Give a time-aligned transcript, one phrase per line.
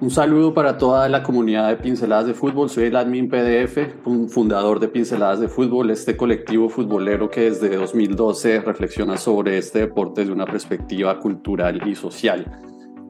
[0.00, 2.70] Un saludo para toda la comunidad de Pinceladas de Fútbol.
[2.70, 7.74] Soy el admin PDF, un fundador de Pinceladas de Fútbol, este colectivo futbolero que desde
[7.74, 12.46] 2012 reflexiona sobre este deporte desde una perspectiva cultural y social.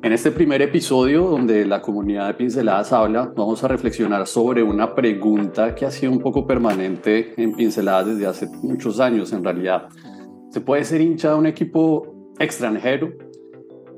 [0.03, 4.95] En este primer episodio, donde la comunidad de Pinceladas habla, vamos a reflexionar sobre una
[4.95, 9.89] pregunta que ha sido un poco permanente en Pinceladas desde hace muchos años en realidad.
[10.49, 13.28] ¿Se puede ser hincha de un equipo extranjero?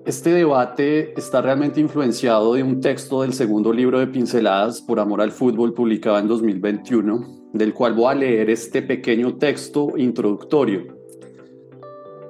[0.07, 5.21] Este debate está realmente influenciado de un texto del segundo libro de Pinceladas por Amor
[5.21, 10.96] al Fútbol publicado en 2021, del cual voy a leer este pequeño texto introductorio.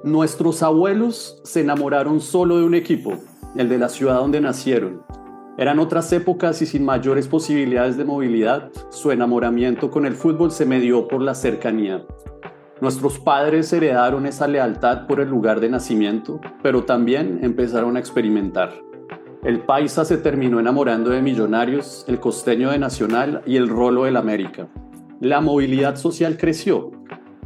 [0.03, 3.13] Nuestros abuelos se enamoraron solo de un equipo,
[3.55, 5.03] el de la ciudad donde nacieron.
[5.57, 10.65] Eran otras épocas y sin mayores posibilidades de movilidad, su enamoramiento con el fútbol se
[10.65, 12.05] medió por la cercanía.
[12.81, 18.73] Nuestros padres heredaron esa lealtad por el lugar de nacimiento, pero también empezaron a experimentar.
[19.43, 24.17] El paisa se terminó enamorando de Millonarios, el costeño de Nacional y el rolo del
[24.17, 24.67] América.
[25.19, 26.89] La movilidad social creció.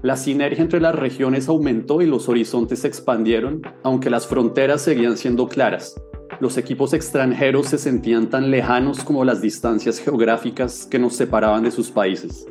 [0.02, 5.18] La sinergia entre las regiones aumentó y los horizontes se expandieron, aunque las fronteras seguían
[5.18, 6.02] siendo claras.
[6.40, 11.72] Los equipos extranjeros se sentían tan lejanos como las distancias geográficas que nos separaban de
[11.72, 12.48] sus países.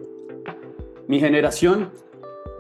[1.06, 1.91] Mi generación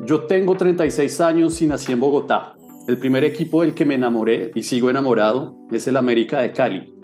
[0.00, 2.56] yo tengo 36 años y nací en Bogotá.
[2.88, 6.94] El primer equipo del que me enamoré y sigo enamorado es el América de Cali,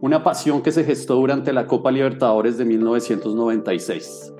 [0.00, 4.32] una pasión que se gestó durante la Copa Libertadores de 1996.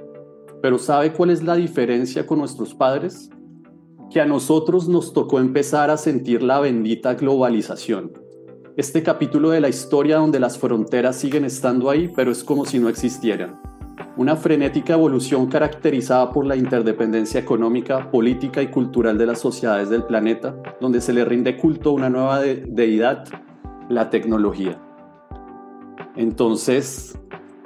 [0.62, 3.28] Pero ¿sabe cuál es la diferencia con nuestros padres?
[4.10, 8.12] Que a nosotros nos tocó empezar a sentir la bendita globalización.
[8.76, 12.78] Este capítulo de la historia donde las fronteras siguen estando ahí, pero es como si
[12.78, 13.58] no existieran
[14.16, 20.04] una frenética evolución caracterizada por la interdependencia económica, política y cultural de las sociedades del
[20.04, 23.24] planeta, donde se le rinde culto a una nueva deidad,
[23.88, 24.80] la tecnología.
[26.16, 27.18] Entonces,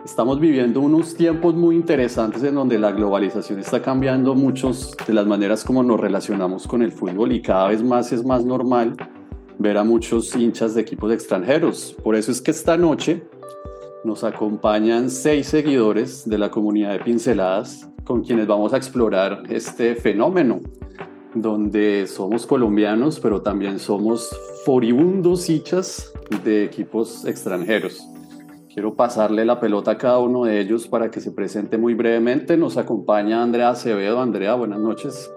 [0.04, 5.26] estamos viviendo unos tiempos muy interesantes en donde la globalización está cambiando muchos de las
[5.26, 8.96] maneras como nos relacionamos con el fútbol y cada vez más es más normal
[9.58, 11.94] ver a muchos hinchas de equipos extranjeros.
[12.02, 13.22] Por eso es que esta noche
[14.04, 19.94] nos acompañan seis seguidores de la comunidad de Pinceladas con quienes vamos a explorar este
[19.94, 20.60] fenómeno,
[21.34, 24.34] donde somos colombianos, pero también somos
[24.64, 26.12] foribundos hinchas
[26.44, 28.06] de equipos extranjeros.
[28.72, 32.56] Quiero pasarle la pelota a cada uno de ellos para que se presente muy brevemente.
[32.56, 34.20] Nos acompaña Andrea Acevedo.
[34.20, 35.30] Andrea, buenas noches.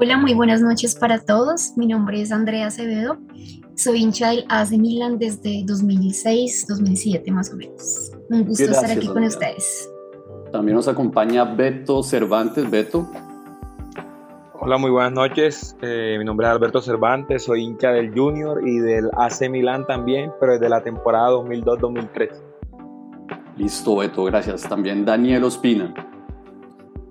[0.00, 1.72] Hola, muy buenas noches para todos.
[1.76, 3.18] Mi nombre es Andrea Acevedo
[3.76, 8.12] soy hincha del AC Milan desde 2006, 2007 más o menos.
[8.30, 9.90] Un gusto estar aquí con ustedes.
[10.52, 12.70] También nos acompaña Beto Cervantes.
[12.70, 13.08] Beto.
[14.60, 15.76] Hola, muy buenas noches.
[15.82, 20.32] Eh, mi nombre es Alberto Cervantes, soy hincha del Junior y del AC Milan también,
[20.40, 22.30] pero desde la temporada 2002-2003.
[23.56, 24.62] Listo, Beto, gracias.
[24.62, 25.92] También Daniel Ospina.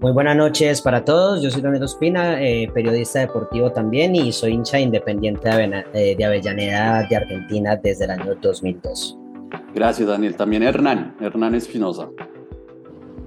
[0.03, 1.41] Muy buenas noches para todos.
[1.41, 7.07] Yo soy Daniel Ospina, eh, periodista deportivo también y soy hincha independiente de, de Avellaneda
[7.09, 9.17] de Argentina desde el año 2002.
[9.73, 10.35] Gracias, Daniel.
[10.35, 12.09] También Hernán, Hernán Espinosa.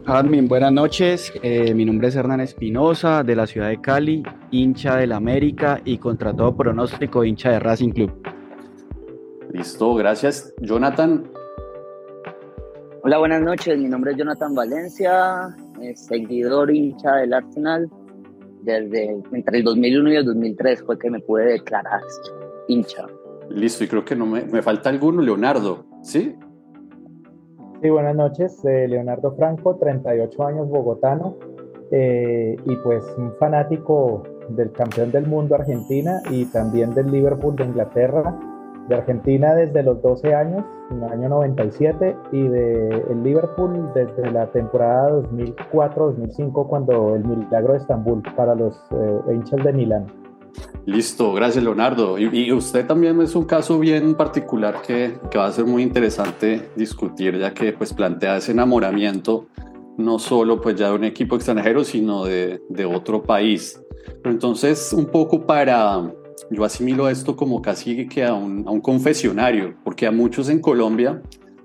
[0.04, 1.32] Admin, buenas noches.
[1.42, 5.96] Eh, mi nombre es Hernán Espinosa, de la ciudad de Cali, hincha del América y
[5.96, 8.12] contra todo pronóstico hincha de Racing Club.
[9.50, 10.52] Listo, gracias.
[10.60, 11.24] Jonathan.
[13.02, 13.78] Hola, buenas noches.
[13.78, 15.56] Mi nombre es Jonathan Valencia,
[15.94, 17.90] seguidor hincha del Arsenal
[18.62, 22.00] desde entre el 2001 y el 2003 fue que me pude declarar
[22.68, 23.06] hincha.
[23.48, 26.36] Listo, y creo que no me, me falta alguno, Leonardo, ¿sí?
[27.80, 31.36] Sí, buenas noches, eh, Leonardo Franco, 38 años, bogotano,
[31.92, 37.64] eh, y pues un fanático del campeón del mundo Argentina y también del Liverpool de
[37.64, 38.36] Inglaterra,
[38.88, 44.30] de Argentina desde los 12 años, en el año 97, y de el Liverpool desde
[44.30, 50.06] la temporada 2004-2005, cuando el milagro de Estambul para los eh, hinchas de Milán.
[50.86, 52.18] Listo, gracias Leonardo.
[52.18, 56.70] Y, usted también es un caso bien particular que, que, va a ser muy interesante
[56.76, 59.46] discutir, ya que pues plantea ese enamoramiento
[59.98, 63.82] no solo pues ya de un equipo extranjero, sino de, de otro país.
[64.22, 66.02] Pero entonces, un poco para,
[66.50, 71.22] yo asimilo esto como casi que a un, a confesionario, porque a muchos en Colombia,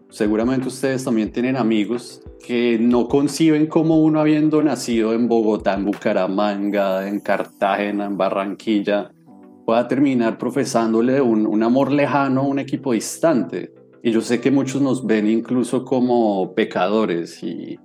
[0.10, 5.86] seguramente ustedes también tienen amigos que no conciben como uno habiendo nacido en Bogotá, en
[5.86, 9.12] Bucaramanga, en Cartagena, en Barranquilla,
[9.66, 13.74] pueda terminar profesándole un, amor lejano a un equipo distante.
[14.04, 17.80] Y yo sé que muchos nos ven incluso como pecadores y,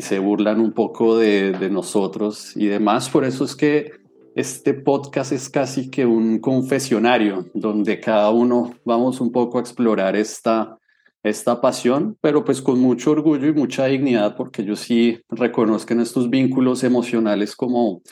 [0.00, 3.08] se burlan un poco de nosotros y demás.
[3.08, 3.92] Por eso es que
[4.36, 10.14] este podcast es casi que un confesionario donde cada uno vamos un poco a explorar
[10.14, 10.78] esta,
[11.22, 16.00] esta pasión, pero pues con mucho orgullo y mucha dignidad, porque yo sí reconozco en
[16.00, 18.02] estos vínculos emocionales como,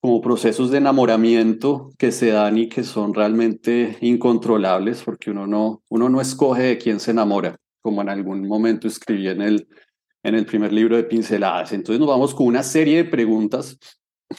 [0.00, 5.82] como procesos de enamoramiento que se dan y que son realmente incontrolables, porque uno no,
[5.88, 9.66] uno no escoge de quién se enamora, como en algún momento escribí en el,
[10.22, 11.72] en el primer libro de Pinceladas.
[11.72, 13.76] Entonces nos vamos con una serie de preguntas,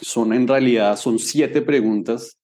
[0.00, 2.38] son en realidad, son siete preguntas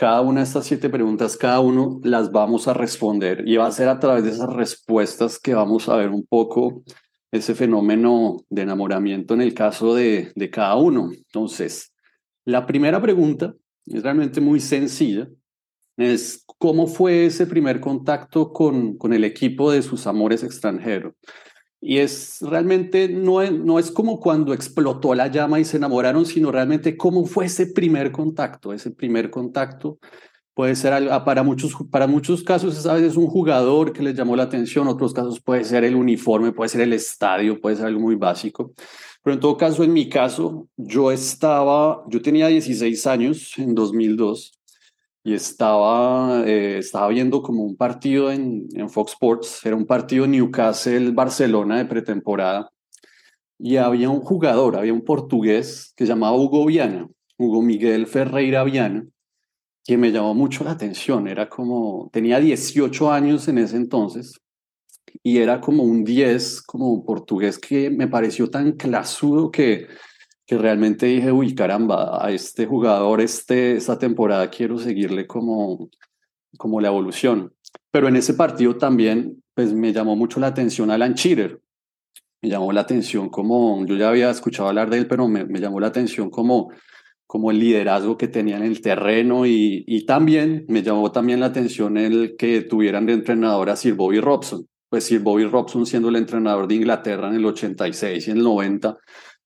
[0.00, 3.70] cada una de estas siete preguntas, cada uno las vamos a responder y va a
[3.70, 6.82] ser a través de esas respuestas que vamos a ver un poco
[7.30, 11.10] ese fenómeno de enamoramiento en el caso de, de cada uno.
[11.14, 11.92] Entonces,
[12.46, 13.54] la primera pregunta
[13.84, 15.28] es realmente muy sencilla.
[15.98, 21.12] Es cómo fue ese primer contacto con, con el equipo de sus amores extranjeros.
[21.80, 26.52] Y es realmente, no no es como cuando explotó la llama y se enamoraron, sino
[26.52, 28.72] realmente cómo fue ese primer contacto.
[28.72, 29.98] Ese primer contacto
[30.54, 34.14] puede ser, ah, para muchos, para muchos casos es a veces un jugador que les
[34.14, 37.86] llamó la atención, otros casos puede ser el uniforme, puede ser el estadio, puede ser
[37.86, 38.74] algo muy básico.
[39.22, 44.59] Pero en todo caso, en mi caso, yo estaba, yo tenía 16 años en 2002
[45.22, 50.26] y estaba, eh, estaba viendo como un partido en, en Fox Sports, era un partido
[50.26, 52.70] Newcastle-Barcelona de pretemporada,
[53.58, 57.06] y había un jugador, había un portugués que se llamaba Hugo Viana,
[57.36, 59.06] Hugo Miguel Ferreira Viana,
[59.84, 64.40] que me llamó mucho la atención, era como, tenía 18 años en ese entonces,
[65.22, 69.88] y era como un 10, como un portugués que me pareció tan clasudo que
[70.50, 75.88] que realmente dije, uy, caramba, a este jugador este, esta temporada quiero seguirle como,
[76.58, 77.54] como la evolución.
[77.92, 81.60] Pero en ese partido también pues, me llamó mucho la atención Alan Shearer.
[82.42, 85.60] Me llamó la atención como, yo ya había escuchado hablar de él, pero me, me
[85.60, 86.72] llamó la atención como,
[87.28, 91.46] como el liderazgo que tenía en el terreno y, y también me llamó también la
[91.46, 94.66] atención el que tuvieran de entrenador a Sir Bobby Robson.
[94.88, 98.42] Pues Sir Bobby Robson siendo el entrenador de Inglaterra en el 86 y en el
[98.42, 98.98] 90,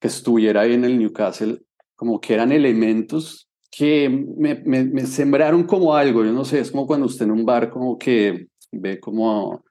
[0.05, 1.63] que estuviera ahí en el Newcastle,
[1.97, 6.87] como que eran elementos que me, me, sembraron como algo, yo no sé, es como
[6.87, 9.65] cuando usted en un bar como que ve como,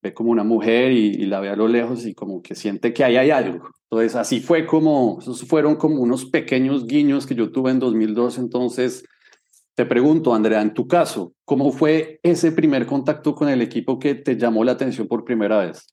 [0.00, 3.02] ve como una mujer y, la ve a lo lejos y como que siente que
[3.02, 3.70] ahí hay algo.
[3.90, 8.38] Entonces así fue como, esos fueron como unos pequeños guiños que yo tuve en 2002,
[8.38, 9.02] entonces
[9.74, 14.14] te pregunto, Andrea, en tu caso, ¿cómo fue ese primer contacto con el equipo que
[14.14, 15.92] te llamó la atención por primera vez?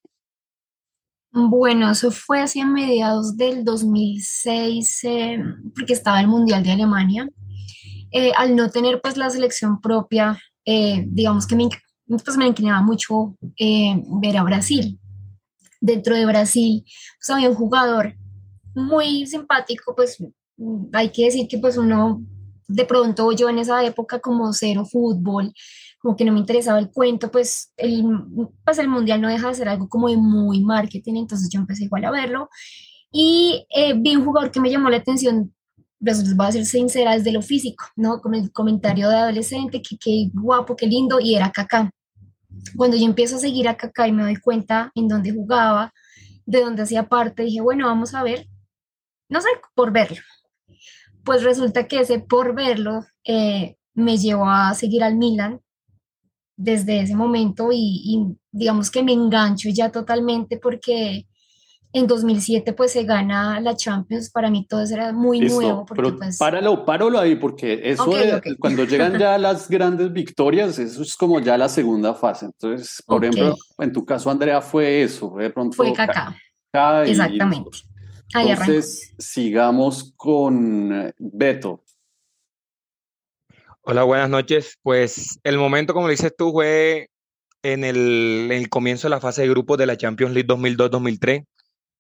[1.32, 5.38] Bueno, eso fue así a mediados del 2006, eh,
[5.76, 7.30] porque estaba el Mundial de Alemania.
[8.12, 11.70] Eh, al no tener pues la selección propia, eh, digamos que me,
[12.08, 15.00] pues, me inclinaba mucho ver a Brasil.
[15.80, 18.16] Dentro de Brasil pues, había un jugador
[18.74, 20.18] muy simpático, pues
[20.94, 22.22] hay que decir que pues uno
[22.68, 25.54] de pronto yo en esa época como cero fútbol,
[26.00, 28.04] como que no me interesaba el cuento, pues el,
[28.66, 31.84] pues el mundial no deja de ser algo como de muy marketing, entonces yo empecé
[31.86, 32.50] igual a verlo
[33.12, 35.54] y eh, vi un jugador que me llamó la atención,
[36.00, 38.22] pues les voy a ser sincera, desde lo físico, ¿no?
[38.22, 41.92] Con el comentario de adolescente, que qué guapo, qué lindo, y era Kaká.
[42.76, 45.94] Cuando yo empiezo a seguir a Kaká y me doy cuenta en dónde jugaba,
[46.46, 48.48] de dónde hacía parte, dije, bueno, vamos a ver,
[49.30, 50.18] no sé, por verlo.
[51.24, 55.62] Pues resulta que ese por verlo eh, me llevó a seguir al Milan,
[56.60, 61.26] desde ese momento y, digamos que me engancho ya totalmente porque
[61.94, 65.86] en 2007 pues se gana la Champions, para mí todo eso era muy nuevo.
[65.86, 66.38] Porque, pero pues...
[66.38, 68.12] páralo, páralo ahí porque eso
[68.60, 72.48] cuando llegan ya las grandes victorias, eso es como ya la segunda fase.
[72.48, 75.78] Entonces, por ejemplo, en tu caso Andrea fue eso, de pronto...
[75.78, 76.36] Fue Kaká.
[77.06, 77.70] Exactamente.
[78.36, 81.84] Entonces, sigamos con Beto.
[83.92, 84.78] Hola, buenas noches.
[84.84, 87.10] Pues el momento, como dices tú, fue
[87.64, 91.44] en el, comienzo de la fase de grupos de la Champions League 2002-2003.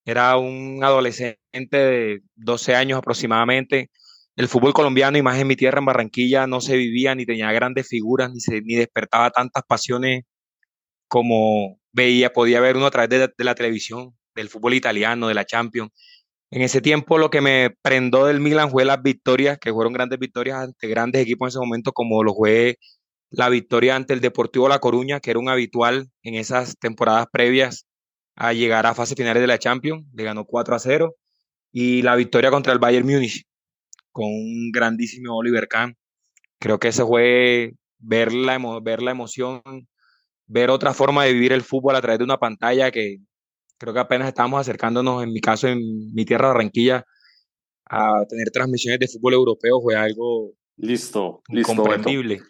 [0.05, 1.39] Era un adolescente
[1.77, 3.89] de 12 años aproximadamente.
[4.36, 7.51] El fútbol colombiano, y más en mi tierra, en Barranquilla, no se vivía ni tenía
[7.51, 10.25] grandes figuras, ni, se, ni despertaba tantas pasiones
[11.08, 15.46] como veía, podía ver uno a través de la televisión, del fútbol italiano, de la
[15.46, 15.89] Champions.
[16.51, 20.20] En ese tiempo lo que me prendó del Milan fue las victorias, que fueron grandes
[20.20, 22.77] victorias ante grandes equipos en ese momento, como lo fue
[23.29, 27.86] la victoria ante el Deportivo La Coruña, que era un habitual en esas temporadas previas
[28.36, 31.15] a llegar a fase finales de la Champions, le ganó 4 a 0,
[31.72, 33.44] y la victoria contra el Bayern Múnich,
[34.12, 35.98] con un grandísimo Oliver Kahn.
[36.60, 39.62] Creo que ese fue ver la, ver la emoción,
[40.48, 43.18] ver otra forma de vivir el fútbol a través de una pantalla que
[43.79, 47.05] Creo que apenas estamos acercándonos, en mi caso, en mi tierra Barranquilla,
[47.89, 52.41] a tener transmisiones de fútbol europeo, fue algo listo, listo, incomprendible.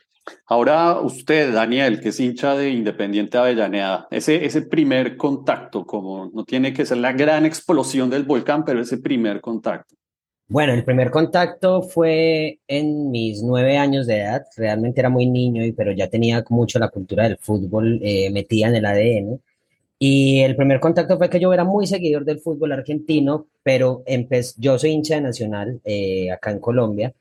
[0.48, 6.44] Ahora usted, Daniel, que es hincha de Independiente Avellaneda, ese, ese primer contacto, como no
[6.44, 9.96] tiene que ser la gran explosión del volcán, pero ese primer contacto.
[10.48, 14.42] Bueno, el primer contacto fue en mis nueve años de edad.
[14.58, 18.76] Realmente era muy niño, pero ya tenía mucho la cultura del fútbol eh, metida en
[18.76, 19.42] el ADN.
[20.02, 24.04] Y el primer contacto fue que yo era muy seguidor del fútbol argentino, pero
[24.58, 27.14] yo soy hincha de Nacional eh, acá en Colombia,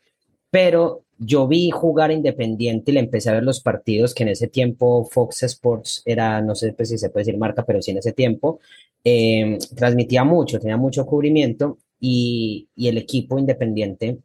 [0.48, 4.46] pero yo vi jugar Independiente y le empecé a ver los partidos que en ese
[4.46, 7.98] tiempo Fox Sports era, no sé pues, si se puede decir marca, pero sí en
[7.98, 8.60] ese tiempo,
[9.02, 14.18] eh, transmitía mucho, tenía mucho cubrimiento y, y el equipo Independiente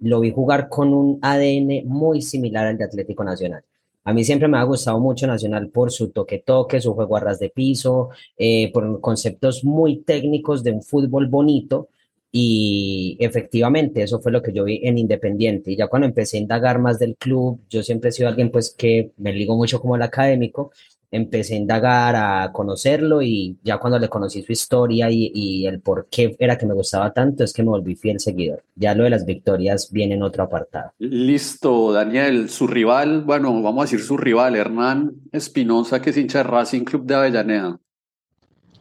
[0.00, 3.62] lo vi jugar con un ADN muy similar al de Atlético Nacional.
[4.04, 7.38] A mí siempre me ha gustado mucho Nacional por su toque-toque, su juego a ras
[7.38, 11.88] de piso, eh, por conceptos muy técnicos de un fútbol bonito.
[12.32, 15.72] Y efectivamente, eso fue lo que yo vi en Independiente.
[15.72, 18.70] Y ya cuando empecé a indagar más del club, yo siempre he sido alguien pues
[18.70, 20.72] que me ligo mucho como el académico,
[21.10, 26.08] empecé a indagar, a conocerlo y ya cuando le conocí su historia y, el por
[26.10, 28.62] qué era que me gustaba tanto, es que me volví fiel seguidor.
[28.76, 30.92] Ya lo de las victorias viene en otro apartado.
[30.98, 32.48] Listo, Daniel.
[32.48, 36.84] Su rival, bueno, vamos a decir su rival, Hernán Espinosa, que es hincha de Racing
[36.84, 37.78] Club de Avellaneda.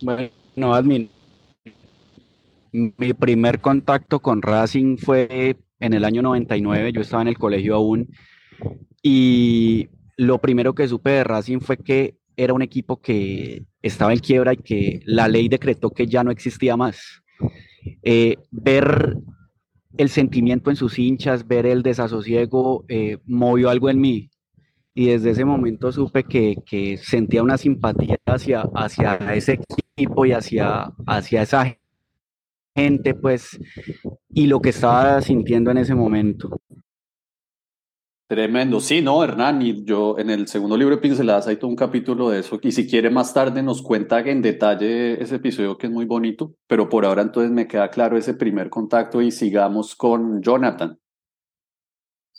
[0.02, 1.10] Bueno, admin.
[2.72, 7.76] Mi primer contacto con Racing fue en el año 99, yo estaba en el colegio
[7.76, 8.10] aún,
[9.02, 14.20] y lo primero que supe de Racing fue que era un equipo que estaba en
[14.20, 17.22] quiebra y que la ley decretó que ya no existía más.
[18.02, 19.18] Eh, ver
[19.98, 24.30] el sentimiento en sus hinchas, ver el desasosiego, eh, movió algo en mí.
[24.94, 29.60] Y desde ese momento supe que, sentía una simpatía hacia, hacia ese
[29.98, 31.78] equipo y hacia, hacia esa
[32.74, 33.60] gente, pues,
[34.30, 36.62] y lo que estaba sintiendo en ese momento.
[38.30, 41.76] Tremendo, sí, no, Hernán, y yo en el segundo libro de Pinceladas hay todo un
[41.76, 45.88] capítulo de eso, y si quiere más tarde nos cuenta en detalle ese episodio que
[45.88, 49.96] es muy bonito, pero por ahora entonces me queda claro ese primer contacto y sigamos
[49.96, 51.00] con Jonathan.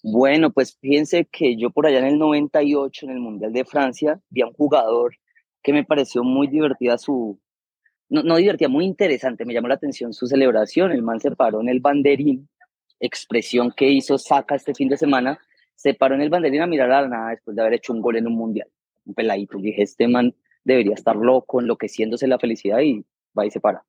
[0.05, 4.21] Bueno, pues fíjense que yo por allá en el 98, en el Mundial de Francia,
[4.31, 5.17] vi a un jugador
[5.61, 7.41] que me pareció muy divertida su,
[8.09, 11.61] no, no divertida, muy interesante, me llamó la atención su celebración, el man se paró
[11.61, 12.49] en el banderín,
[13.01, 15.41] expresión que hizo Saca este fin de semana,
[15.81, 18.03] se paró en el banderín a mirar a la nada después de haber hecho un
[18.03, 18.69] gol en un mundial.
[19.07, 19.59] Un peladito.
[19.59, 23.03] Y dije, este man debería estar loco, enloqueciéndose la felicidad y
[23.37, 23.83] va y se para.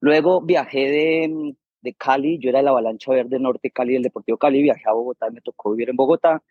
[0.00, 4.38] Luego viajé de, de Cali, yo era de la Avalancha Verde Norte Cali del Deportivo
[4.38, 6.44] Cali, viajé a Bogotá, me tocó vivir en Bogotá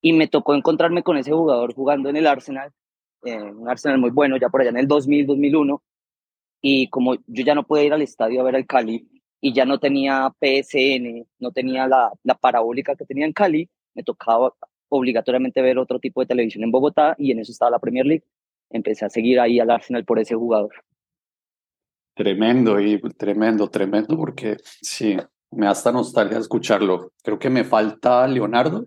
[0.00, 2.72] y me tocó encontrarme con ese jugador jugando en el Arsenal,
[3.22, 5.82] eh, un Arsenal muy bueno, ya por allá en el 2000, 2001.
[6.62, 9.06] Y como yo ya no pude ir al estadio a ver al Cali
[9.42, 14.04] y ya no tenía PSN, no tenía la, la parabólica que tenía en Cali, me
[14.04, 14.54] tocaba
[14.88, 18.24] obligatoriamente ver otro tipo de televisión en Bogotá y en eso estaba la Premier League.
[18.70, 20.72] Empecé a seguir ahí al Arsenal por ese jugador.
[22.14, 25.16] Tremendo y tremendo, tremendo, porque sí,
[25.50, 27.12] me da hasta nostalgia escucharlo.
[27.22, 28.86] Creo que me falta Leonardo.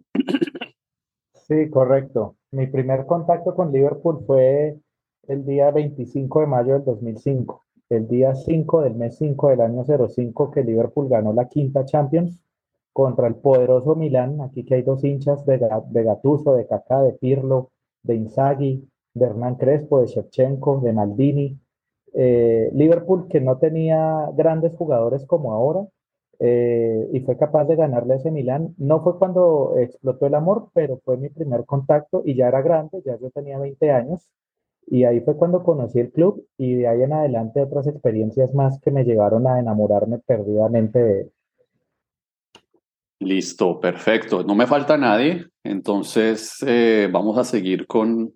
[1.34, 2.36] Sí, correcto.
[2.52, 4.78] Mi primer contacto con Liverpool fue
[5.28, 9.84] el día 25 de mayo del 2005, el día 5 del mes 5 del año
[9.84, 12.40] 05 que Liverpool ganó la quinta Champions
[12.94, 14.42] contra el poderoso Milán.
[14.42, 17.72] Aquí que hay dos hinchas de, de Gattuso, de Kaká, de Pirlo,
[18.04, 21.60] de Inzaghi, de Hernán Crespo, de Shevchenko, de Maldini.
[22.14, 25.88] Eh, Liverpool que no tenía grandes jugadores como ahora
[26.40, 28.74] eh, y fue capaz de ganarle a ese Milán.
[28.78, 33.02] No fue cuando explotó el amor, pero fue mi primer contacto y ya era grande,
[33.06, 34.28] ya yo tenía 20 años.
[34.88, 38.80] Y ahí fue cuando conocí el club y de ahí en adelante otras experiencias más
[38.80, 41.32] que me llevaron a enamorarme perdidamente de,
[43.20, 44.44] Listo, perfecto.
[44.44, 45.48] No me falta nadie.
[45.64, 48.34] Entonces eh, vamos a seguir con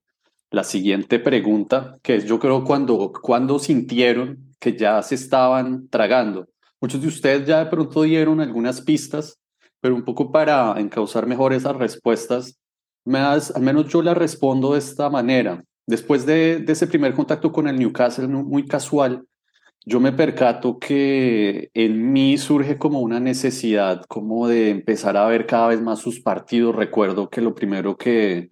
[0.52, 6.48] la siguiente pregunta, que es yo creo cuando, cuando sintieron que ya se estaban tragando.
[6.80, 9.40] Muchos de ustedes ya de pronto dieron algunas pistas,
[9.80, 12.60] pero un poco para encauzar mejor esas respuestas,
[13.06, 15.64] al menos yo la respondo de esta manera.
[15.88, 19.26] Después de, de ese primer contacto con el Newcastle muy casual,
[19.86, 25.46] yo me percato que en mí surge como una necesidad como de empezar a ver
[25.46, 26.76] cada vez más sus partidos.
[26.76, 28.50] Recuerdo que lo primero que,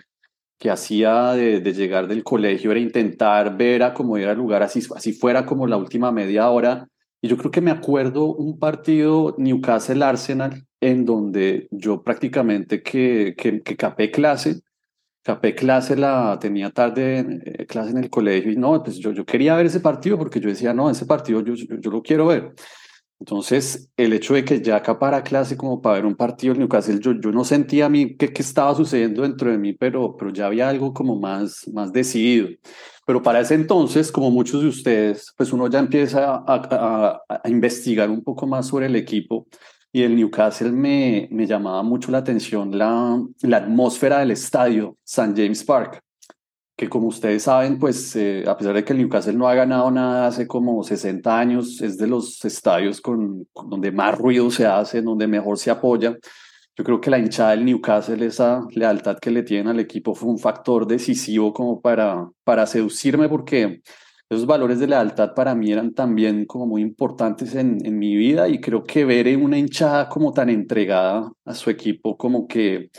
[0.59, 4.81] que hacía de, llegar del colegio era intentar ver a cómo era el lugar, así,
[4.95, 6.87] así fuera como la última media hora.
[7.21, 13.61] Y yo creo que me acuerdo un partido Newcastle-Arsenal en donde yo prácticamente que, que,
[13.61, 14.61] que capé clase
[15.23, 19.25] capé clase, la tenía tarde eh, clase en el colegio y no, pues yo, yo
[19.25, 22.53] quería ver ese partido porque yo decía, no, ese partido yo, yo, lo quiero ver.
[23.19, 26.61] Entonces, el hecho de que ya acá para clase, como para ver un partido del
[26.61, 30.31] Newcastle, yo, yo no sentía a mí qué estaba sucediendo dentro de mí, pero, pero
[30.33, 32.49] ya había algo como más, más decidido.
[33.05, 37.49] Pero para ese entonces, como muchos de ustedes, pues uno ya empieza a, a, a
[37.49, 39.47] investigar un poco más sobre el equipo
[39.91, 45.33] y el Newcastle me, me llamaba mucho la atención la, la atmósfera del estadio St.
[45.35, 46.01] James Park
[46.81, 49.91] que como ustedes saben, pues eh, a pesar de que el Newcastle no ha ganado
[49.91, 55.03] nada hace como 60 años, es de los estadios con, donde más ruido se hace,
[55.03, 56.17] donde mejor se apoya.
[56.75, 60.29] Yo creo que la hinchada del Newcastle, esa lealtad que le tienen al equipo fue
[60.29, 63.83] un factor decisivo como para, para seducirme porque
[64.31, 68.47] esos valores de lealtad para mí eran también como muy importantes en, en mi vida
[68.47, 72.89] y creo que ver una hinchada como tan entregada a su equipo como que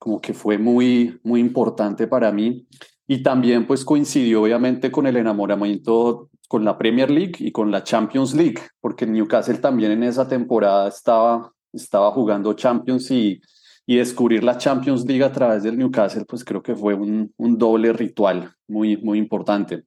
[0.00, 2.66] como que fue muy, muy importante para mí.
[3.06, 7.84] Y también pues coincidió obviamente con el enamoramiento con la Premier League y con la
[7.84, 13.40] Champions League, porque Newcastle también en esa temporada estaba, estaba jugando Champions y,
[13.86, 17.58] y descubrir la Champions League a través del Newcastle, pues creo que fue un, un
[17.58, 19.84] doble ritual muy, muy importante.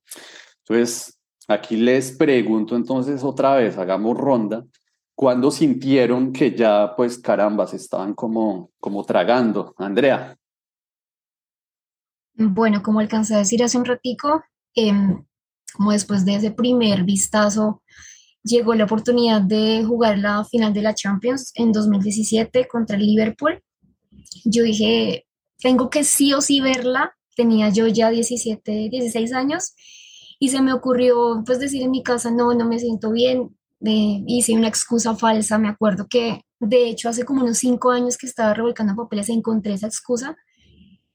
[0.67, 4.65] Entonces, aquí les pregunto entonces otra vez, hagamos ronda,
[5.15, 9.73] ¿cuándo sintieron que ya, pues caramba, se estaban como, como tragando?
[9.77, 10.37] Andrea.
[12.35, 14.43] Bueno, como alcancé a decir hace un ratico,
[14.73, 15.23] em,
[15.73, 17.83] como después de ese primer vistazo,
[18.43, 23.61] llegó la oportunidad de jugar la final de la Champions en 2017 contra el Liverpool.
[24.45, 25.25] Yo dije,
[25.59, 27.15] tengo que sí o sí verla.
[27.35, 29.73] Tenía yo ya 17, 16 años
[30.43, 33.55] y se me ocurrió pues decir en mi casa, no, no me siento bien.
[33.79, 35.57] Eh, hice una excusa falsa.
[35.57, 39.71] Me acuerdo que de hecho hace como unos 5 años que estaba revolcando papeles encontré
[39.71, 40.35] esa excusa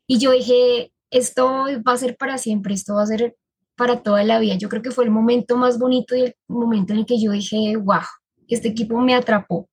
[0.07, 3.37] y yo dije, esto va a ser para siempre, esto va a ser
[3.77, 4.55] para toda la vida.
[4.55, 7.33] Yo creo que fue el momento más bonito y el momento en el que yo
[7.33, 8.01] dije, wow,
[8.49, 9.69] este equipo me atrapó.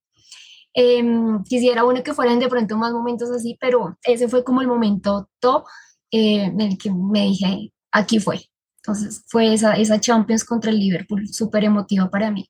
[0.74, 4.68] Em, quisiera uno que fueran de pronto más momentos así, pero ese fue como el
[4.68, 5.64] momento top
[6.12, 8.42] eh, en el que me dije, aquí fue.
[8.86, 12.48] Entonces fue esa, esa Champions contra el Liverpool, súper emotiva para mí.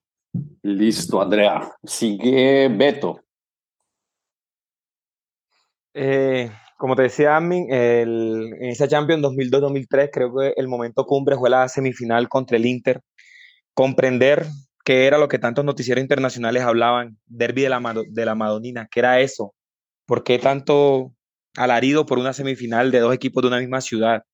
[0.62, 1.72] Listo, Andrea.
[1.82, 3.22] Sigue Beto.
[5.94, 11.36] Eh, como te decía, Amin, el, en esa Champions 2002-2003 creo que el momento cumbre
[11.36, 13.00] fue la semifinal contra el Inter.
[13.72, 14.46] Comprender
[14.84, 19.00] qué era lo que tantos noticieros internacionales hablaban, derby de la, de la Madonina, qué
[19.00, 19.54] era eso,
[20.04, 21.14] por qué tanto
[21.56, 24.24] alarido por una semifinal de dos equipos de una misma ciudad,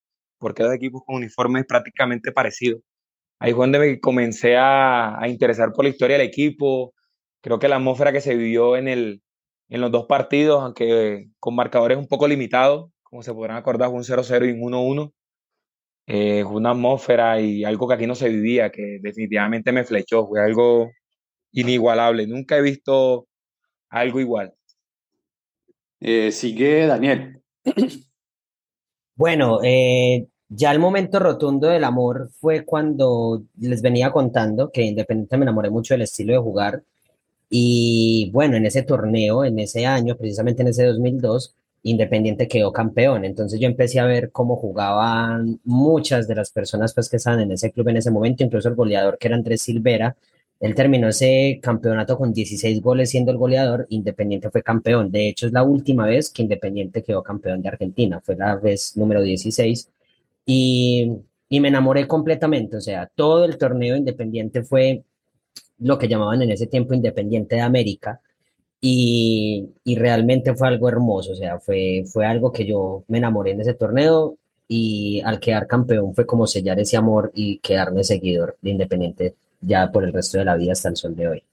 [0.42, 2.82] por qué dos equipos con uniformes prácticamente parecidos.
[3.40, 6.94] Ahí fue donde me comencé a, a interesar por la historia del equipo,
[7.42, 9.22] creo que la atmósfera que se vivió en el,
[9.68, 13.98] en los dos partidos, aunque con marcadores un poco limitados, como se podrán acordar, fue
[13.98, 15.12] un 0-0 y un 1-1.
[16.06, 20.26] Eh, fue una atmósfera y algo que aquí no se vivía, que definitivamente me flechó,
[20.26, 20.90] fue algo
[21.52, 22.26] inigualable.
[22.26, 23.28] Nunca he visto
[23.90, 24.54] algo igual.
[26.00, 27.42] Eh, sigue Daniel.
[29.14, 35.36] Bueno, eh, ya el momento rotundo del amor fue cuando les venía contando que Independiente
[35.36, 36.82] me enamoré mucho del estilo de jugar
[37.54, 43.26] y bueno, en ese torneo, en ese año, precisamente en ese 2002, Independiente quedó campeón.
[43.26, 47.52] Entonces yo empecé a ver cómo jugaban muchas de las personas pues, que estaban en
[47.52, 50.16] ese club en ese momento, incluso el goleador que era Andrés Silvera.
[50.60, 55.10] Él terminó ese campeonato con 16 goles siendo el goleador, Independiente fue campeón.
[55.10, 58.96] De hecho, es la última vez que Independiente quedó campeón de Argentina, fue la vez
[58.96, 59.90] número 16.
[60.44, 61.12] Y,
[61.48, 65.04] y me enamoré completamente, o sea, todo el torneo Independiente fue
[65.78, 68.20] lo que llamaban en ese tiempo Independiente de América,
[68.80, 73.52] y, y, realmente fue algo hermoso, o sea, fue, fue algo que yo me enamoré
[73.52, 78.56] en ese torneo y al quedar campeón fue como sellar ese amor y quedarme seguidor
[78.60, 81.44] de Independiente ya por el resto de la vida hasta el sol de hoy.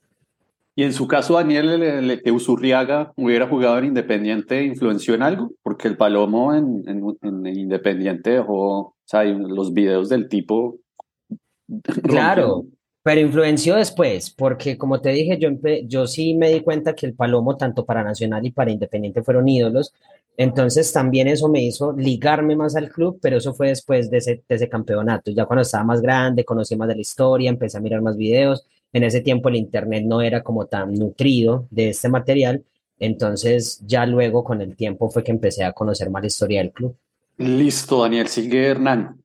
[0.76, 5.52] Y en su caso, Daniel, el, Usurriaga hubiera jugado en Independiente, ¿influenció en algo?
[5.62, 10.78] Porque el Palomo en, en, en Independiente dejó, o sea, los videos del tipo.
[12.04, 12.64] Claro,
[13.02, 15.48] pero influenció después, porque como te dije, yo,
[15.86, 19.48] yo sí me di cuenta que el Palomo, tanto para Nacional y para Independiente, fueron
[19.48, 19.94] ídolos.
[20.36, 24.42] Entonces también eso me hizo ligarme más al club, pero eso fue después de ese,
[24.46, 25.30] de ese campeonato.
[25.30, 28.66] Ya cuando estaba más grande, conocí más de la historia, empecé a mirar más videos.
[28.92, 32.64] En ese tiempo el Internet no era como tan nutrido de este material.
[32.98, 36.72] Entonces ya luego con el tiempo fue que empecé a conocer más la historia del
[36.72, 36.96] club.
[37.38, 38.28] Listo, Daniel.
[38.28, 39.20] Sigue Hernán.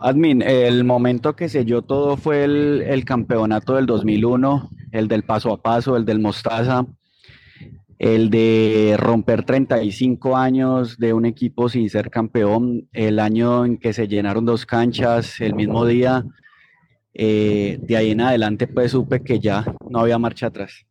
[0.00, 5.52] Admin, el momento que selló todo fue el, el, campeonato del 2001, el del paso
[5.52, 6.86] a paso, el del Mostaza,
[7.98, 13.92] el de romper 35 años de un equipo sin ser campeón, el año en que
[13.92, 16.24] se llenaron dos canchas el mismo día.
[17.14, 20.86] eh, de ahí en adelante pues supe que ya no había marcha atrás.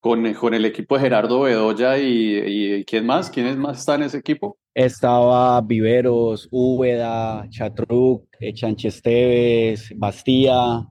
[0.00, 2.38] Con, con el equipo de Gerardo Bedoya y,
[2.78, 3.28] y, ¿quién más?
[3.30, 4.56] ¿Quiénes más están en ese equipo?
[4.72, 10.86] Estaba Viveros, Úbeda, Chatruc, Chanche Esteves, Bastía,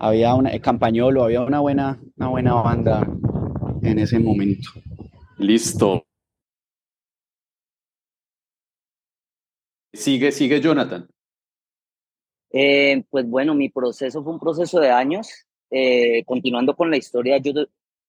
[0.00, 3.06] había una, Campañolo, había una buena, una buena banda
[3.82, 4.70] en ese momento.
[5.38, 6.04] Listo.
[9.92, 11.06] Sigue, sigue Jonathan.
[12.52, 15.28] Eh, pues bueno, mi proceso fue un proceso de años.
[15.70, 17.52] Eh, continuando con la historia, yo,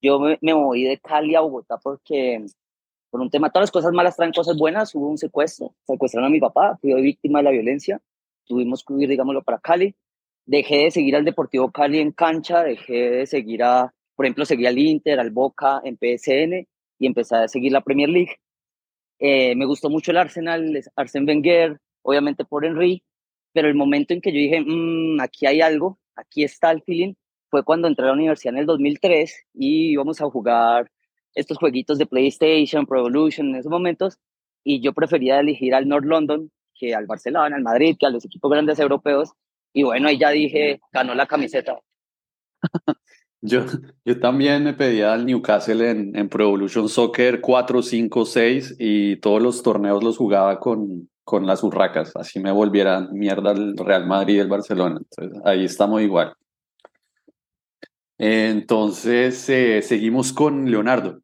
[0.02, 2.44] yo me, moví de Cali a Bogotá porque
[3.12, 4.96] por un tema, todas las cosas malas traen cosas buenas.
[4.96, 8.02] Hubo un secuestro, secuestraron a mi papá, fui víctima de la violencia.
[8.46, 9.94] Tuvimos que huir, digámoslo, para Cali.
[10.46, 14.66] Dejé de seguir al Deportivo Cali en cancha, dejé de seguir a, por ejemplo, seguí
[14.66, 16.68] al Inter, al Boca en PSN
[17.00, 18.38] y empecé a seguir la Premier League.
[19.20, 23.04] Eh, me gustó mucho el Arsenal, Arsène Wenger, obviamente por Henry,
[23.54, 27.14] pero el momento en que yo dije, mmm, aquí hay algo, aquí está el feeling,
[27.50, 30.92] fue cuando entré a la universidad en el 2003 y íbamos a jugar
[31.36, 34.18] estos jueguitos de PlayStation, Pro Evolution en esos momentos,
[34.64, 38.26] y yo prefería elegir al North London que al Barcelona, al Madrid, que a los
[38.26, 39.34] equipos grandes europeos,
[39.74, 41.80] y bueno, ahí ya dije, ganó la camiseta.
[43.42, 43.66] yo,
[44.06, 49.16] yo también me pedía al Newcastle en, en Pro Evolution Soccer 4, 5, 6 y
[49.18, 54.06] todos los torneos los jugaba con, con las urracas, así me volvieran mierda el Real
[54.06, 55.00] Madrid y el Barcelona.
[55.00, 56.34] Entonces, ahí estamos igual.
[58.18, 61.22] Entonces, eh, seguimos con Leonardo.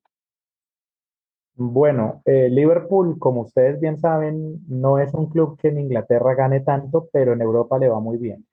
[1.58, 6.62] Bueno, eh, Liverpool, como ustedes bien saben, no es un club que en Inglaterra gane
[6.62, 8.46] tanto, pero en Europa le va muy bien.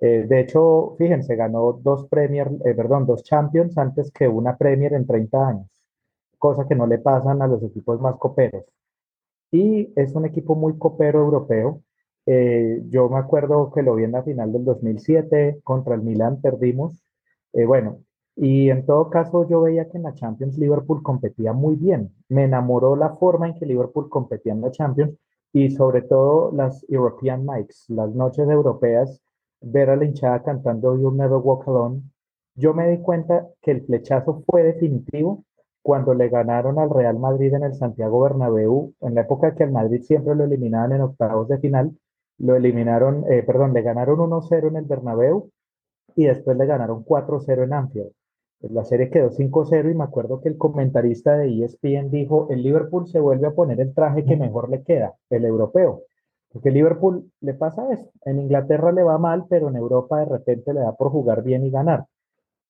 [0.00, 5.06] Eh, de hecho, fíjense, ganó dos Premier, perdón, dos Champions antes que una Premier en
[5.06, 5.68] 30 años,
[6.38, 8.64] cosa que no le pasan a los equipos más coperos
[9.50, 11.82] y es un equipo muy copero europeo.
[12.26, 16.40] Eh, yo me acuerdo que lo vi en la final del 2007 contra el Milan,
[16.40, 17.02] perdimos.
[17.52, 18.00] Eh, bueno,
[18.40, 22.14] y en todo caso yo veía que en la Champions Liverpool competía muy bien.
[22.28, 25.18] Me enamoró la forma en que Liverpool competía en la Champions
[25.52, 29.20] y sobre todo las European Nights, las noches europeas,
[29.60, 32.02] ver a la hinchada cantando You Never Walk Alone.
[32.54, 35.44] Yo me di cuenta que el flechazo fue definitivo
[35.82, 39.72] cuando le ganaron al Real Madrid en el Santiago Bernabéu, en la época que el
[39.72, 41.98] Madrid siempre lo eliminaban en octavos de final,
[42.38, 45.50] lo eliminaron, eh, perdón, le ganaron 1-0 en el Bernabéu
[46.14, 48.12] y después le ganaron 4-0 en Anfield.
[48.60, 52.62] Pues la serie quedó 5-0 y me acuerdo que el comentarista de ESPN dijo, el
[52.62, 56.02] Liverpool se vuelve a poner el traje que mejor le queda, el europeo.
[56.52, 58.10] Porque Liverpool le pasa eso.
[58.24, 61.64] En Inglaterra le va mal, pero en Europa de repente le da por jugar bien
[61.64, 62.06] y ganar.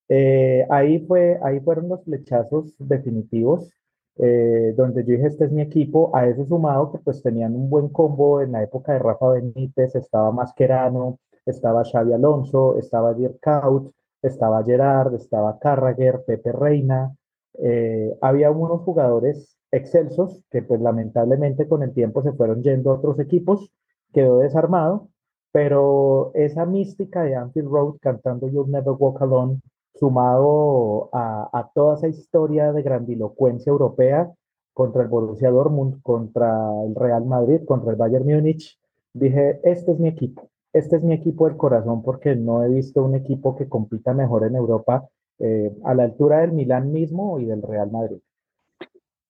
[0.09, 3.71] Eh, ahí, fue, ahí fueron los flechazos definitivos,
[4.17, 7.71] eh, donde yo dije, este es mi equipo, a eso sumado que pues tenían un
[7.71, 13.39] buen combo en la época de Rafa Benítez, estaba Mascherano, estaba Xavi Alonso, estaba Dirk
[13.41, 17.15] Kaut, estaba Gerard, estaba Carragher, Pepe Reina,
[17.61, 22.95] eh, había unos jugadores excelsos que pues lamentablemente con el tiempo se fueron yendo a
[22.95, 23.73] otros equipos,
[24.13, 25.09] quedó desarmado,
[25.53, 29.61] pero esa mística de Anfield Road cantando You'll Never Walk Alone
[29.99, 34.33] sumado a, toda esa historia de grandilocuencia europea
[34.73, 38.79] contra el Borussia Dortmund, contra el Real Madrid, contra el Bayern Múnich,
[39.13, 40.49] dije, este es mi equipo,
[40.79, 44.47] este es mi equipo del corazón porque no he visto un equipo que compita mejor
[44.47, 48.19] en Europa eh, a la altura del Milán mismo y del Real Madrid.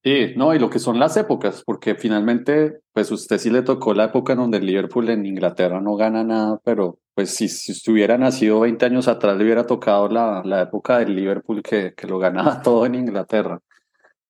[0.02, 3.92] Sí, no, y lo que son las épocas, porque finalmente, pues usted sí le tocó
[3.94, 7.72] la época en donde el Liverpool en Inglaterra no gana nada, pero pues si, si
[7.72, 12.06] estuviera nacido 20 años atrás le hubiera tocado la, la época del Liverpool que, que
[12.06, 13.60] lo ganaba todo en Inglaterra.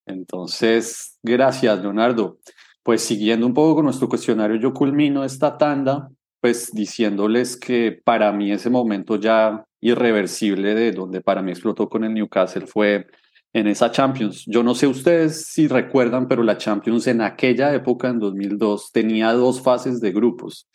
[0.07, 2.39] Entonces, gracias, Leonardo.
[2.83, 6.09] Pues siguiendo un poco con nuestro cuestionario, yo culmino esta tanda,
[6.41, 12.05] pues diciéndoles que para mí ese momento ya irreversible de donde para mí explotó con
[12.05, 13.07] el Newcastle fue
[13.53, 14.45] en esa Champions.
[14.47, 19.33] Yo no sé ustedes si recuerdan, pero la Champions en aquella época, en 2002, tenía
[19.33, 20.69] dos fases de grupos.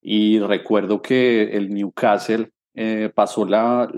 [0.00, 3.90] Y recuerdo que el Newcastle eh, pasó la,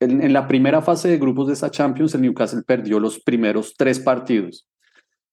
[0.00, 4.00] en, la primera fase de grupos de esa Champions, el Newcastle perdió los primeros tres
[4.00, 4.66] partidos.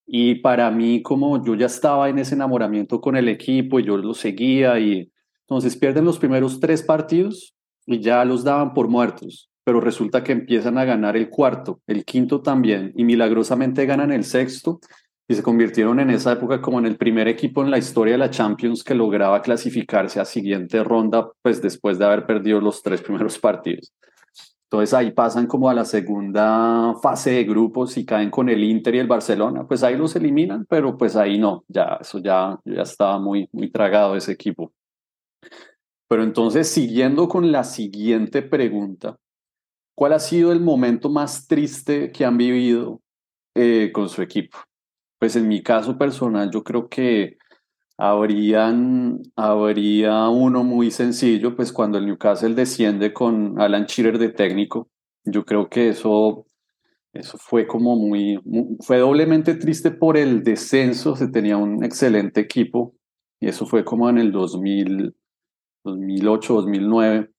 [0.06, 3.96] Y para mí, como yo ya estaba en ese enamoramiento con el equipo y yo
[3.96, 5.10] lo seguía, y
[5.42, 7.54] entonces pierden los primeros tres partidos
[7.86, 12.04] y ya los daban por muertos pero resulta que empiezan a ganar el cuarto, el
[12.04, 14.80] quinto también, y milagrosamente ganan el sexto,
[15.28, 18.18] y se convirtieron en esa época como en el primer equipo en la historia de
[18.18, 23.02] la Champions que lograba clasificarse a siguiente ronda, pues después de haber perdido los tres
[23.02, 23.92] primeros partidos.
[24.72, 28.94] Entonces ahí pasan como a la segunda fase de grupos y caen con el Inter
[28.94, 29.68] y el Barcelona.
[29.68, 33.70] Pues ahí los eliminan, pero pues ahí no, ya eso ya, ya estaba muy, muy
[33.70, 34.72] tragado ese equipo.
[36.08, 39.18] Pero entonces, siguiendo con la siguiente pregunta,
[39.94, 43.02] ¿cuál ha sido el momento más triste que han vivido
[43.54, 44.56] eh, con su equipo?
[45.18, 47.36] Pues en mi caso personal, yo creo que
[47.98, 54.88] habrían, habría uno muy sencillo, pues cuando el Newcastle desciende con Alan Shearer de técnico,
[55.24, 56.46] yo creo que eso,
[57.12, 58.40] eso fue como muy,
[58.80, 62.94] fue doblemente triste por el descenso, se tenía un excelente equipo,
[63.40, 65.14] y eso fue como en el 2000,
[65.84, 67.30] 2008, 2009,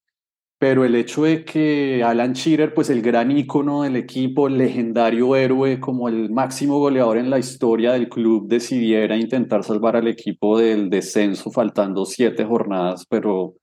[0.64, 5.36] pero el hecho de que Alan Shearer, pues el gran ícono del equipo, el legendario
[5.36, 10.58] héroe, como el máximo goleador en la historia del club, decidiera intentar salvar al equipo
[10.58, 13.56] del descenso faltando siete jornadas, pero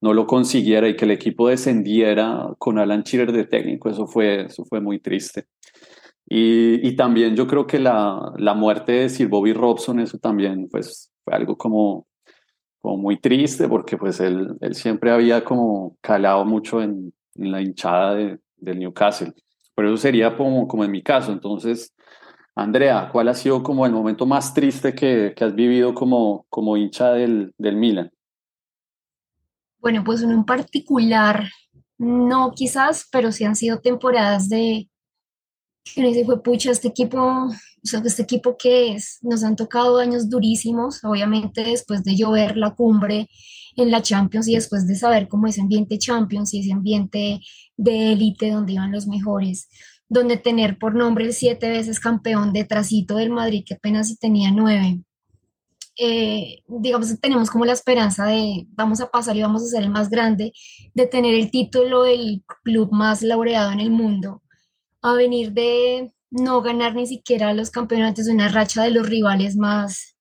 [0.00, 4.44] no lo consiguiera y que el equipo descendiera con Alan Shearer de técnico, eso fue,
[4.44, 5.46] eso fue muy triste.
[6.24, 11.10] Y, también yo creo que la, la muerte de Sir Bobby Robson, eso también pues,
[11.24, 12.06] fue algo como
[12.84, 17.62] como muy triste porque pues él, él siempre había como calado mucho en, en la
[17.62, 19.32] hinchada de, del Newcastle.
[19.74, 21.32] Pero eso sería como, como en mi caso.
[21.32, 21.94] Entonces,
[22.54, 26.76] Andrea, ¿cuál ha sido como el momento más triste que, que has vivido como, como
[26.76, 28.12] hincha del, del Milan?
[29.78, 31.48] Bueno, pues en particular,
[31.96, 34.90] no quizás, pero sí han sido temporadas de
[35.84, 37.50] que uno dice, fue pucha, este equipo, o
[37.82, 42.74] sea, este equipo que es, nos han tocado años durísimos, obviamente después de llover la
[42.74, 43.28] cumbre
[43.76, 47.40] en la Champions y después de saber cómo ese ambiente Champions y ese ambiente
[47.76, 49.68] de élite donde iban los mejores,
[50.08, 54.16] donde tener por nombre el siete veces campeón de trasito del Madrid, que apenas si
[54.16, 55.00] tenía nueve,
[55.96, 59.90] eh, digamos, tenemos como la esperanza de vamos a pasar y vamos a ser el
[59.90, 60.52] más grande,
[60.94, 64.42] de tener el título del club más laureado en el mundo
[65.04, 70.16] a venir de no ganar ni siquiera los campeonatos, una racha de los rivales más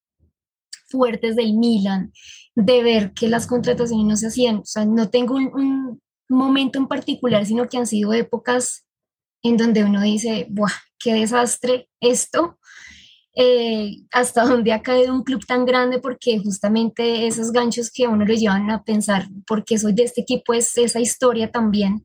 [0.89, 2.11] fuertes del Milan,
[2.53, 4.57] de ver que las contrataciones no se hacían.
[4.57, 8.85] O sea, no tengo un, momento en particular, sino que han sido épocas
[9.41, 12.57] en donde uno dice, ¡buah, qué desastre esto!
[13.35, 18.09] Eh, hasta donde ha caído un club tan grande porque justamente esos ganchos que a
[18.09, 22.03] uno le llevan a pensar, porque soy de este equipo, es esa historia también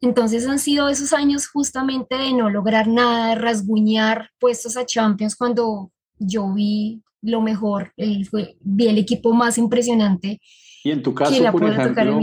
[0.00, 5.36] entonces han sido esos años justamente de no lograr nada, de rasguñar puestos a Champions
[5.36, 7.92] cuando yo vi lo mejor,
[8.30, 10.40] fue, vi el equipo más impresionante.
[10.84, 12.20] Y en tu caso, por ejemplo,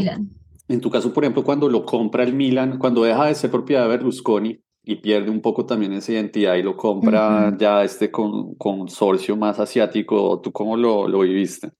[0.69, 3.83] en tu caso, por ejemplo, cuando lo compra el Milan, cuando deja de ser propiedad
[3.83, 8.55] de Berlusconi y pierde un poco también esa identidad y lo compra ya este con,
[8.55, 11.71] consorcio más asiático, ¿tú cómo lo, lo viviste?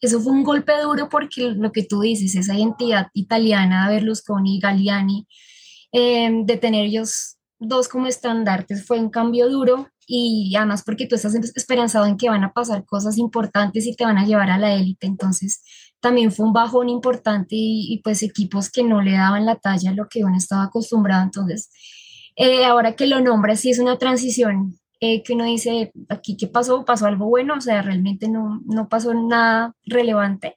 [0.00, 5.26] Eso fue un golpe duro porque lo que tú dices, esa identidad italiana Berlusconi Galliani,
[5.92, 11.16] em, de tener ellos dos como estandartes, fue un cambio duro y además porque tú
[11.16, 14.58] estás esperanzado en que van a pasar cosas importantes y te van a llevar a
[14.58, 15.62] la élite, entonces
[16.00, 19.94] también fue un bajón importante y, pues equipos que no le daban la talla a
[19.94, 21.70] lo que uno estaba acostumbrado, entonces
[22.36, 26.46] eh, ahora que lo nombras, sí es una transición eh, que uno dice, aquí qué
[26.46, 30.56] pasó, pasó algo bueno, o sea, realmente no, no pasó nada relevante.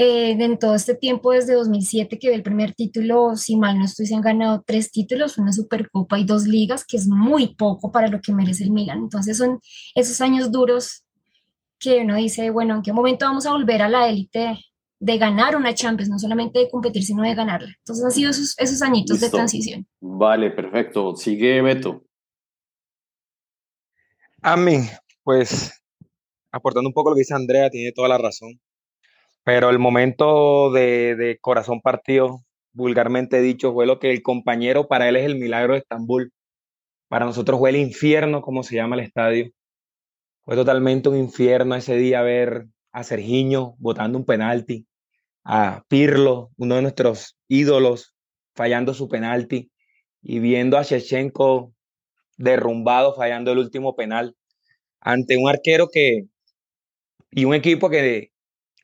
[0.00, 3.84] Eh, en todo este tiempo, desde 2007 que ve el primer título, si mal no
[3.84, 7.90] estoy, se han ganado tres títulos, una Supercopa y dos ligas, que es muy poco
[7.90, 8.98] para lo que merece el Milan.
[8.98, 9.58] Entonces son
[9.96, 11.04] esos años duros
[11.80, 14.56] que uno dice, bueno, ¿en qué momento vamos a volver a la élite
[15.00, 17.74] de ganar una Champions, no solamente de competir, sino de ganarla?
[17.78, 19.84] Entonces han sido esos, esos añitos de transición.
[20.00, 21.16] Vale, perfecto.
[21.16, 22.04] Sigue Beto.
[24.42, 24.88] A mí,
[25.24, 25.72] pues,
[26.52, 28.60] aportando un poco lo que dice Andrea, tiene toda la razón.
[29.44, 32.40] Pero el momento de, corazón partido,
[32.72, 36.32] vulgarmente dicho, fue lo que el compañero para él es el milagro de Estambul.
[37.08, 39.50] Para nosotros fue el infierno, como se llama el estadio.
[40.44, 44.86] Fue totalmente un infierno ese día ver a Sergiño botando un penalti,
[45.44, 48.14] a Pirlo, uno de nuestros ídolos,
[48.54, 49.72] fallando su penalti,
[50.22, 51.72] y viendo a Shevchenko
[52.38, 54.34] derrumbado, fallando el último penal,
[55.00, 56.22] ante un arquero que,
[57.30, 58.32] y un equipo que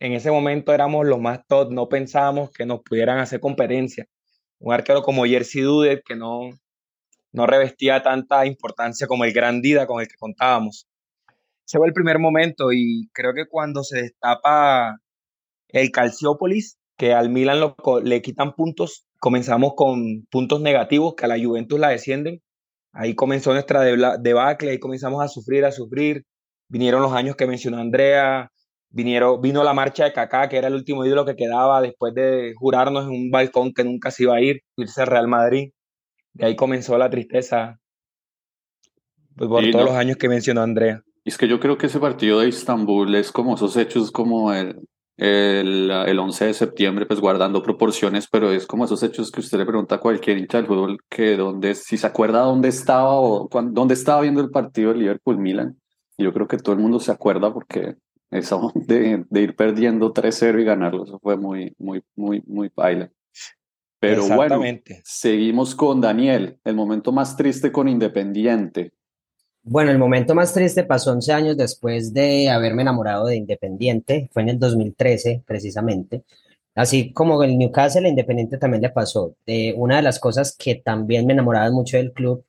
[0.00, 4.06] en ese momento éramos los más top, no pensábamos que nos pudieran hacer competencia.
[4.58, 6.50] Un arquero como Jersey Dudet, que no,
[7.32, 10.86] no revestía tanta importancia como el gran Dida con el que contábamos.
[11.66, 14.98] Ese fue el primer momento y creo que cuando se destapa
[15.68, 21.28] el Calciópolis, que al Milan lo, le quitan puntos, comenzamos con puntos negativos que a
[21.28, 22.42] la Juventus la descienden
[22.94, 26.24] Ahí comenzó nuestra debacle, ahí comenzamos a sufrir, a sufrir.
[26.68, 28.50] Vinieron los años que mencionó Andrea,
[28.88, 32.54] vinieron, vino la marcha de Kaká, que era el último ídolo que quedaba después de
[32.56, 35.72] jurarnos en un balcón que nunca se iba a ir, irse al Real Madrid.
[36.32, 37.78] De ahí comenzó la tristeza
[39.36, 41.02] pues, por todos los años que mencionó Andrea.
[41.24, 44.52] Y es que yo creo que ese partido de Estambul es como esos hechos como
[44.52, 44.78] el,
[45.16, 49.58] el, el 11 de septiembre, pues guardando proporciones, pero es como esos hechos que usted
[49.58, 53.48] le pregunta a cualquier hincha del fútbol que dónde, si se acuerda dónde estaba o
[53.70, 55.76] dónde estaba viendo el partido de Liverpool-Milan.
[56.18, 57.96] Yo creo que todo el mundo se acuerda porque
[58.30, 63.10] eso de, de ir perdiendo 3-0 y ganarlo, eso fue muy, muy, muy, muy baila.
[64.00, 64.60] Pero bueno,
[65.02, 68.92] seguimos con Daniel, el momento más triste con Independiente.
[69.66, 74.42] Bueno, el momento más triste pasó 11 años después de haberme enamorado de Independiente, fue
[74.42, 76.22] en el 2013 precisamente.
[76.74, 79.36] Así como el Newcastle, Independiente también le pasó.
[79.76, 82.44] Una de las cosas que también me enamoraba mucho del club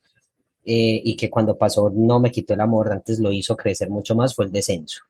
[0.66, 4.14] eh, y que cuando pasó no me quitó el amor, antes lo hizo crecer mucho
[4.16, 5.02] más, fue el descenso.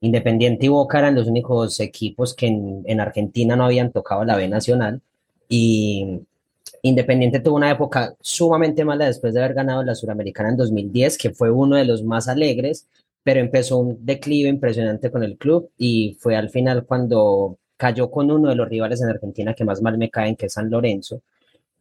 [0.00, 4.36] Independiente y Boca eran los únicos equipos que en, en Argentina no habían tocado la
[4.36, 5.00] B Nacional
[5.48, 6.22] y
[6.82, 11.30] Independiente tuvo una época sumamente mala después de haber ganado la Suramericana en 2010, que
[11.30, 12.88] fue uno de los más alegres,
[13.22, 18.30] pero empezó un declive impresionante con el club y fue al final cuando cayó con
[18.30, 21.22] uno de los rivales en Argentina que más mal me caen, que es San Lorenzo,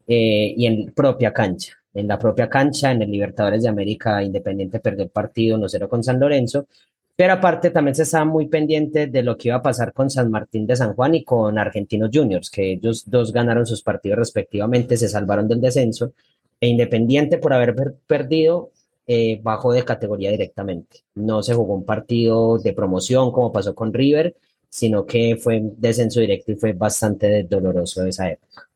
[0.07, 1.77] eh, y en propia cancha.
[1.93, 6.03] En la propia cancha, en el Libertadores de América, Independiente perdió el partido 1-0 con
[6.03, 6.67] San Lorenzo
[7.15, 10.31] pero aparte también se estaba muy pendiente de lo que iba a pasar con San
[10.31, 14.97] Martín de San Juan y con Argentinos Juniors, que ellos dos ganaron sus partidos respectivamente,
[14.97, 16.13] se salvaron del descenso,
[16.59, 18.71] e Independiente por haber perdido
[19.07, 20.99] eh, de categoría directamente.
[21.15, 24.35] No se jugó un partido de promoción como pasó con River,
[24.69, 28.70] sino que fue descenso directo y fue bastante doloroso esa época.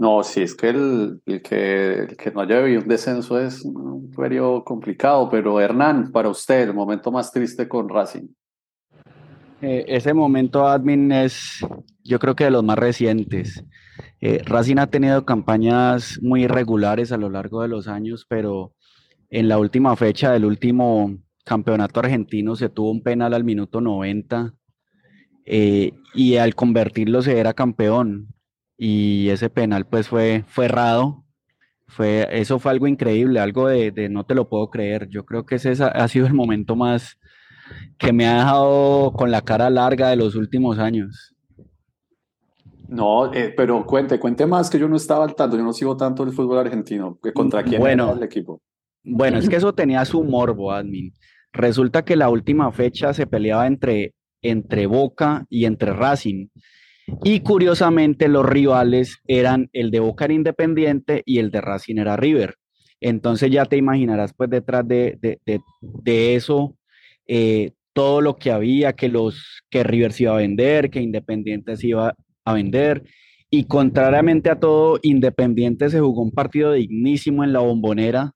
[0.00, 5.28] No, sí, es que el, que, no haya vivido un descenso es un periodo complicado,
[5.28, 8.28] pero Hernán, para usted, el momento más triste con Racing.
[9.60, 11.62] Eh, ese momento, admin, es
[12.02, 13.62] yo creo que de los más recientes.
[14.22, 18.72] Eh, Racing ha tenido campañas muy irregulares a lo largo de los años, pero
[19.28, 24.54] en la última fecha del último campeonato argentino se tuvo un penal al minuto 90
[25.44, 28.28] eh, y al convertirlo se era campeón
[28.82, 31.22] y ese penal pues fue, fue errado.
[31.86, 35.06] Fue, eso fue algo increíble, algo de, no te lo puedo creer.
[35.10, 37.18] Yo creo que ese ha sido el momento más
[37.98, 41.36] que me ha dejado con la cara larga de los últimos años.
[42.88, 45.94] No, eh, pero cuente, cuente más que yo no estaba al tanto, yo no sigo
[45.98, 47.18] tanto el fútbol argentino.
[47.34, 48.62] ¿Contra quién bueno, era el equipo?
[49.04, 51.12] Bueno, es que eso tenía su morbo, admin.
[51.52, 56.48] Resulta que la última fecha se peleaba entre, entre Boca y entre Racing.
[57.24, 62.16] Y curiosamente los rivales eran el de Boca era Independiente y el de Racing era
[62.16, 62.56] River.
[63.00, 65.18] Entonces ya te imaginarás pues detrás de,
[66.04, 66.76] eso
[67.26, 71.76] eh, todo lo que había, que, los, que River se iba a vender, que Independiente
[71.76, 73.04] se iba a vender.
[73.50, 78.32] Y contrariamente a todo, Independiente se jugó un partido dignísimo en la bombonera.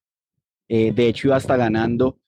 [0.69, 2.19] Eh, de hecho iba hasta ganando.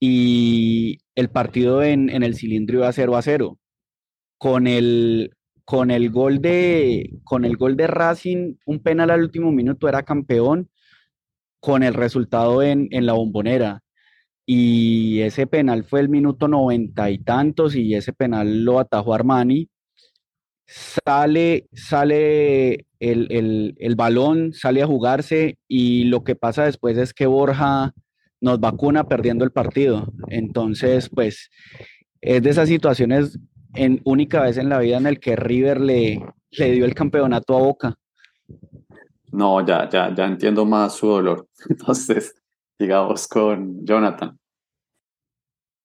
[0.00, 3.58] Y el partido en, en el cilindro iba 0 a 0.
[4.38, 5.32] Con el,
[5.68, 10.02] con el gol de, con el gol de Racing, un penal al último minuto era
[10.02, 10.70] campeón
[11.60, 13.82] con el resultado en, la bombonera.
[14.46, 19.68] Y ese penal fue el minuto noventa y tantos y ese penal lo atajó Armani.
[20.66, 27.26] Sale, sale el, el, balón, sale a jugarse y lo que pasa después es que
[27.26, 27.92] Borja
[28.40, 30.14] nos vacuna perdiendo el partido.
[30.28, 31.50] Entonces, pues
[32.22, 33.38] es de esas situaciones
[33.78, 37.56] en única vez en la vida en el que River le, le dio el campeonato
[37.56, 37.94] a Boca.
[39.30, 41.48] No, ya, ya, ya entiendo más su dolor.
[41.68, 42.34] Entonces,
[42.78, 44.38] digamos con Jonathan.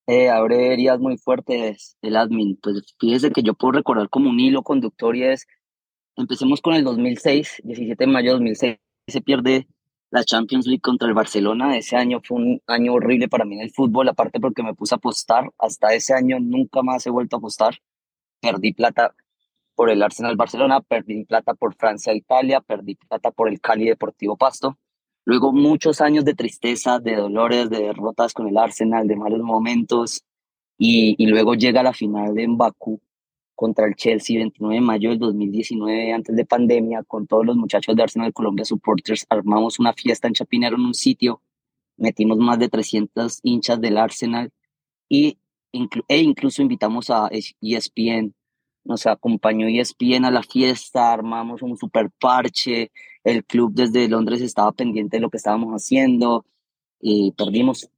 [0.08, 2.58] Eh, abre heridas muy fuertes el admin.
[2.62, 5.46] Pues fíjese que yo puedo recordar como un hilo conductor y es,
[6.18, 8.78] empecemos con el 2006, 17 de mayo de 2006,
[9.08, 9.68] se pierde
[10.14, 11.76] la Champions League contra el Barcelona.
[11.76, 14.94] Ese año fue un año horrible para mí en el fútbol, aparte porque me puse
[14.94, 15.52] a apostar.
[15.58, 17.80] Hasta ese año nunca más he vuelto a apostar.
[18.40, 19.16] Perdí plata
[19.74, 23.86] por el Arsenal Barcelona, perdí plata por Francia e Italia, perdí plata por el Cali
[23.86, 24.78] Deportivo Pasto.
[25.26, 30.24] Luego muchos años de tristeza, de dolores, de derrotas con el Arsenal, de malos momentos.
[30.78, 33.02] Y, y luego llega la final en Bakú
[33.56, 37.96] contra el Chelsea 29 de mayo del 2019, antes de pandemia, con todos los muchachos
[37.96, 41.42] de Arsenal Colombia Supporters, armamos una fiesta en Chapinero en un sitio,
[41.98, 44.52] metimos más de 300 hinchas del Arsenal
[45.08, 45.38] y,
[46.08, 47.30] e incluso invitamos a
[47.62, 48.34] ESPN,
[48.84, 52.92] nos acompañó ESPN a la fiesta, armamos un super parche,
[53.24, 56.46] el club desde Londres estaba pendiente de lo que estábamos haciendo
[57.00, 57.90] y perdimos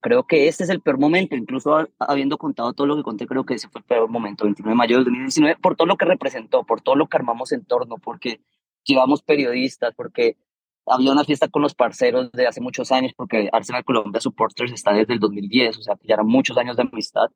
[0.00, 3.44] Creo que este es el peor momento, incluso habiendo contado todo lo que conté, creo
[3.44, 6.04] que ese fue el peor momento, 29 de mayo de 2019, por todo lo que
[6.04, 8.40] representó, por todo lo que armamos en torno, porque
[8.84, 10.36] llevamos periodistas, porque
[10.86, 14.92] había una fiesta con los parceros de hace muchos años, porque Arsenal Colombia Supporters está
[14.92, 17.30] desde el 2010, o sea, que ya eran muchos años de amistad,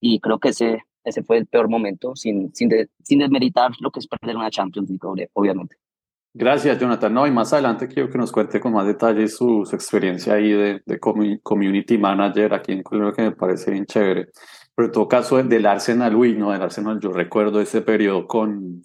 [0.00, 2.70] y creo que ese ese fue el peor momento, sin, sin,
[3.02, 5.76] sin desmeritar lo que es perder una Champions League, obviamente.
[6.34, 7.12] Gracias, Jonathan.
[7.12, 10.50] No, y más adelante quiero que nos cuente con más detalles su, su experiencia ahí
[10.50, 14.28] de, de, community manager aquí en Colombia, que me parece bien chévere.
[14.74, 18.82] Pero en todo caso, del Arsenal, uy, no, del Arsenal, yo recuerdo ese periodo con,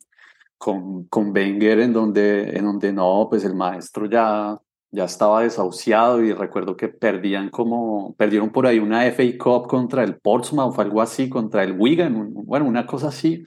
[0.57, 4.57] con, con Wenger en donde, en donde no, pues el maestro ya,
[4.91, 10.03] ya estaba desahuciado y recuerdo que perdían como, perdieron por ahí una FA Cup contra
[10.03, 13.45] el Portsmouth o algo así, contra el Wigan, bueno, una cosa así.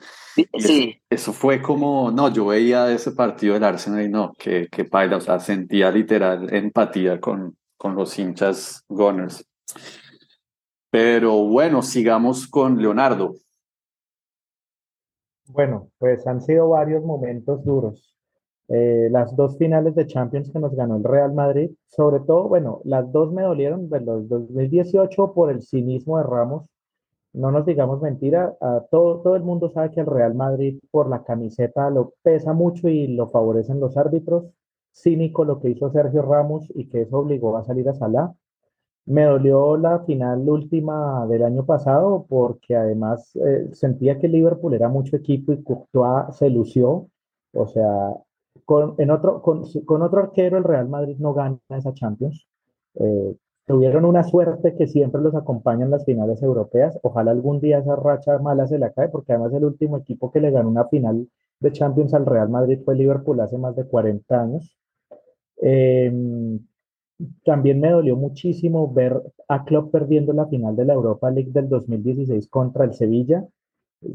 [0.58, 1.00] Sí.
[1.08, 5.16] Eso, fue como, no, yo veía ese partido del Arsenal y no, que, que paila,
[5.16, 9.44] o sea, sentía literal empatía con, con los hinchas Gunners.
[10.90, 13.34] Pero bueno, sigamos con Leonardo.
[15.46, 18.14] Bueno, pues han sido varios momentos duros.
[18.70, 22.80] Eh, las dos finales de Champions que nos ganó el Real Madrid, sobre todo, bueno,
[22.84, 26.66] las dos me dolieron, los 2018 por el cinismo de Ramos,
[27.32, 28.56] no nos digamos mentira,
[28.90, 32.88] todo, todo el mundo sabe que el Real Madrid por la camiseta lo pesa mucho
[32.88, 34.44] y lo favorecen los árbitros,
[34.92, 38.32] cínico lo que hizo Sergio Ramos y que eso obligó a salir a Salah.
[39.06, 44.88] Me dolió la final última del año pasado porque además eh, sentía que Liverpool era
[44.88, 47.08] mucho equipo y Courtois se lució.
[47.52, 48.14] O sea,
[48.64, 52.46] con, otro, con, otro arquero el Real Madrid no gana esa Champions.
[52.94, 53.36] Eh,
[53.66, 56.98] tuvieron una suerte que siempre los acompaña en las finales europeas.
[57.02, 60.40] Ojalá algún día esa racha mala se la cae, porque además el último equipo que
[60.40, 61.28] le ganó una final
[61.60, 64.76] de Champions al Real Madrid fue Liverpool hace más de 40 años.
[65.62, 66.10] Eh,
[67.44, 71.68] también me dolió muchísimo ver a Klopp perdiendo la final de la Europa League del
[71.68, 73.46] 2016 contra el Sevilla.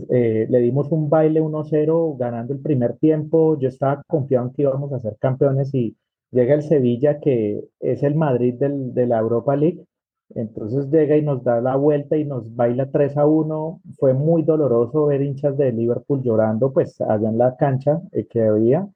[0.10, 3.58] Eh, le dimos un baile 1-0 ganando el primer tiempo.
[3.60, 5.96] Yo estaba confiado en que íbamos a ser campeones y
[6.32, 9.86] llega el Sevilla, que es el Madrid del, de la Europa League.
[10.34, 13.82] Entonces llega y nos da la vuelta y nos baila 3 a 1.
[14.00, 18.42] Fue muy doloroso ver hinchas de Liverpool llorando, pues allá en la cancha eh, que
[18.42, 18.88] había.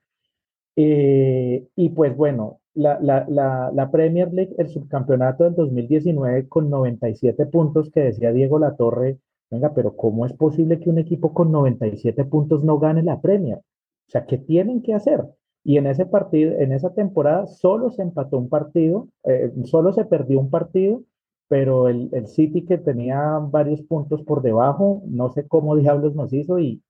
[0.75, 6.69] Eh, y pues bueno, la, la, la, la, Premier League, el subcampeonato del 2019 con
[6.69, 9.17] 97 puntos que decía Diego Latorre,
[9.49, 13.57] venga, pero ¿cómo es posible que un equipo con 97 puntos no gane la Premier?
[13.57, 15.25] O sea, ¿qué tienen que hacer?
[15.63, 20.05] Y en ese partido, en esa temporada, solo se empató un partido, eh, solo se
[20.05, 21.03] perdió un partido,
[21.47, 26.31] pero el, el, City que tenía varios puntos por debajo, no sé cómo diablos nos
[26.33, 26.81] hizo y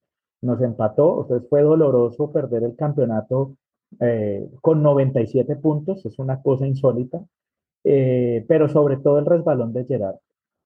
[0.42, 1.22] nos empató.
[1.24, 3.56] Entonces fue doloroso perder el campeonato
[4.00, 7.22] eh, con 97 puntos, es una cosa insólita,
[7.84, 10.18] eh, pero sobre todo el resbalón de Gerard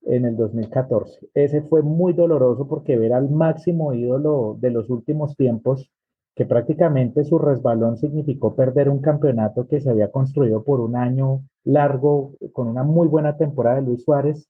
[0.06, 1.30] en el 2014.
[1.34, 5.92] Ese fue muy doloroso porque ver al máximo ídolo de los últimos tiempos,
[6.36, 11.44] que prácticamente su resbalón significó perder un campeonato que se había construido por un año
[11.64, 14.50] largo, con una muy buena temporada de Luis Suárez,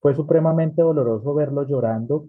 [0.00, 2.28] fue supremamente doloroso verlo llorando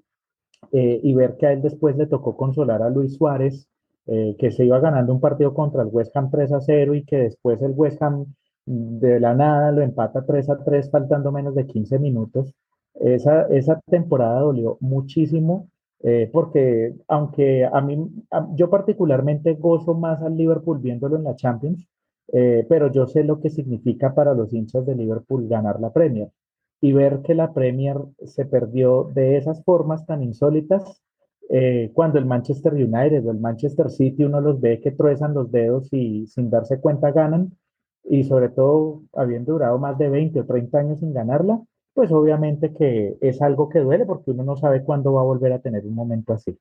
[0.71, 3.69] eh, y ver que a él después le tocó consolar a Luis Suárez
[4.11, 7.05] eh, que se iba ganando un partido contra el West Ham 3 a 0 y
[7.05, 8.25] que después el West Ham
[8.69, 12.53] de la nada lo empata 3 a 3 faltando menos de 15 minutos.
[12.95, 15.69] Esa, esa temporada dolió muchísimo
[16.01, 17.97] eh, porque aunque a mí,
[18.55, 21.87] yo particularmente gozo más al Liverpool viéndolo en la Champions,
[22.31, 26.29] eh, pero yo sé lo que significa para los hinchas de Liverpool ganar la Premier
[26.79, 31.01] y ver que la Premier se perdió de esas formas tan insólitas
[31.49, 35.51] eh, cuando el Manchester United o el Manchester City uno los ve que truezan los
[35.51, 37.57] dedos y sin darse cuenta ganan,
[38.03, 41.61] y sobre todo habiendo durado más de 20 o 30 años sin ganarla,
[41.93, 45.53] pues obviamente que es algo que duele porque uno no sabe cuándo va a volver
[45.53, 46.57] a tener un momento así.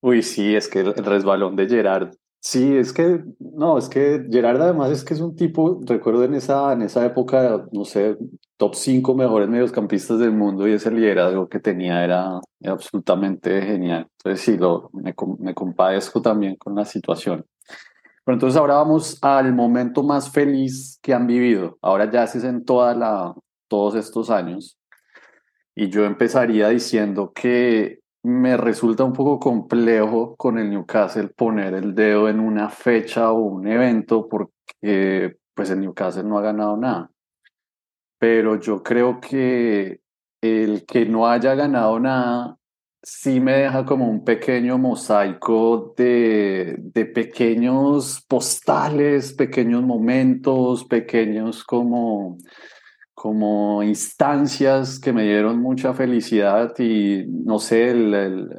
[0.00, 2.10] Uy, sí, es que el resbalón de Gerard
[2.48, 6.34] Sí, es que, no, es que Gerard además es que es un tipo, recuerdo en
[6.34, 8.16] esa, en esa época, no sé,
[8.56, 14.08] top 5 mejores mediocampistas del mundo y ese liderazgo que tenía era, absolutamente genial.
[14.18, 17.44] Entonces sí, lo, me, me compadezco también con la situación.
[18.26, 21.78] Pero entonces ahora vamos al momento más feliz que han vivido.
[21.80, 23.32] Ahora ya es en toda la,
[23.68, 24.80] todos estos años.
[25.76, 31.94] Y yo empezaría diciendo que me resulta un poco complejo con el Newcastle poner el
[31.94, 37.12] dedo en una fecha o un evento porque pues el Newcastle no ha ganado nada.
[38.18, 40.00] Pero yo creo que
[40.40, 42.58] el que no haya ganado nada
[43.06, 52.36] sí me deja como un pequeño mosaico de, de pequeños postales, pequeños momentos, pequeños como
[53.14, 57.94] como instancias que me dieron mucha felicidad y no sé,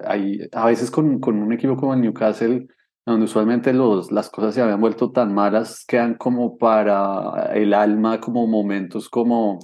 [0.06, 2.68] hay, a veces con, con, un equipo como el Newcastle,
[3.06, 8.20] donde usualmente los, las cosas se habían vuelto tan malas, quedan como para el alma,
[8.20, 9.60] como momentos como,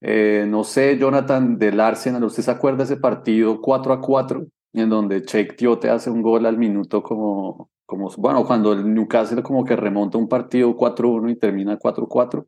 [0.00, 4.46] Eh, no sé, Jonathan, del Arsenal, ¿usted se acuerda de ese partido 4 a 4
[4.74, 9.42] en donde Cheik te hace un gol al minuto como, como, bueno, cuando el Newcastle
[9.42, 12.46] como que remonta un partido 4-1 y termina 4-4?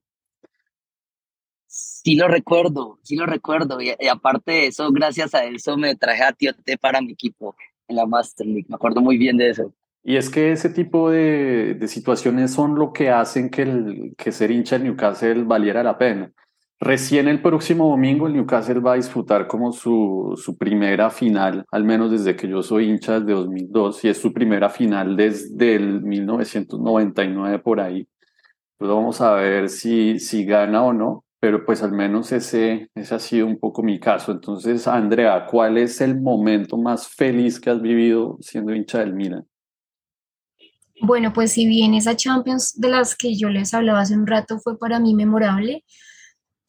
[1.66, 3.80] Sí lo recuerdo, sí lo recuerdo.
[3.80, 7.54] Y, aparte de eso, gracias a eso me traje a Tiote para mi equipo
[7.86, 8.66] en la Master League.
[8.68, 9.72] Me acuerdo muy bien de eso.
[10.02, 14.32] Y es que ese tipo de, de situaciones son lo que hacen que, el, que
[14.32, 16.32] ser hincha del Newcastle valiera la pena.
[16.80, 21.84] Recién el próximo domingo el Newcastle va a disfrutar como su, su primera final, al
[21.84, 26.02] menos desde que yo soy hincha desde 2002, y es su primera final desde el
[26.02, 28.06] 1999 por ahí.
[28.76, 33.14] Pues vamos a ver si, si gana o no, pero pues al menos ese, ese
[33.14, 34.30] ha sido un poco mi caso.
[34.30, 39.44] Entonces, Andrea, ¿cuál es el momento más feliz que has vivido siendo hincha del Milan?
[41.00, 44.58] Bueno, pues si bien esa Champions de las que yo les hablaba hace un rato
[44.58, 45.84] fue para mí memorable,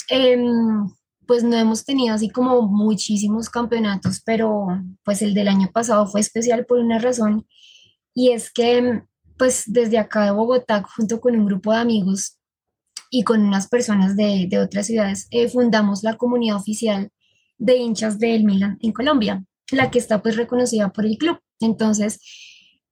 [0.10, 0.90] Em,
[1.28, 4.68] pues no hemos tenido así como muchísimos campeonatos, pero
[5.04, 7.46] pues el del año pasado fue especial por una razón
[8.16, 9.04] y es que
[9.38, 12.38] pues desde acá de Bogotá, junto con un grupo de amigos
[13.10, 17.10] y con unas personas de, de otras ciudades, eh, fundamos la comunidad oficial
[17.58, 21.40] de hinchas del Milan en Colombia, la que está pues reconocida por el club.
[21.60, 22.20] Entonces,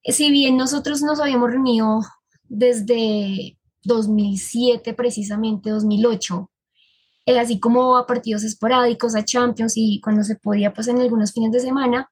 [0.04, 2.02] si bien nosotros nos habíamos reunido
[2.44, 6.50] desde 2007, precisamente 2008,
[7.28, 11.34] eh, así como a partidos esporádicos, a Champions y cuando se podía, pues en algunos
[11.34, 12.10] fines de semana.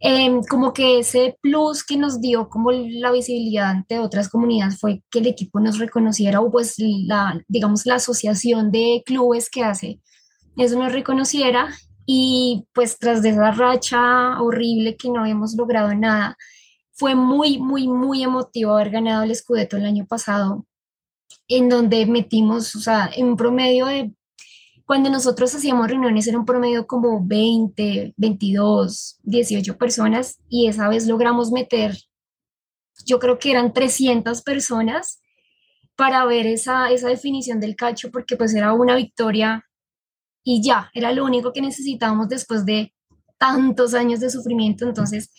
[0.00, 5.02] Em, como que ese plus que nos dio como la visibilidad ante otras comunidades fue
[5.10, 10.00] que el equipo nos reconociera o pues la, digamos, la asociación de clubes que hace
[10.56, 11.68] eso nos reconociera
[12.06, 16.36] y pues tras de esa racha horrible que no habíamos logrado nada,
[16.92, 20.66] fue muy, muy, muy emotivo haber ganado el Scudetto el año pasado,
[21.48, 24.12] en donde metimos, o sea, en promedio de
[24.86, 31.06] cuando nosotros hacíamos reuniones era un promedio como 20, 22, 18 personas y esa vez
[31.06, 31.96] logramos meter,
[33.06, 35.20] yo creo que eran 300 personas
[35.96, 39.64] para ver esa, esa definición del calcio porque pues era una victoria
[40.42, 42.92] y ya, era lo único que necesitábamos después de
[43.38, 44.86] tantos años de sufrimiento.
[44.86, 45.30] Entonces,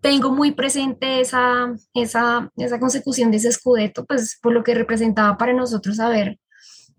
[0.00, 5.36] tengo muy presente esa, esa, esa consecución de ese escudeto, pues por lo que representaba
[5.36, 6.38] para nosotros saber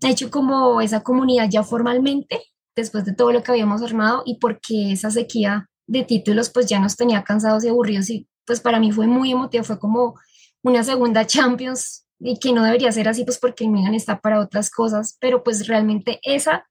[0.02, 2.40] hecho como esa comunidad ya formalmente,
[2.76, 6.80] después de todo lo que habíamos armado y porque esa sequía de títulos pues ya
[6.80, 10.14] nos tenía cansados y aburridos y pues para mí fue muy emotivo, fue como
[10.62, 14.40] una segunda Champions y que no debería ser así pues porque el Milan está para
[14.40, 16.66] otras cosas, pero pues realmente esa,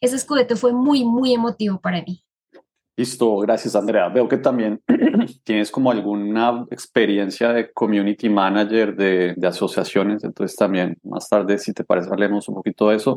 [0.00, 2.24] ese escudete fue muy, muy emotivo para mí.
[2.98, 4.08] Listo, gracias Andrea.
[4.08, 4.82] Veo que también
[5.44, 11.72] tienes como alguna experiencia de community manager de, de, asociaciones, entonces también más tarde, si
[11.72, 13.16] te parece, hablemos un poquito de eso.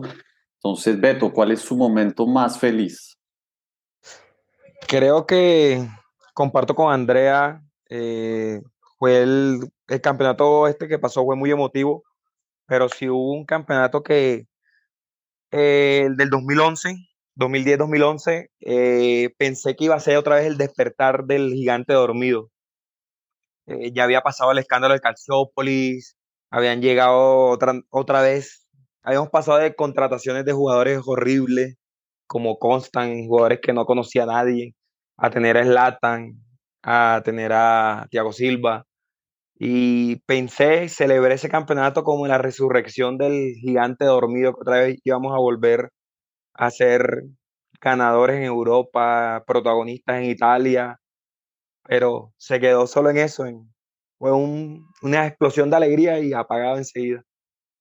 [0.58, 3.18] Entonces, Beto, ¿cuál es su momento más feliz?
[4.88, 5.84] Creo que
[6.36, 8.62] comparto con Andrea, eh,
[9.00, 12.04] fue el, el, campeonato este que pasó, fue muy emotivo,
[12.68, 14.46] pero sí hubo un campeonato que,
[15.50, 16.98] eh, el del 2011,
[17.42, 22.50] 2010-2011, eh, pensé que iba a ser otra vez el despertar del gigante dormido.
[23.66, 26.16] Eh, ya había pasado el escándalo de Calciópolis,
[26.52, 28.68] habían llegado otra, otra vez,
[29.04, 31.78] habíamos pasado de contrataciones de jugadores horribles,
[32.28, 34.76] como Constant, jugadores que no conocía a nadie,
[35.18, 36.34] a tener a Slatan,
[36.84, 38.86] a tener a Thiago Silva.
[39.56, 45.34] Y pensé, celebré ese campeonato como la resurrección del gigante dormido, que otra vez íbamos
[45.34, 45.92] a volver
[46.54, 47.26] a ser
[47.82, 51.00] ganadores en Europa, protagonistas en Italia,
[51.84, 53.46] pero se quedó solo en eso.
[54.18, 57.24] fue una explosión de alegría y apagado enseguida,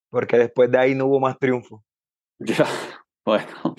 [0.09, 1.85] porque después de ahí no hubo más triunfo.
[2.43, 2.67] Ya,
[3.23, 3.77] bueno,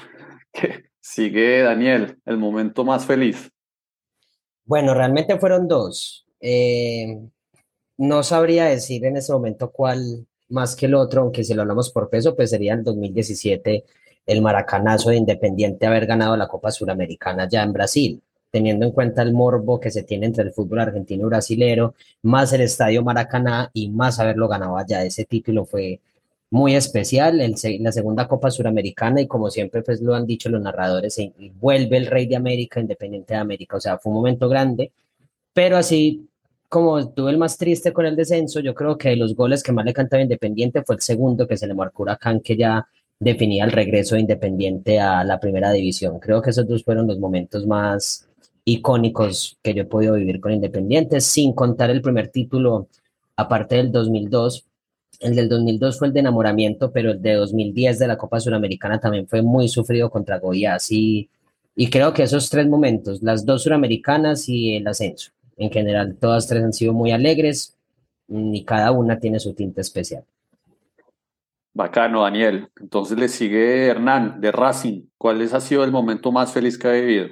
[1.01, 3.51] sigue Daniel, el momento más feliz.
[4.65, 6.27] Bueno, realmente fueron dos.
[6.39, 7.17] Eh,
[7.97, 11.91] no sabría decir en ese momento cuál más que el otro, aunque si lo hablamos
[11.91, 13.83] por peso, pues sería el 2017
[14.25, 19.21] el maracanazo de Independiente haber ganado la Copa Suramericana ya en Brasil, teniendo en cuenta
[19.21, 23.69] el morbo que se tiene entre el fútbol argentino y brasilero, más el Estadio Maracaná
[23.73, 25.03] y más haberlo ganado allá.
[25.03, 25.99] Ese título fue
[26.51, 30.61] muy especial, el, la segunda Copa Suramericana y como siempre pues lo han dicho los
[30.61, 31.17] narradores,
[31.59, 34.91] vuelve el Rey de América, Independiente de América, o sea, fue un momento grande,
[35.53, 36.27] pero así
[36.67, 39.85] como tuve el más triste con el descenso, yo creo que los goles que más
[39.85, 42.85] le cantaba Independiente fue el segundo que se le marcó Huracán, que ya
[43.21, 46.19] definía el regreso de Independiente a la primera división.
[46.19, 48.27] Creo que esos dos fueron los momentos más
[48.65, 52.87] icónicos que yo he podido vivir con Independiente, sin contar el primer título,
[53.35, 54.65] aparte del 2002,
[55.19, 58.99] El del 2002 fue el de enamoramiento, pero el de 2010 de la Copa Suramericana
[58.99, 61.29] también fue muy sufrido contra Goiás y,
[61.75, 66.47] y creo que esos tres momentos, las dos suramericanas y el ascenso, en general todas
[66.47, 67.75] tres han sido muy alegres
[68.27, 70.23] y cada una tiene su tinta especial.
[71.73, 72.67] Bacano, Daniel.
[72.79, 75.03] Entonces le sigue Hernán de Racing.
[75.17, 77.27] ¿Cuál ha sido el momento más feliz que ha vivido?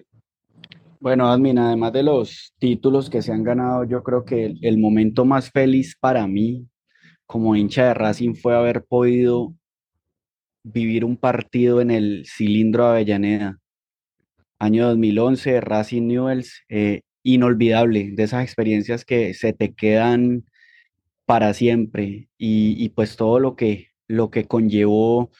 [0.99, 5.23] Bueno, Admin, además de los títulos que se han ganado, yo creo que el, momento
[5.23, 6.67] más feliz para mí
[7.25, 9.53] como hincha de Racing fue haber podido
[10.63, 13.59] vivir un partido en el cilindro Avellaneda.
[14.57, 20.43] Año 2011, Racing Newells, eh, inolvidable, de esas experiencias que se te quedan
[21.25, 25.31] para siempre y pues todo lo que, lo que conllevó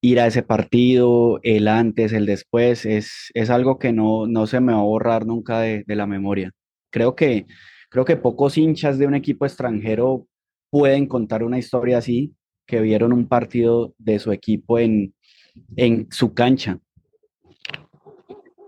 [0.00, 4.60] ir a ese partido, el antes, el después, es, es algo que no, no se
[4.60, 6.50] me va a borrar nunca de, de la memoria.
[6.90, 7.46] Creo que,
[7.88, 10.26] creo que pocos hinchas de un equipo extranjero
[10.70, 12.34] pueden contar una historia así,
[12.66, 15.14] que vieron un partido de su equipo en,
[15.76, 16.80] en su cancha.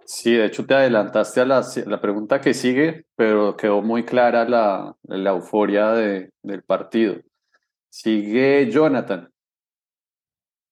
[0.05, 4.49] Sí, de hecho te adelantaste a la, la pregunta que sigue, pero quedó muy clara
[4.49, 7.17] la, la euforia de, del partido.
[7.91, 9.29] Sigue Jonathan.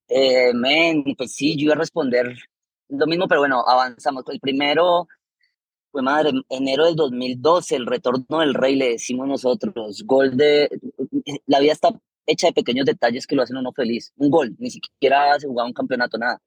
[0.09, 2.37] Eh, men, pues sí, yo iba a responder
[2.89, 4.25] lo mismo, pero bueno, avanzamos.
[4.29, 5.09] El primero,
[5.91, 10.03] fue madre, enero del 2012, el retorno del rey, le decimos nosotros.
[10.05, 10.69] Gol de.
[11.47, 11.91] La vida está
[12.27, 14.13] hecha de pequeños detalles que lo hacen uno feliz.
[14.17, 16.41] Un gol, ni siquiera se jugaba un campeonato, nada.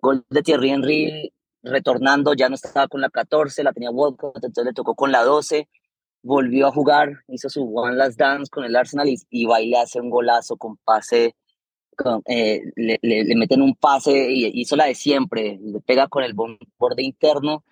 [0.00, 1.32] Gol de Thierry Henry
[1.62, 5.22] retornando, ya no estaba con la 14, la tenía Walcott, entonces le tocó con la
[5.22, 5.68] 12,
[6.22, 9.68] volvió a jugar, hizo su One Last Dance con el Arsenal y, y va y
[9.70, 11.36] le hace un golazo con pase,
[11.96, 16.08] con, eh, le, le, le, meten un pase y hizo la de siempre, le pega
[16.08, 17.64] con el borde interno,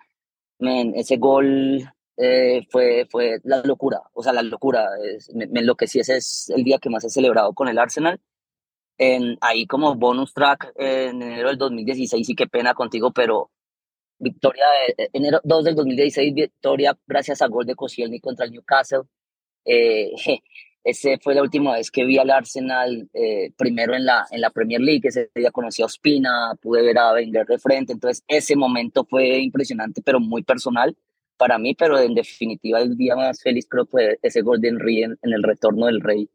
[0.59, 5.61] Man, ese gol eh, fue, fue la locura, o sea, la locura, es, me, me
[5.61, 8.19] enloquecí, ese es el día que más he celebrado con el Arsenal.
[8.97, 13.49] En, ahí como bonus track en enero del 2016, y qué pena contigo, pero
[14.19, 14.65] victoria
[14.97, 19.01] de enero 2 del 2016, victoria gracias a gol de Koscielny contra el Newcastle.
[19.65, 20.11] Eh,
[20.83, 24.49] ese fue la última vez que vi al Arsenal eh, primero en la, en la
[24.49, 28.55] Premier League, ese día conocí a Ospina, pude ver a Wenger de frente, entonces ese
[28.55, 30.95] momento fue impresionante, pero muy personal
[31.37, 35.17] para mí, pero en definitiva el día más feliz creo fue ese Golden Rey en,
[35.21, 36.29] en el retorno del Rey,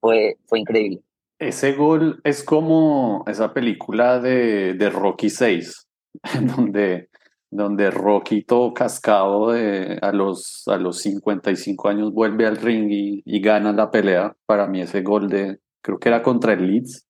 [0.00, 1.02] fue, fue increíble.
[1.38, 5.88] Ese gol es como esa película de, de Rocky 6,
[6.56, 7.09] donde
[7.50, 13.22] donde Rocky todo cascado de, a, los, a los 55 años vuelve al ring y,
[13.24, 14.36] y, gana la pelea.
[14.46, 17.06] Para mí ese gol de, creo que era contra el Leeds,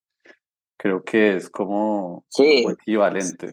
[0.79, 2.65] creo que es como sí.
[2.69, 3.53] equivalente.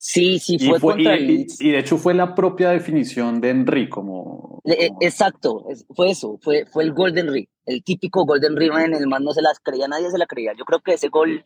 [0.00, 1.60] Sí, sí, fue, y fue contra y, el Leeds.
[1.60, 4.60] Y, de hecho fue la propia definición de Henry como...
[4.62, 4.98] como...
[5.00, 8.94] Exacto, fue eso, fue, fue el gol de Henry, el típico gol de Henry, en
[8.94, 10.52] el man no se las creía, nadie se la creía.
[10.56, 11.44] Yo creo que ese gol,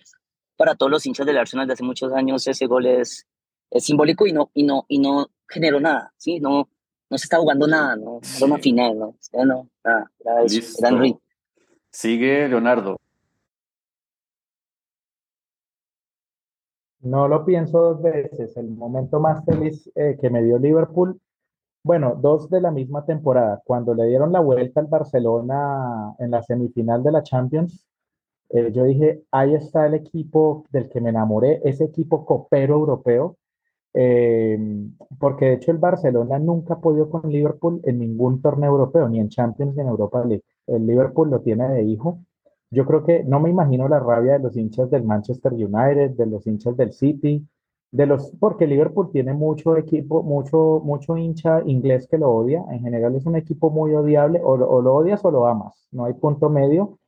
[0.58, 3.26] para todos los hinchas del Arsenal de hace muchos años, ese gol es
[3.72, 6.40] es simbólico y no, y no, y no generó nada, ¿sí?
[6.40, 6.68] No,
[7.10, 8.20] no se está jugando nada, ¿no?
[8.22, 8.36] Sí.
[8.38, 9.14] Era una final, ¿no?
[9.32, 11.18] Era, no, nada, era eso, era Henry.
[11.90, 12.96] Sigue Leonardo.
[17.00, 18.56] No lo pienso dos veces.
[18.56, 21.20] El momento más feliz eh, que me dio Liverpool,
[21.84, 23.60] bueno, dos de la misma temporada.
[23.64, 27.84] Cuando le dieron la vuelta al Barcelona en la semifinal de la Champions,
[28.50, 33.36] eh, yo dije, ahí está el equipo del que me enamoré, ese equipo copero europeo,
[33.94, 34.58] eh,
[35.18, 39.20] porque de hecho el Barcelona nunca ha podido con Liverpool en ningún torneo europeo, ni
[39.20, 40.44] en Champions ni en Europa League.
[40.66, 42.20] El Liverpool lo tiene de hijo.
[42.70, 46.26] Yo creo que no me imagino la rabia de los hinchas del Manchester United, de
[46.26, 47.46] los hinchas del City,
[47.90, 52.64] de los, porque Liverpool tiene mucho equipo, mucho, mucho hincha inglés que lo odia.
[52.70, 56.06] En general es un equipo muy odiable, o, o lo odias o lo amas, no
[56.06, 56.98] hay punto medio.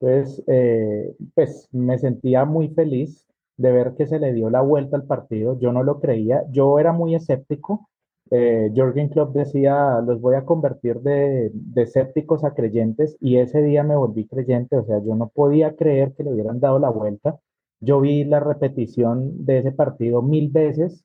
[0.00, 3.26] Entonces, eh, pues me sentía muy feliz
[3.56, 5.58] de ver que se le dio la vuelta al partido.
[5.58, 7.88] Yo no lo creía, yo era muy escéptico.
[8.30, 13.82] Eh, Jorgen Klopp decía, los voy a convertir de, escépticos a creyentes y ese día
[13.84, 17.38] me volví creyente, o sea, yo no podía creer que le hubieran dado la vuelta.
[17.80, 21.04] Yo vi la repetición de ese partido mil veces.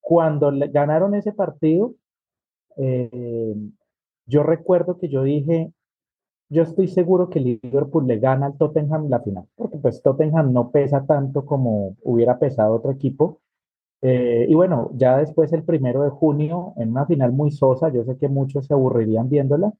[0.00, 1.94] Cuando ganaron ese partido,
[2.78, 3.54] eh,
[4.26, 5.72] yo recuerdo que yo dije,
[6.50, 10.70] yo estoy seguro que Liverpool le gana al Tottenham la final, porque pues Tottenham no
[10.70, 13.40] pesa tanto como hubiera pesado otro equipo.
[14.02, 18.04] Eh, y bueno, ya después el primero de junio, en una final muy sosa, yo
[18.04, 19.72] sé que muchos se aburrirían viéndola,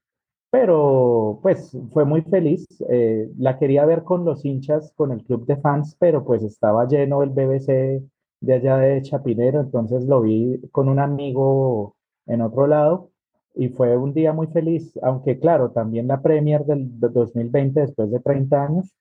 [0.51, 2.67] pero pues fue muy feliz.
[2.89, 6.87] Eh, la quería ver con los hinchas, con el club de fans, pero pues estaba
[6.87, 8.03] lleno el BBC
[8.41, 11.97] de allá de Chapinero, entonces lo vi con un amigo
[12.27, 13.11] en otro lado
[13.55, 18.21] y fue un día muy feliz, aunque claro, también la Premier del 2020, después de
[18.21, 18.95] 30 años,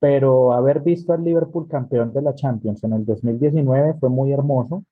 [0.00, 4.82] pero haber visto al Liverpool campeón de la Champions en el 2019 fue muy hermoso.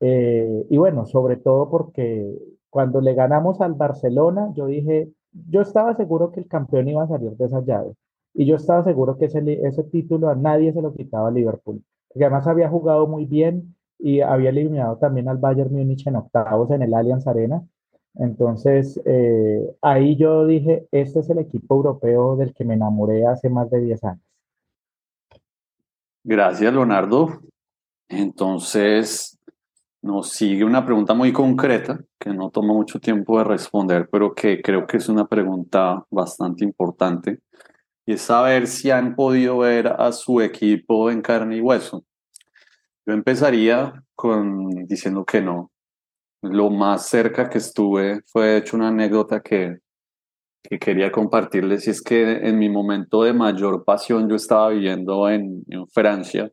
[0.00, 2.36] Eh, y bueno, sobre todo porque
[2.70, 5.12] cuando le ganamos al Barcelona, yo dije,
[5.48, 7.94] yo estaba seguro que el campeón iba a salir de esa llave.
[8.32, 11.82] Y yo estaba seguro que ese, ese título a nadie se lo quitaba a Liverpool.
[12.08, 16.70] Porque además había jugado muy bien y había eliminado también al Bayern Múnich en octavos
[16.70, 17.62] en el Allianz Arena.
[18.16, 23.48] Entonces, eh, ahí yo dije, este es el equipo europeo del que me enamoré hace
[23.48, 24.22] más de 10 años.
[26.22, 27.40] Gracias, Leonardo.
[28.08, 29.38] Entonces,
[30.00, 34.62] nos sigue una pregunta muy concreta que no toma mucho tiempo de responder, pero que
[34.62, 37.40] creo que es una pregunta bastante importante.
[38.06, 42.04] Y es saber si han podido ver a su equipo en carne y hueso.
[43.06, 45.70] Yo empezaría con diciendo que no.
[46.44, 49.78] Lo más cerca que estuve fue de hecho una anécdota que,
[50.62, 55.28] que quería compartirles y es que en mi momento de mayor pasión yo estaba viviendo
[55.28, 56.50] en, Francia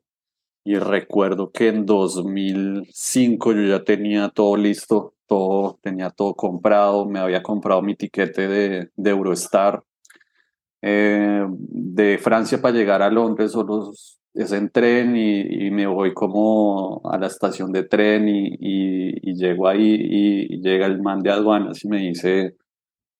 [0.63, 7.19] y recuerdo que en 2005 yo ya tenía todo listo, todo, tenía todo comprado, me
[7.19, 9.83] había comprado mi tiquete de, de Eurostar.
[10.83, 13.91] Eh, de Francia para llegar a Londres solo
[14.33, 19.31] es en tren y, y, me voy como a la estación de tren y, y,
[19.31, 22.55] y llego ahí y, llega el man de aduanas y me dice,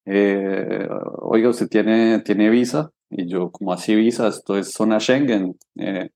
[0.05, 0.87] eh,
[1.19, 2.91] oiga, ¿usted tiene, tiene visa?
[3.09, 4.27] Y yo, como así visa?
[4.27, 5.55] Esto es zona Schengen.
[5.77, 6.09] Eh,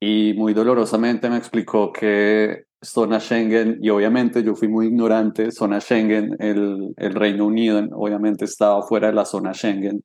[0.00, 5.80] y muy dolorosamente me explicó que zona Schengen, y obviamente yo fui muy ignorante, zona
[5.80, 10.02] Schengen, el, el Reino Unido obviamente estaba fuera de la zona Schengen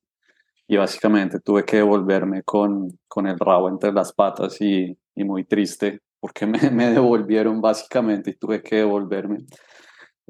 [0.71, 5.43] y básicamente tuve que devolverme con, con el rabo entre las patas y, y muy
[5.43, 9.39] triste porque me, me, devolvieron básicamente y tuve que devolverme.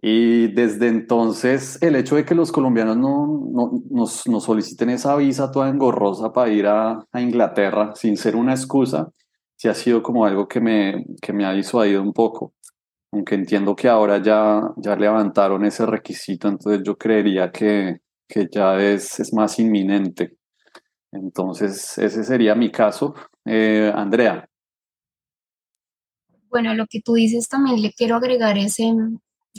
[0.01, 5.15] Y desde entonces el hecho de que los colombianos no, no nos, nos, soliciten esa
[5.15, 9.11] visa toda engorrosa para ir a, Inglaterra sin ser una excusa,
[9.55, 12.55] sí ha sido como algo que me, que me ha disuadido un poco.
[13.11, 17.99] Aunque entiendo que ahora ya, ya levantaron ese requisito, entonces yo creería que,
[18.31, 20.37] que ya es, es más inminente.
[21.11, 23.13] Entonces, ese sería mi caso.
[23.43, 24.47] Eh, Andrea.
[26.49, 28.93] Bueno, lo que tú dices también le quiero agregar ese,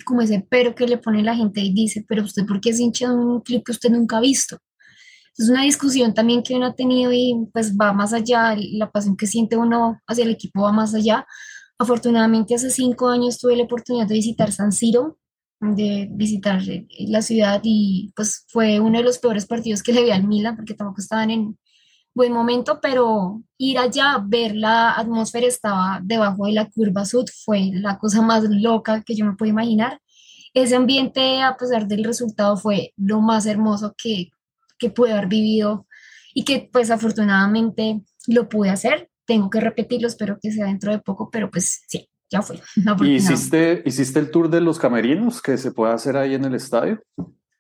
[0.05, 2.81] como ese pero que le pone la gente y dice, pero usted, ¿por qué es
[2.81, 4.59] hincha de un club que usted nunca ha visto?
[5.37, 9.17] Es una discusión también que uno ha tenido y pues va más allá, la pasión
[9.17, 11.27] que siente uno hacia el equipo va más allá.
[11.79, 15.19] Afortunadamente hace cinco años tuve la oportunidad de visitar San Siro,
[15.63, 16.61] de visitar
[17.07, 20.57] la ciudad y pues fue uno de los peores partidos que le vi al Milan
[20.57, 21.57] porque tampoco estaban en
[22.15, 27.71] buen momento, pero ir allá, ver la atmósfera, estaba debajo de la curva sud, fue
[27.73, 30.01] la cosa más loca que yo me puedo imaginar.
[30.53, 34.31] Ese ambiente, a pesar del resultado, fue lo más hermoso que,
[34.79, 35.87] que pude haber vivido
[36.35, 39.09] y que pues afortunadamente lo pude hacer.
[39.25, 42.59] Tengo que repetirlo, espero que sea dentro de poco, pero pues sí, ya fue.
[43.03, 46.55] ¿Y hiciste, hiciste el tour de los camerinos que se puede hacer ahí en el
[46.55, 47.01] estadio?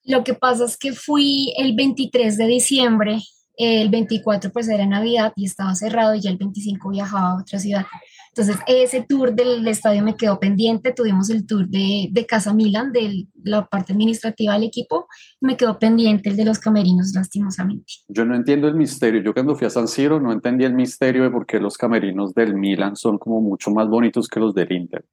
[0.05, 3.23] Lo que pasa es que fui el 23 de diciembre,
[3.57, 7.59] el 24 pues era Navidad y estaba cerrado y ya el 25 viajaba a otra
[7.59, 7.87] ciudad.
[8.35, 12.91] Entonces ese tour del estadio me quedó pendiente, tuvimos el tour de, de Casa Milan,
[12.91, 15.07] de la parte administrativa del equipo,
[15.41, 17.93] me quedó pendiente el de los camerinos lastimosamente.
[18.09, 21.25] Yo no entiendo el misterio, yo cuando fui a San Siro no entendí el misterio
[21.25, 24.73] de por qué los camerinos del Milan son como mucho más bonitos que los del
[24.73, 25.05] Inter,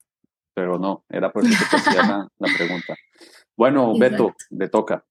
[0.54, 2.96] pero no, era por eso que te hacía la, la pregunta.
[3.58, 4.28] Bueno, Exacto.
[4.28, 5.06] Beto, le toca.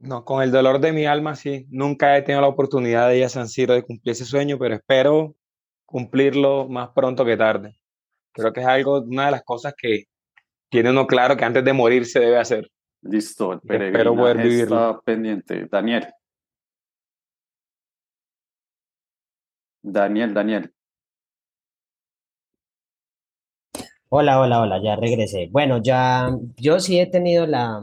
[0.00, 1.66] No, con el dolor de mi alma, sí.
[1.70, 4.74] Nunca he tenido la oportunidad de ir a San Siro de cumplir ese sueño, pero
[4.74, 5.36] espero
[5.86, 7.76] cumplirlo más pronto que tarde.
[8.32, 10.04] Creo que es algo, una de las cosas que
[10.68, 12.70] tiene uno claro que antes de morir se debe hacer.
[13.02, 14.90] Listo, el espero poder vivirlo.
[14.90, 15.66] Está pendiente.
[15.70, 16.06] Daniel.
[19.82, 20.72] Daniel, Daniel.
[24.08, 25.48] Hola, hola, hola, ya regresé.
[25.50, 27.80] Bueno, ya yo sí he tenido la,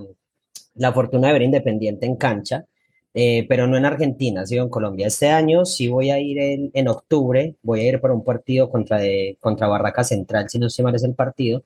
[0.75, 2.65] la fortuna de ver Independiente en cancha,
[3.13, 5.07] eh, pero no en Argentina, ha sido en Colombia.
[5.07, 8.69] Este año sí voy a ir en, en octubre, voy a ir para un partido
[8.69, 11.63] contra, de, contra Barraca Central, si no se mal es el partido,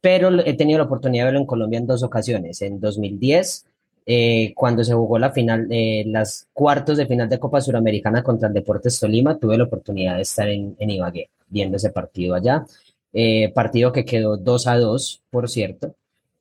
[0.00, 3.66] pero he tenido la oportunidad de verlo en Colombia en dos ocasiones, en 2010.
[4.08, 8.48] Eh, cuando se jugó la final, eh, las cuartos de final de Copa Suramericana contra
[8.48, 12.64] el Deportes Tolima, tuve la oportunidad de estar en, en Ibagué viendo ese partido allá.
[13.12, 15.94] Eh, partido que quedó 2 a 2, por cierto.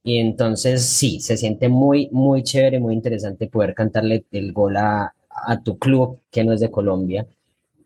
[0.06, 5.16] Y entonces sí, se siente muy, muy chévere, muy interesante poder cantarle el gol a,
[5.30, 7.26] a tu club que no es de Colombia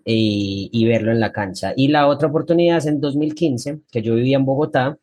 [0.04, 1.74] y, y, verlo en la cancha.
[1.78, 4.98] Y la otra oportunidad es en 2015, que yo vivía en Bogotá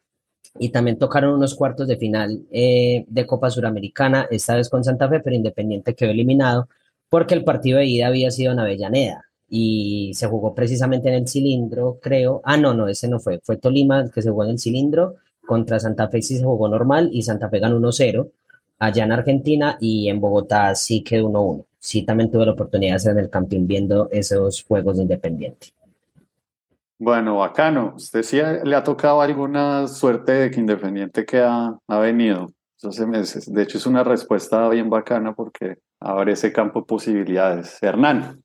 [0.59, 5.09] y también tocaron unos cuartos de final eh, de Copa Suramericana, esta vez con Santa
[5.09, 6.69] Fe, pero Independiente quedó eliminado
[7.09, 11.29] porque el partido de ida había sido en Avellaneda y se jugó precisamente en el
[11.29, 12.41] cilindro, creo.
[12.45, 13.41] Ah, no, no, ese no fue.
[13.43, 15.17] Fue Tolima que se jugó en el cilindro.
[15.47, 18.31] Contra Santa Fe sí se jugó normal y Santa Fe ganó 1-0
[18.79, 21.65] allá en Argentina y en Bogotá sí quedó 1-1.
[21.79, 25.69] Sí, también tuve la oportunidad de estar en el camping viendo esos juegos de Independiente.
[26.99, 27.95] Bueno, bacano.
[27.97, 32.99] ¿Usted sí le ha tocado alguna suerte de que Independiente que ha, ha venido esos
[33.07, 33.53] meses?
[33.53, 37.83] De hecho, es una respuesta bien bacana porque abre ese campo de posibilidades.
[37.83, 38.43] Hernán.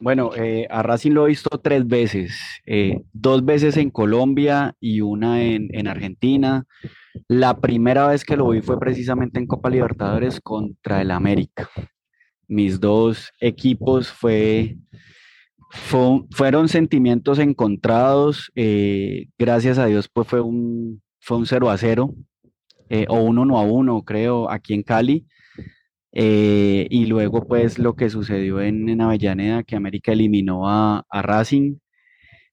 [0.00, 5.00] Bueno, eh, a Racing lo he visto tres veces, eh, dos veces en Colombia y
[5.00, 6.64] una en, Argentina.
[7.28, 11.68] La primera vez que lo vi fue precisamente en Copa Libertadores contra el América.
[12.48, 14.76] Mis dos equipos fue,
[16.30, 18.50] fueron sentimientos encontrados.
[18.54, 22.14] Eh, gracias a Dios, pues fue un, fue un 0 a 0
[23.08, 25.26] o un 1 a 1, creo, aquí en Cali.
[26.12, 31.78] Eh, y luego, pues, lo que sucedió en, Avellaneda, que América eliminó a, Racing.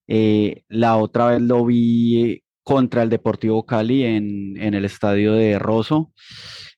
[0.08, 6.12] Eh, la otra vez lo vi contra el Deportivo Cali en, el estadio de Rosso.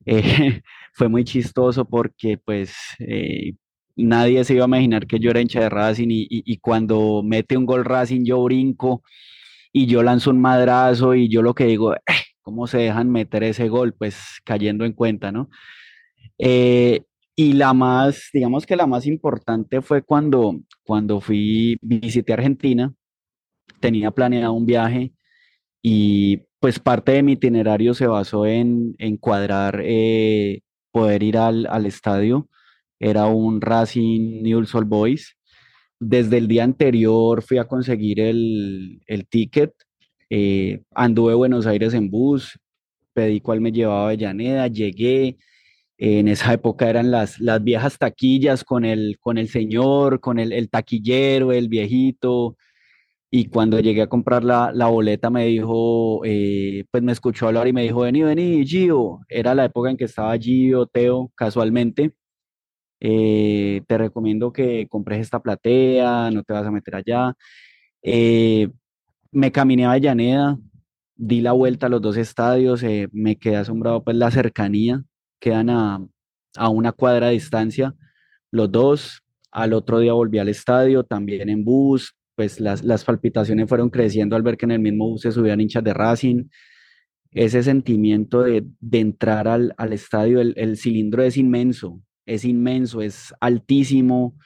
[0.08, 0.62] Eh,
[0.94, 2.74] fue muy chistoso porque, pues,
[3.96, 7.66] nadie se iba a imaginar que yo era hincha de Racing y, cuando mete un
[7.68, 9.04] gol Racing yo brinco
[9.72, 11.94] y yo lanzo un madrazo y yo lo que digo,
[12.42, 13.94] ¿cómo se dejan meter ese gol?
[13.94, 15.50] Pues cayendo en cuenta, ¿no?
[16.44, 17.04] Eh,
[17.36, 22.94] y la más, digamos que la más importante fue cuando, cuando fui, visité Argentina,
[23.80, 25.14] tenía planeado un viaje
[25.84, 30.62] y pues parte de mi itinerario se basó en, en cuadrar eh,
[30.92, 32.50] poder ir al, al, estadio.
[33.00, 35.38] Era un Racing Newell's Old Boys.
[36.00, 39.74] Desde el día anterior fui a conseguir el, el ticket.
[40.30, 42.60] Eh, anduve Buenos Aires en bus,
[43.14, 45.38] pedí cuál me llevaba a Avellaneda, llegué,
[46.04, 50.70] en esa época eran las, las viejas taquillas con el, con el señor, con el,
[50.70, 52.58] taquillero, el viejito.
[53.30, 57.68] Y cuando llegué a comprar la, la boleta me dijo, eh, pues me escuchó hablar
[57.68, 59.20] y me dijo, vení, vení, Gio.
[59.30, 62.14] Era la época en que estaba Gio, Teo, casualmente.
[63.00, 67.36] Eh, te recomiendo que compres esta platea, no te vas a meter allá.
[68.02, 68.70] Eh,
[69.32, 70.58] me caminé a Avellaneda,
[71.16, 75.04] di la vuelta a los dos estadios, me quedé asombrado pues la cercanía
[75.42, 76.00] quedan a,
[76.70, 77.94] una cuadra de distancia
[78.52, 79.22] los dos.
[79.52, 84.38] Al otro día volví al estadio, también en bus, pues las, las palpitaciones fueron creciendo
[84.38, 86.46] al ver que en el mismo bus se subían hinchas de Racing.
[87.32, 94.38] Ese sentimiento de, entrar al, estadio, el, cilindro es inmenso, es inmenso, es altísimo.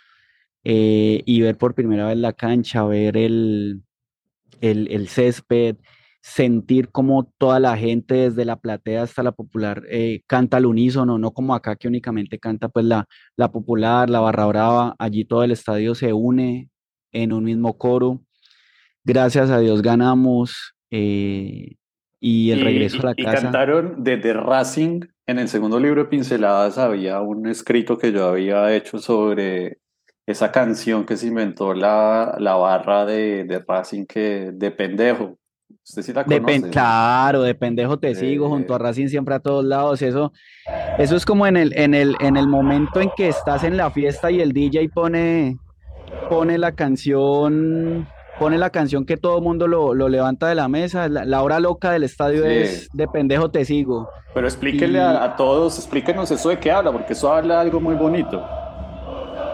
[0.64, 3.84] Eh, y ver por primera vez la cancha, ver el,
[4.62, 5.78] el, el césped,
[6.26, 11.20] sentir como toda la gente, desde la platea hasta la popular, eh, canta al unísono,
[11.20, 13.06] no como acá que únicamente canta pues la,
[13.38, 16.72] la popular, la barra brava, allí todo el estadio se une
[17.12, 18.22] en un mismo coro.
[19.04, 21.76] Gracias a Dios ganamos eh,
[22.20, 23.38] y el regreso a la casa.
[23.38, 28.26] Y cantaron desde Racing, en el segundo libro de Pinceladas había un escrito que yo
[28.26, 29.78] había hecho sobre
[30.26, 35.38] esa canción que se inventó la, la barra de, de Racing que de pendejo
[35.84, 36.70] Usted sí la conoce.
[36.70, 40.02] claro, de pendejo te sigo, junto a Racing siempre a todos lados.
[40.02, 40.32] Eso,
[40.98, 43.92] eso es como en el, en, el, en el momento en que estás en la
[43.92, 45.58] fiesta y el DJ pone,
[46.30, 48.08] pone la canción,
[48.40, 51.08] pone la canción que todo el mundo lo, levanta de la mesa.
[51.08, 54.10] La, hora loca del estadio es de pendejo te sigo.
[54.34, 58.46] Pero explíquenle a, todos, explíquenos eso de qué habla, porque eso habla algo muy bonito.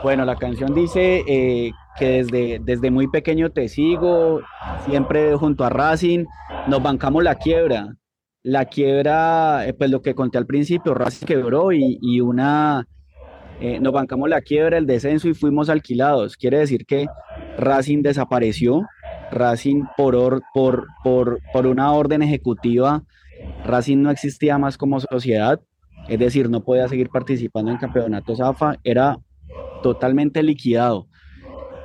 [0.04, 4.42] Bueno, la canción dice eh, que desde, desde muy pequeño te sigo,
[4.86, 6.26] siempre junto a Racing,
[6.68, 7.96] nos bancamos la quiebra.
[8.44, 12.88] La quiebra, eh, pues lo que conté al principio, Racing quebró y, y una,
[13.60, 16.36] eh, nos bancamos la quiebra, el descenso y fuimos alquilados.
[16.38, 17.06] Quiere decir que
[17.58, 18.82] Racing desapareció,
[19.32, 23.04] Racing por, por, por, por una orden ejecutiva,
[23.66, 25.60] Racing no existía más como sociedad,
[26.08, 29.18] es decir, no podía seguir participando en campeonatos AFA, era
[29.84, 31.08] totalmente liquidado.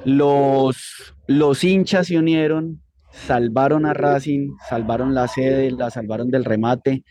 [0.06, 2.80] Los, los hinchas se unieron,
[3.10, 7.02] salvaron a Racing, salvaron la sede, la salvaron del remate.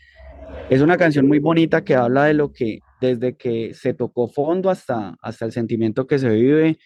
[0.70, 4.70] Es una canción muy bonita que habla de lo que desde que se tocó fondo
[4.70, 6.78] hasta, hasta el sentimiento que se vive.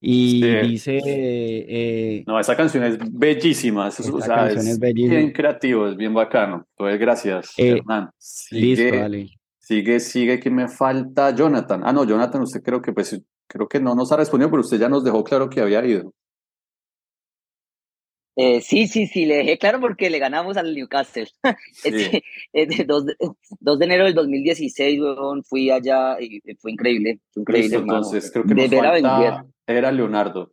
[0.00, 1.00] Y dice...
[1.04, 3.86] Eh, no, esa canción es bellísima.
[3.86, 6.66] Es, canción es, bien creativo, es bien bacano.
[6.70, 8.10] Entonces, gracias, eh, Hernán.
[8.18, 11.82] Sigue, listo, Sigue, sigue, que me falta Jonathan.
[11.84, 14.78] Ah, no, Jonathan, usted creo que pues Creo que no nos ha respondido, pero usted
[14.78, 16.12] ya nos dejó claro que había ido.
[18.36, 21.28] Eh, sí, sí, sí, le dejé claro porque le ganamos al Newcastle.
[21.72, 22.22] Sí.
[22.86, 25.00] 2, de, enero del 2016,
[25.44, 27.20] fui allá y fue increíble.
[27.32, 30.52] Fue increíble entonces, creo que nos falta, era Leonardo.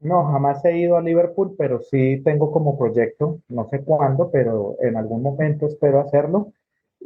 [0.00, 4.76] No, jamás he ido a Liverpool, pero sí tengo como proyecto, no sé cuándo, pero
[4.80, 6.52] en algún momento espero hacerlo,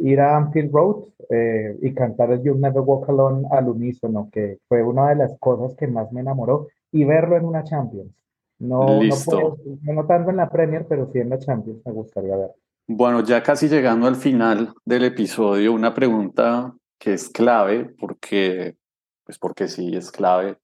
[0.01, 4.59] ir a Anfield Road eh, y cantar el You Never Walk Alone al unísono, que
[4.69, 8.13] fue una de las cosas que más me enamoró, y verlo en una Champions.
[8.59, 12.37] No, no, puedo, no tanto en la Premier, pero sí en la Champions me gustaría
[12.37, 12.51] ver.
[12.89, 18.77] Bueno, ya casi llegando al final del episodio, una pregunta que es clave, porque,
[19.25, 20.57] pues porque sí, es clave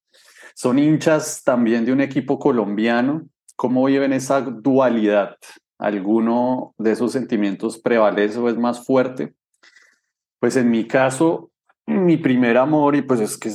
[0.55, 3.27] son hinchas también de un equipo colombiano.
[3.57, 5.37] ¿Cómo viven esa dualidad?
[5.83, 9.35] ¿Alguno de esos sentimientos prevalece o es más fuerte?
[10.39, 11.51] Pues en mi caso,
[11.87, 13.51] mi primer amor, y pues es que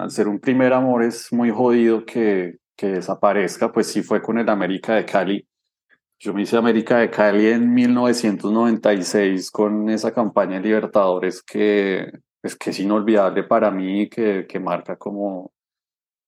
[0.00, 4.38] al ser un primer amor es muy jodido que, que desaparezca, pues sí fue con
[4.38, 5.46] el América de Cali.
[6.18, 12.10] Yo me hice América de Cali en 1996 con esa campaña de Libertadores que,
[12.42, 15.52] es que es inolvidable para mí, que, que marca como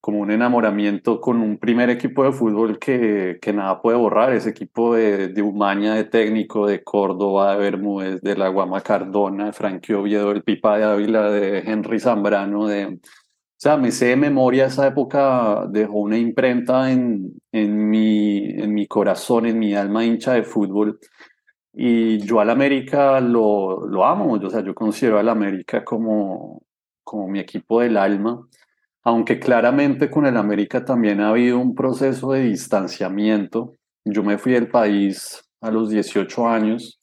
[0.00, 4.50] como un enamoramiento con un primer equipo de fútbol que, que nada puede borrar, ese
[4.50, 9.52] equipo de, de Umaña, de técnico, de Córdoba, de Bermúdez, de la Guama Cardona, de
[9.52, 12.86] Frankie Oviedo, del Pipa de Ávila, de Henry Zambrano, de...
[12.86, 18.72] O sea, me sé de memoria esa época, dejó una imprenta en, en, mi, en
[18.72, 20.98] mi corazón, en mi alma hincha de fútbol.
[21.74, 26.62] Y yo al América lo, lo amo, o sea, yo considero al América como,
[27.04, 28.48] como mi equipo del alma
[29.02, 33.74] aunque claramente con el América también ha habido un proceso de distanciamiento.
[34.04, 37.00] Yo me fui del país a los 18 años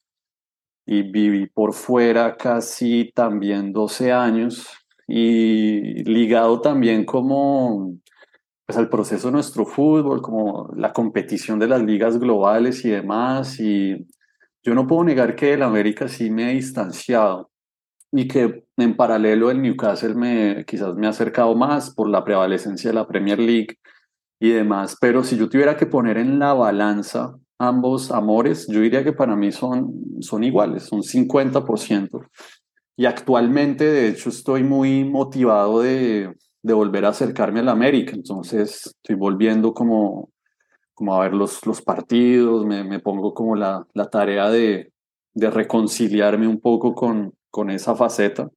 [0.85, 4.67] y viví por fuera casi también 12 años
[5.07, 7.97] y ligado también como
[8.65, 13.59] pues al proceso de nuestro fútbol, como la competición de las ligas globales y demás.
[13.61, 14.05] Y
[14.61, 17.49] yo no puedo negar que el América sí me he distanciado
[18.11, 22.89] y que en paralelo el Newcastle me, quizás me ha acercado más por la prevalecencia
[22.89, 23.77] de la Premier League
[24.39, 29.03] y demás, pero si yo tuviera que poner en la balanza ambos amores, yo diría
[29.03, 29.91] que para mí son,
[30.21, 32.27] son iguales, son 50%.
[32.95, 38.13] Y actualmente, de hecho, estoy muy motivado de, de volver a acercarme a la América,
[38.13, 40.29] entonces estoy volviendo como,
[40.93, 44.91] como a ver los, los partidos, me, me pongo como la, la tarea de,
[45.33, 48.49] de reconciliarme un poco con, con esa faceta,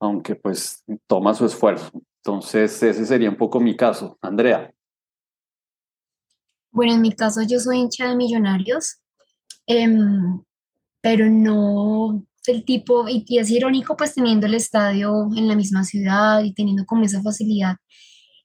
[0.00, 1.90] aunque pues toma su esfuerzo.
[2.18, 4.18] Entonces, ese sería un poco mi caso.
[4.20, 4.72] Andrea.
[6.70, 8.98] Bueno, en mi caso yo soy hincha de millonarios,
[9.66, 10.42] em,
[11.00, 16.42] pero no del tipo, y, es irónico pues teniendo el estadio en la misma ciudad
[16.44, 17.76] y teniendo como esa facilidad,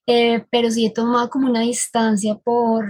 [0.06, 2.86] eh, pero sí he tomado como una distancia por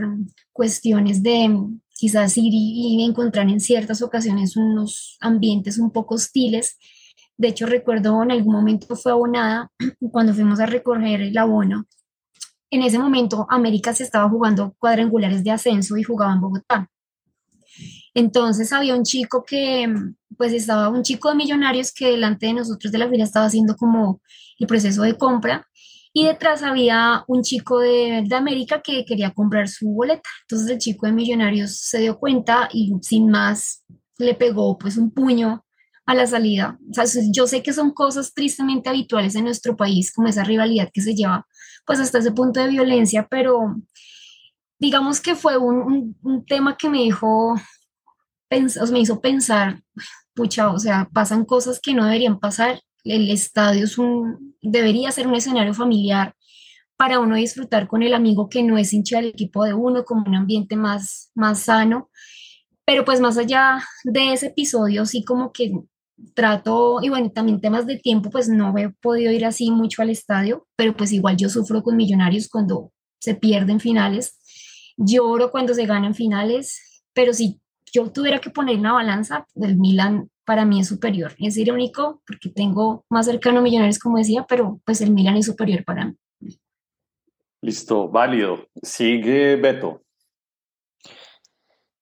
[0.53, 1.59] cuestiones de
[2.03, 6.77] quizás ir y, encontrar en ciertas ocasiones unos ambientes un poco hostiles.
[7.37, 9.71] De hecho, recuerdo en algún momento fue abonada
[10.11, 11.87] cuando fuimos a recoger el abono.
[12.73, 16.91] En ese momento, América se estaba jugando cuadrangulares de ascenso y jugaba en Bogotá.
[18.15, 19.89] Entonces había un chico que,
[20.37, 23.77] pues estaba un chico de millonarios que delante de nosotros de la fila estaba haciendo
[23.77, 24.21] como
[24.59, 25.69] el proceso de compra
[26.13, 30.29] y detrás había un chico de, América que quería comprar su boleta.
[30.43, 33.85] Entonces el chico de Millonarios se dio cuenta y sin más
[34.19, 35.65] le pegó pues un puño
[36.05, 36.79] a la salida.
[36.91, 40.91] O sea, yo sé que son cosas tristemente habituales en nuestro país, como esa rivalidad
[40.93, 41.47] que se lleva
[41.87, 43.77] pues hasta ese punto de violencia, pero
[44.79, 47.55] digamos que fue un, tema que me dijo,
[48.51, 49.83] me hizo pensar,
[50.35, 55.27] pucha, o sea, pasan cosas que no deberían pasar el estadio es un, debería ser
[55.27, 56.35] un escenario familiar
[56.97, 60.25] para uno disfrutar con el amigo que no es hincha del equipo de uno, como
[60.27, 62.11] un ambiente más, más sano.
[62.85, 65.73] Pero pues más allá de ese episodio, sí como que
[66.35, 70.11] trato, y bueno, también temas de tiempo, pues no he podido ir así mucho al
[70.11, 74.39] estadio, pero pues igual yo sufro con millonarios cuando se pierden finales,
[74.97, 77.61] lloro cuando se ganan finales, pero si
[77.93, 81.35] yo tuviera que poner una balanza, del Milan para mí es superior.
[81.39, 85.47] Es irónico porque tengo más cercano a Millonarios, como decía, pero pues el Milan es
[85.47, 86.17] superior para mí.
[87.61, 88.67] Listo, válido.
[88.83, 90.03] Sigue Beto.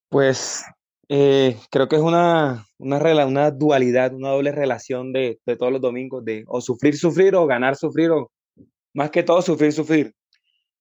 [0.08, 0.64] Pues
[1.08, 5.80] eh, creo que es una, una, una dualidad, una doble relación de, de, todos los
[5.80, 8.30] domingos, de o sufrir, sufrir o ganar, sufrir, o
[8.94, 10.14] más que todo sufrir, sufrir.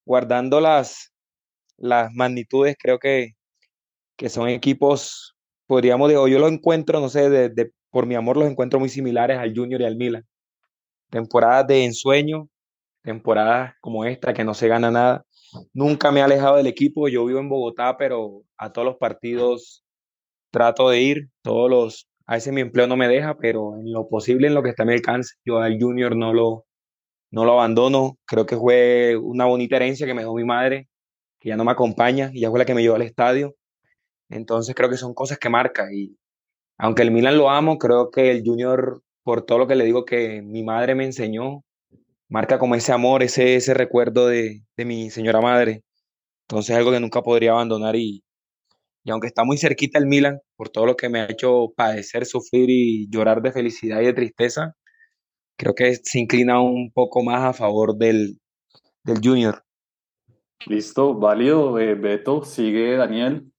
[0.06, 1.12] Guardando las,
[1.76, 3.32] las magnitudes, creo que,
[4.16, 5.36] que son equipos
[5.70, 9.38] podríamos, o yo lo encuentro, no sé, de, por mi amor los encuentro muy similares
[9.38, 10.26] al Junior y al Milan.
[11.10, 12.48] Temporadas de ensueño,
[13.04, 15.24] temporadas como esta que no se gana nada.
[15.72, 17.06] nunca me he alejado del equipo.
[17.06, 19.84] Yo vivo en Bogotá, pero a todos los partidos
[20.50, 21.28] trato de ir.
[21.40, 24.64] Todos los, a veces mi empleo no me deja, pero en lo posible, en lo
[24.64, 26.66] que está a mi alcance, yo al Junior no lo,
[27.30, 28.18] no lo abandono.
[28.26, 30.88] Creo que fue una bonita herencia que me dio mi madre,
[31.38, 33.54] que ya no me acompaña, y ya fue la que me llevó al estadio.
[34.30, 35.92] Entonces creo que son cosas que marcan.
[35.92, 36.16] Y
[36.78, 40.04] aunque el Milan lo amo, creo que el Junior, por todo lo que le digo
[40.04, 41.64] que mi madre me enseñó,
[42.28, 45.82] marca como ese amor, ese, ese recuerdo de, de mi señora madre.
[46.48, 48.22] Entonces es algo que nunca podría abandonar y,
[49.04, 52.26] y aunque está muy cerquita el Milan, por todo lo que me ha hecho padecer,
[52.26, 54.74] sufrir y llorar de felicidad y de tristeza,
[55.56, 58.38] creo que se inclina un poco más a favor del,
[59.04, 59.64] del Junior.
[60.66, 61.78] Listo, válido.
[61.78, 63.49] Eh, Beto, sigue Daniel.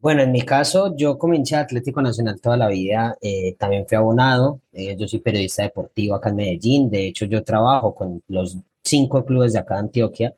[0.00, 4.60] Bueno, en mi caso, yo comencé Atlético Nacional toda la vida, eh, también fui abonado,
[4.72, 9.26] eh, yo soy periodista deportivo acá en Medellín, de hecho yo trabajo con los cinco
[9.26, 10.34] clubes de acá de Antioquia,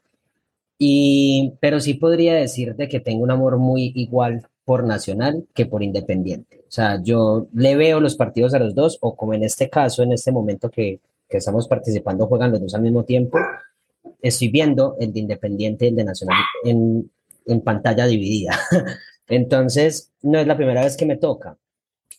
[0.79, 5.67] y, pero sí podría decir de que tengo un amor muy igual por Nacional que
[5.67, 6.63] por Independiente.
[6.69, 10.03] O sea, yo le veo los partidos a los dos, o como en este caso,
[10.03, 10.99] en este momento que,
[11.29, 13.39] que estamos participando, juegan los dos al mismo tiempo,
[14.21, 17.09] estoy viendo el de Independiente y el de Nacional en,
[17.47, 18.59] en pantalla dividida.
[19.33, 21.57] Entonces, no es la primera vez que me toca.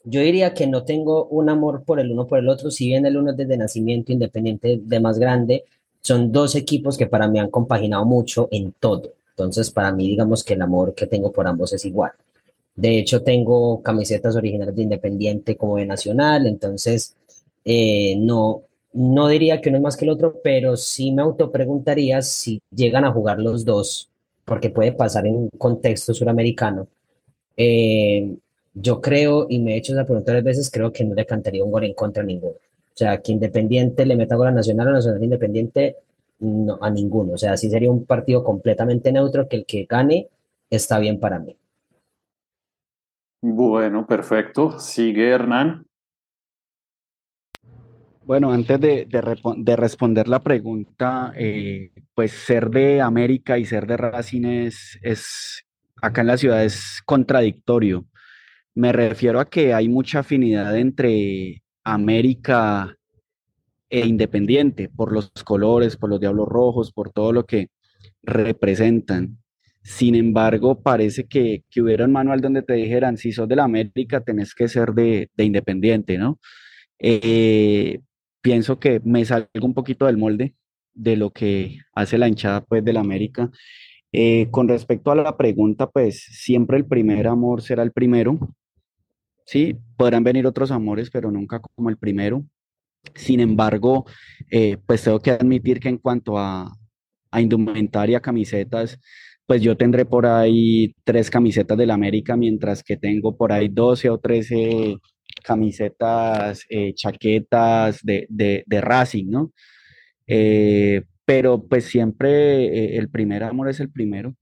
[0.04, 3.06] Yo diría que no tengo un amor por el uno por el otro, si bien
[3.06, 5.64] el uno es desde nacimiento independiente de más grande,
[6.02, 9.14] son dos equipos que para mí han compaginado mucho en todo.
[9.30, 12.14] Entonces, para mí, digamos que el amor que tengo por ambos es igual.
[12.76, 17.16] De hecho, tengo camisetas originales de Independiente como de Nacional, entonces
[17.64, 22.24] eh, no, no diría que uno es más que el otro, pero sí me autopreguntaría
[22.24, 24.10] si llegan a jugar los dos,
[24.46, 26.88] porque puede pasar en un contexto suramericano.
[27.58, 28.36] Eh,
[28.74, 31.64] yo creo, y me he hecho esa pregunta varias veces, creo que no le cantaría
[31.64, 32.56] un gol en contra a ninguno.
[32.56, 35.98] O sea, que Independiente le meta gol a Nacional o Nacional Independiente,
[36.40, 37.34] no, a ninguno.
[37.34, 40.30] O sea, sí sería un partido completamente neutro, que el que gane
[40.70, 41.56] está bien para mí.
[43.42, 44.80] Bueno, perfecto.
[44.80, 45.86] Sigue Hernán.
[48.26, 53.86] Bueno, antes de, de, de responder la pregunta, eh, pues ser de América y ser
[53.86, 55.66] de Racing es, es,
[56.04, 58.06] acá en la ciudad es contradictorio.
[58.76, 62.98] Me refiero a que hay mucha afinidad entre América
[63.90, 67.70] e Independiente por los colores, por los Diablos Rojos, por todo lo que
[68.22, 69.38] representan.
[69.82, 73.64] Sin embargo, parece que, que hubiera un manual donde te dijeran, si sos de la
[73.64, 76.40] América, tenés que ser de, de Independiente, ¿no?
[77.00, 78.00] Eh,
[78.42, 80.56] pienso que me salgo un poquito del molde
[80.94, 83.52] de lo que hace la hinchada pues de la América.
[84.14, 88.38] Eh, con respecto a la pregunta, pues siempre el primer amor será el primero.
[89.46, 92.46] Sí, podrán venir otros amores, pero nunca como el primero.
[93.16, 94.06] Sin embargo,
[94.50, 96.72] eh, pues tengo que admitir que en cuanto a,
[97.32, 99.00] a indumentaria, camisetas,
[99.46, 104.10] pues yo tendré por ahí tres camisetas del América, mientras que tengo por ahí 12
[104.10, 104.98] o 13
[105.44, 109.52] camisetas, eh, chaquetas de, de, Racing, ¿no?
[110.28, 114.36] Eh, pero pues siempre eh, el primer amor es el primero.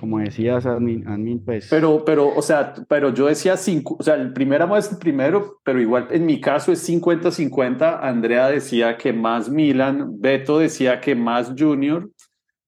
[0.00, 1.66] Como decías, admin, admin, pues...
[1.70, 4.98] Pero, pero, o sea, pero yo decía, cinco, o sea, el primer amor es el
[4.98, 7.98] primero, pero igual en mi caso es 50-50.
[8.00, 12.08] Andrea decía que más Milan, Beto decía que más Junior,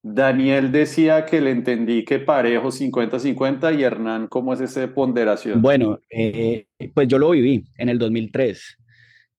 [0.02, 5.60] Daniel decía que le entendí que parejo 50-50 y Hernán, ¿cómo es esa ponderación?
[5.60, 8.78] Bueno, eh, pues yo lo viví en el 2003.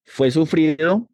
[0.04, 1.08] Fue sufrido,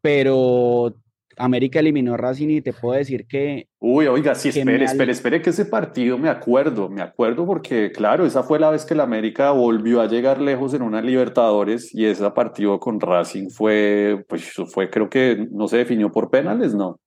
[0.00, 0.94] pero
[1.40, 3.68] América eliminó a Racing y te puedo decir que...
[3.78, 8.26] Uy, oiga, sí, espere, espere, espere que ese partido me acuerdo, me acuerdo porque, claro,
[8.26, 12.04] esa fue la vez que la América volvió a llegar lejos en una Libertadores y
[12.04, 17.00] ese partido con Racing fue, pues fue, creo que no se definió por penales, ¿no?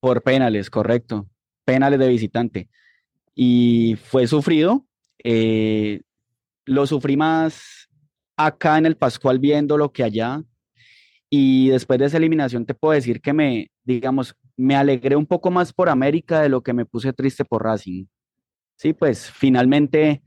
[0.00, 1.26] Por penales, correcto.
[1.64, 2.68] Penales de visitante.
[3.34, 4.84] Y fue sufrido.
[5.24, 6.02] Eh,
[6.66, 7.88] lo sufrí más
[8.36, 10.42] acá en el Pascual viendo lo que allá.
[11.28, 15.50] Y después de esa eliminación te puedo decir que me, digamos, me alegré un poco
[15.50, 18.06] más por América de lo que me puse triste por Racing.
[18.76, 20.22] Sí, pues finalmente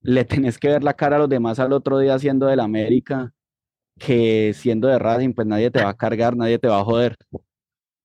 [0.00, 3.32] le tenés que ver la cara a los demás al otro día siendo del América
[3.98, 7.16] que siendo de Racing, pues nadie te va a cargar, nadie te va a joder.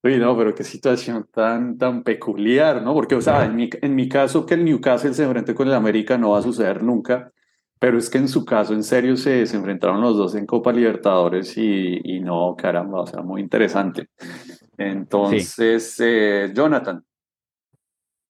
[0.04, 2.94] Uy, no, pero qué situación tan, tan peculiar, ¿no?
[2.94, 5.74] Porque, o sea, en mi, en mi caso que el Newcastle se enfrente con el
[5.74, 7.32] América no va a suceder nunca,
[7.84, 10.72] pero es que en su caso, en serio, se, se enfrentaron los dos en Copa
[10.72, 14.08] Libertadores y, y no, caramba, o sea, muy interesante.
[14.78, 16.04] Entonces, sí.
[16.06, 17.06] eh, Jonathan.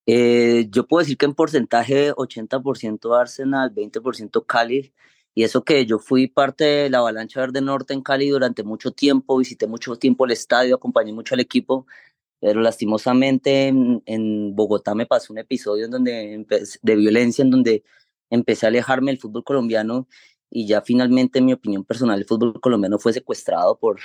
[0.07, 4.91] Eh, yo puedo decir que en porcentaje 80% Arsenal, 20% Cali,
[5.35, 8.89] y eso que yo fui parte de la Avalancha Verde Norte en Cali durante mucho
[8.89, 11.85] tiempo, visité mucho tiempo el estadio, acompañé mucho al equipo.
[12.39, 16.45] pero lastimosamente en, Bogotá me pasó un episodio en donde
[16.81, 17.83] de violencia en donde
[18.29, 20.07] empecé a alejarme del fútbol colombiano
[20.49, 23.99] y ya finalmente, en mi opinión personal, el fútbol colombiano fue secuestrado por,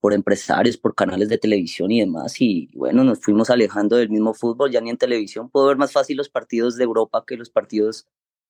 [0.00, 2.40] por empresarios, por canales de televisión y demás.
[2.40, 5.92] Y bueno, nos fuimos alejando del mismo fútbol, ya ni en televisión puedo ver más
[5.92, 8.06] fácil los partidos de Europa que los partidos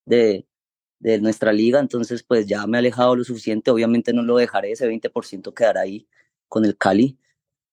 [0.06, 0.46] de,
[1.00, 1.80] de nuestra liga.
[1.80, 3.70] Entonces, pues ya me he alejado lo suficiente.
[3.70, 6.06] Obviamente no lo dejaré, ese 20% quedará ahí
[6.48, 7.18] con el Cali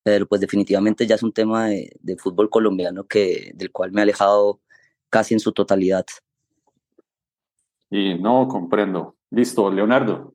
[0.03, 4.03] pero pues definitivamente ya es un tema de, fútbol colombiano que, del cual me he
[4.03, 4.61] alejado
[5.09, 6.05] casi en su totalidad.
[7.91, 9.17] Y no comprendo.
[9.31, 10.33] Listo, Leonardo.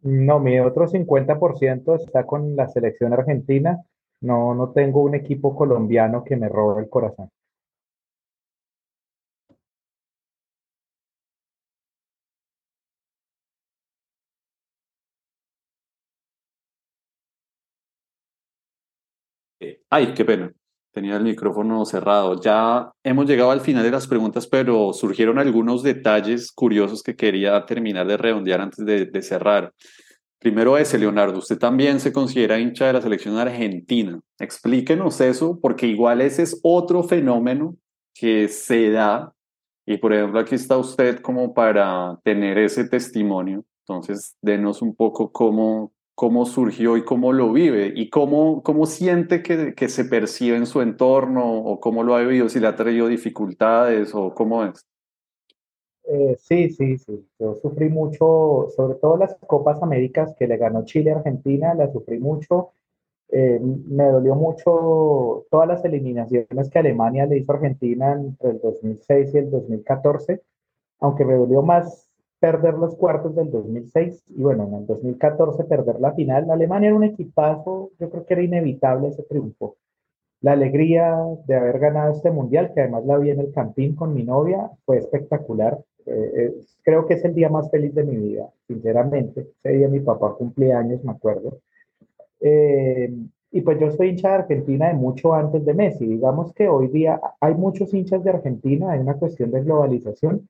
[0.00, 3.78] No, mi otro 50% está con la selección argentina.
[4.22, 7.28] No, no tengo un equipo colombiano que me robe el corazón.
[19.90, 20.52] Ay, qué pena.
[20.94, 22.40] Tenía el micrófono cerrado.
[22.40, 27.66] Ya hemos llegado al final de las preguntas, pero surgieron algunos detalles curiosos que quería
[27.66, 29.72] terminar de redondear antes de, cerrar.
[30.38, 34.20] Primero ese, Leonardo, usted también se considera hincha de la selección argentina.
[34.38, 37.76] Explíquenos eso, porque igual ese es otro fenómeno
[38.14, 39.34] que se da.
[39.84, 43.64] Y por ejemplo, aquí está usted como para tener ese testimonio.
[43.80, 49.42] Entonces, denos un poco cómo, cómo surgió y cómo lo vive y cómo, cómo siente
[49.42, 52.76] que, que, se percibe en su entorno o cómo lo ha vivido, si le ha
[52.76, 54.86] traído dificultades o cómo es.
[56.06, 57.26] Eh, sí, sí, sí.
[57.38, 61.90] Yo sufrí mucho, sobre todo las Copas Américas que le ganó Chile a Argentina, la
[61.90, 62.72] sufrí mucho.
[63.30, 68.60] Eh, me dolió mucho todas las eliminaciones que Alemania le hizo a Argentina entre el
[68.60, 70.42] 2006 y el 2014,
[71.00, 72.03] aunque me dolió más
[72.44, 76.50] perder los cuartos del 2006 y bueno, en el 2014 perder la final.
[76.50, 79.76] Alemania era un equipazo, yo creo que era inevitable ese triunfo.
[80.42, 81.16] La alegría
[81.46, 84.70] de haber ganado este mundial, que además la vi en el campín con mi novia,
[84.84, 85.78] fue espectacular.
[86.04, 89.46] Eh, eh, creo que es el día más feliz de mi vida, sinceramente.
[89.62, 91.60] Ese día mi papá cumplía años, me acuerdo.
[92.40, 93.10] Eh,
[93.52, 96.04] y pues yo soy hincha de Argentina de mucho antes de Messi.
[96.04, 100.46] Digamos que hoy día hay muchos hinchas de Argentina, hay una cuestión de globalización,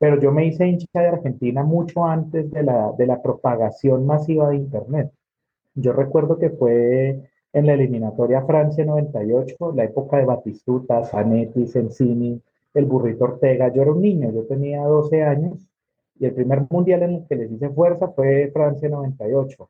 [0.00, 4.48] pero yo me hice hincha de Argentina mucho antes de la, de la propagación masiva
[4.48, 5.12] de Internet.
[5.74, 7.20] Yo recuerdo que fue
[7.52, 12.40] en la eliminatoria Francia 98, la época de Batistuta, Zanetti, Sensini,
[12.72, 13.70] el burrito Ortega.
[13.74, 15.68] Yo era un niño, yo tenía 12 años
[16.18, 19.68] y el primer mundial en el que les hice fuerza fue Francia 98.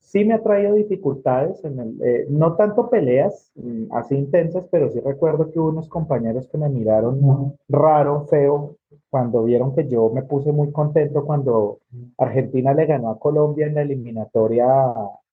[0.00, 4.90] Sí me ha traído dificultades, en el, eh, no tanto peleas mm, así intensas, pero
[4.90, 8.76] sí recuerdo que hubo unos compañeros que me miraron raro, feo,
[9.08, 11.78] cuando vieron que yo me puse muy contento cuando
[12.18, 14.66] Argentina le ganó a Colombia en la eliminatoria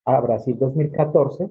[0.04, 1.50] a, Brasil 2014,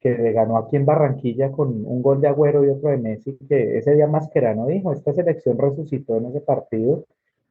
[0.00, 3.36] que le ganó aquí en Barranquilla con un gol de Agüero y otro de Messi,
[3.48, 7.04] que ese día Mascherano dijo, esta selección resucitó en ese partido,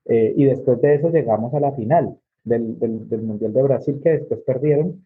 [0.06, 2.18] eh, y después de eso llegamos a la final
[2.48, 5.06] del, del Mundial de Brasil, que después perdieron,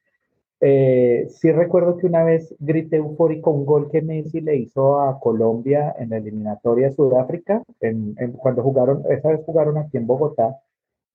[0.63, 5.19] eh, sí recuerdo que una vez grité eufórico un gol que Messi le hizo a
[5.19, 10.59] Colombia en la eliminatoria Sudáfrica, en, cuando jugaron, esa vez jugaron aquí en Bogotá,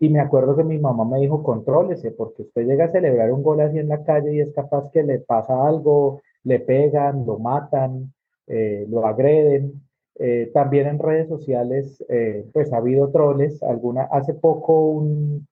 [0.01, 3.45] y me acuerdo que mi mamá me dijo, contrólese, porque usted llega a celebrar un
[3.45, 7.39] gol así en la calle y es capaz que le pasa algo, le pegan, lo
[7.39, 8.13] matan,
[8.49, 9.81] eh, lo agreden.
[10.19, 12.05] Eh, también en redes sociales,
[12.53, 15.47] pues ha habido troles, alguna, hace poco un,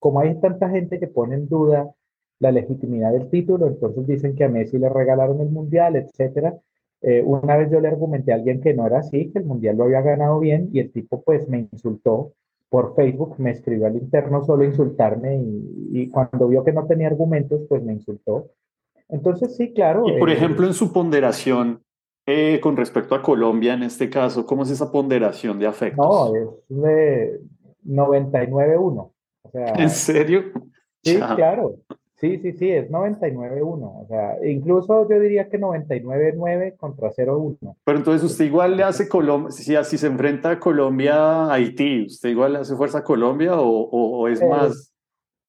[0.00, 1.94] como hay tanta gente que pone en duda
[2.40, 6.58] la legitimidad del título, entonces dicen que a Messi le regalaron el mundial, etcétera.
[7.02, 9.76] Eh, una vez yo le argumenté a alguien que no era así, que el mundial
[9.76, 12.32] lo había ganado bien y el tipo pues me insultó
[12.70, 15.42] por Facebook, me escribió al interno solo insultarme
[15.92, 18.50] y, cuando vio que no tenía argumentos pues me insultó.
[19.08, 20.04] Entonces sí, claro.
[20.08, 21.82] Y por eh, ejemplo en su ponderación
[22.26, 26.06] eh, con respecto a Colombia en este caso, ¿cómo es esa ponderación de afectos?
[26.06, 27.40] No, es de
[27.86, 29.10] 99-1.
[29.52, 30.52] ¿En serio?
[31.02, 31.76] Sí, claro.
[32.20, 34.02] Sí, sí, sí, es 99-1.
[34.02, 37.76] O sea, incluso yo diría que 99-9 contra 0-1.
[37.82, 42.28] Pero entonces usted igual le hace Colombia, si, si se enfrenta a Colombia Haití, ¿usted
[42.28, 44.94] igual le hace fuerza a Colombia o, o, es pues, más?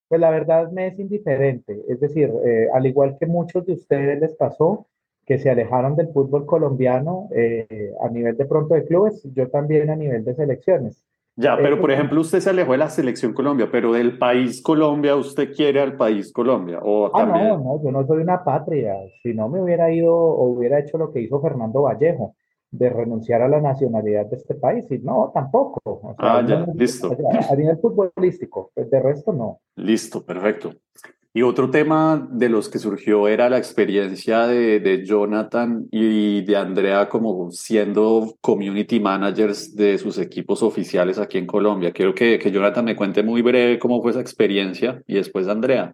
[0.07, 1.77] Pues la verdad me es indiferente.
[1.89, 4.87] Es decir, eh, al igual que muchos de ustedes les pasó,
[5.25, 9.89] que se alejaron del fútbol colombiano eh, a nivel de pronto de clubes, yo también
[9.89, 11.03] a nivel de selecciones.
[11.41, 15.15] Ya, pero por ejemplo, usted se alejó de la selección Colombia, pero del país Colombia,
[15.15, 16.79] ¿usted quiere al país Colombia?
[16.83, 18.93] ¿O ah, no, no, yo no soy una patria.
[19.23, 22.35] Si no me hubiera ido o hubiera hecho lo que hizo Fernando Vallejo,
[22.71, 24.85] de renunciar a la nacionalidad de este país.
[24.89, 26.15] Y no, tampoco.
[26.17, 27.15] ah, ya, listo.
[27.49, 29.59] A nivel futbolístico, pues, de resto no.
[29.75, 30.71] Listo, perfecto.
[31.33, 36.57] Y otro tema de los que surgió era la experiencia de, de, Jonathan y de
[36.57, 41.93] Andrea como siendo community managers de sus equipos oficiales aquí en Colombia.
[41.93, 45.93] Quiero que, que Jonathan me cuente muy breve cómo fue esa experiencia y después Andrea.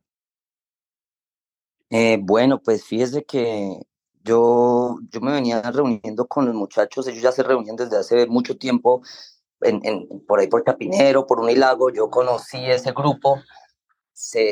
[1.91, 3.79] Eh, bueno, pues fíjese que
[4.23, 8.57] yo, yo me venía reuniendo con los muchachos, ellos ya se reunían desde hace mucho
[8.57, 9.03] tiempo
[9.61, 13.39] en, en, por ahí por Chapinero, por Unilago, yo conocí ese grupo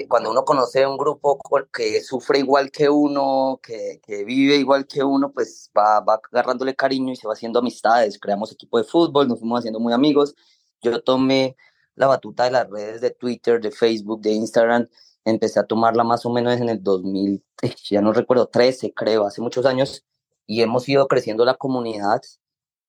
[0.08, 1.40] cuando uno conoce un grupo
[1.74, 6.76] que sufre igual que uno, que, que vive igual que uno, pues va, va, agarrándole
[6.76, 8.20] cariño y se va haciendo amistades.
[8.20, 10.36] Creamos equipo de fútbol, nos fuimos haciendo muy amigos.
[10.82, 11.56] Yo tomé
[11.96, 14.88] la batuta de las redes de Twitter, de Facebook, de Instagram.
[15.24, 17.44] Empecé a tomarla más o menos en el 2000,
[17.90, 20.06] ya no recuerdo, 13 creo, hace muchos años.
[20.46, 22.22] Y hemos ido creciendo la comunidad.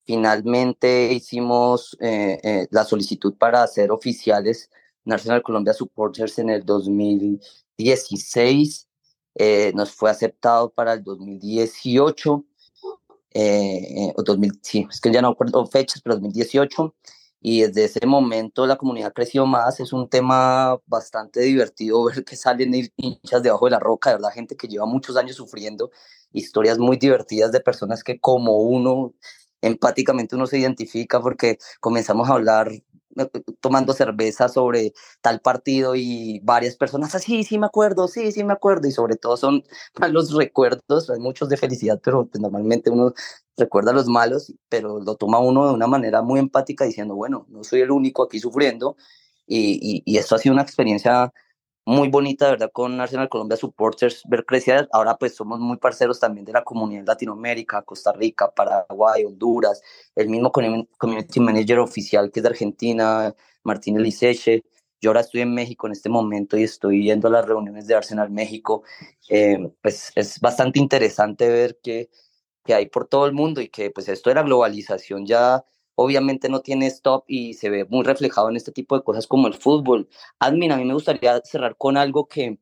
[0.04, 4.70] Finalmente hicimos eh, eh, la solicitud para ser oficiales
[5.06, 8.88] National Colombia Supporters en el 2016,
[9.36, 12.44] eh, nos fue aceptado para el 2018,
[13.32, 16.94] eh, o 2000, sí, es que ya no acuerdo fechas, pero 2018,
[17.40, 22.36] y desde ese momento la comunidad creció más, es un tema bastante divertido ver que
[22.36, 25.90] salen hinchas debajo de la roca, de verdad, gente que lleva muchos años sufriendo,
[26.32, 29.14] historias muy divertidas de personas que como uno
[29.62, 32.70] empáticamente uno se identifica porque comenzamos a hablar
[33.60, 38.52] tomando cerveza sobre tal partido y varias personas, así, sí, me acuerdo, sí, sí me
[38.52, 39.64] acuerdo, y sobre todo son
[40.00, 43.12] malos recuerdos, hay muchos de felicidad, pero pues, normalmente uno
[43.56, 47.64] recuerda los malos, pero lo toma uno de una manera muy empática diciendo, bueno, no
[47.64, 48.96] soy el único aquí sufriendo,
[49.46, 51.32] y, y, y esto ha sido una experiencia
[51.86, 52.70] muy bonita, ¿verdad?
[52.72, 54.88] Con Arsenal Colombia Supporters, ver crecer.
[54.92, 59.80] Ahora pues somos muy parceros también de la comunidad de Latinoamérica, Costa Rica, Paraguay, Honduras,
[60.16, 64.64] el mismo community manager oficial que es de Argentina, Martín Eliseche.
[65.00, 67.94] Yo ahora estoy en México en este momento y estoy yendo a las reuniones de
[67.94, 68.82] Arsenal México.
[69.28, 72.10] Eh, pues es bastante interesante ver que,
[72.64, 75.64] que hay por todo el mundo y que pues esto de la globalización ya
[75.96, 79.48] obviamente no tiene stop y se ve muy reflejado en este tipo de cosas como
[79.48, 80.08] el fútbol.
[80.38, 82.58] Admin, a mí me gustaría cerrar con algo que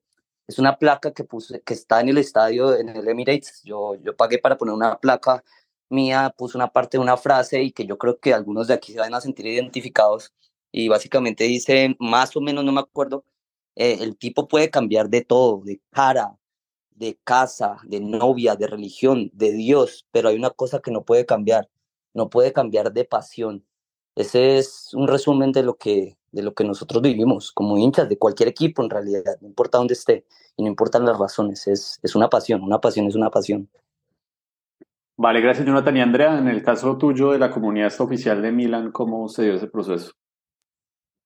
[0.47, 3.63] es una placa que, puse, que está en el estadio, en el Emirates.
[3.65, 5.45] Yo, yo pagué para poner una placa
[5.91, 8.93] mía, puse una parte de una frase y que yo creo que algunos de aquí
[8.93, 10.33] se van a sentir identificados.
[10.73, 13.25] Y básicamente dice, más o menos, no me acuerdo,
[13.77, 16.37] eh, el tipo puede cambiar de todo, de cara,
[16.91, 21.27] de casa, de novia, de religión, de Dios, pero hay una cosa que no puede
[21.27, 21.69] cambiar
[22.15, 23.65] no puede cambiar de pasión.
[24.15, 28.17] Ese es un resumen de lo que, de lo que nosotros vivimos como hinchas de
[28.17, 30.25] cualquier equipo en realidad, no importa dónde esté
[30.57, 33.69] y no importan las razones, es, es una pasión, una pasión es una pasión.
[35.17, 36.39] Vale, gracias Jonathan y Andrea.
[36.39, 40.13] En el caso tuyo de la comunidad oficial de Milan, ¿cómo se dio ese proceso?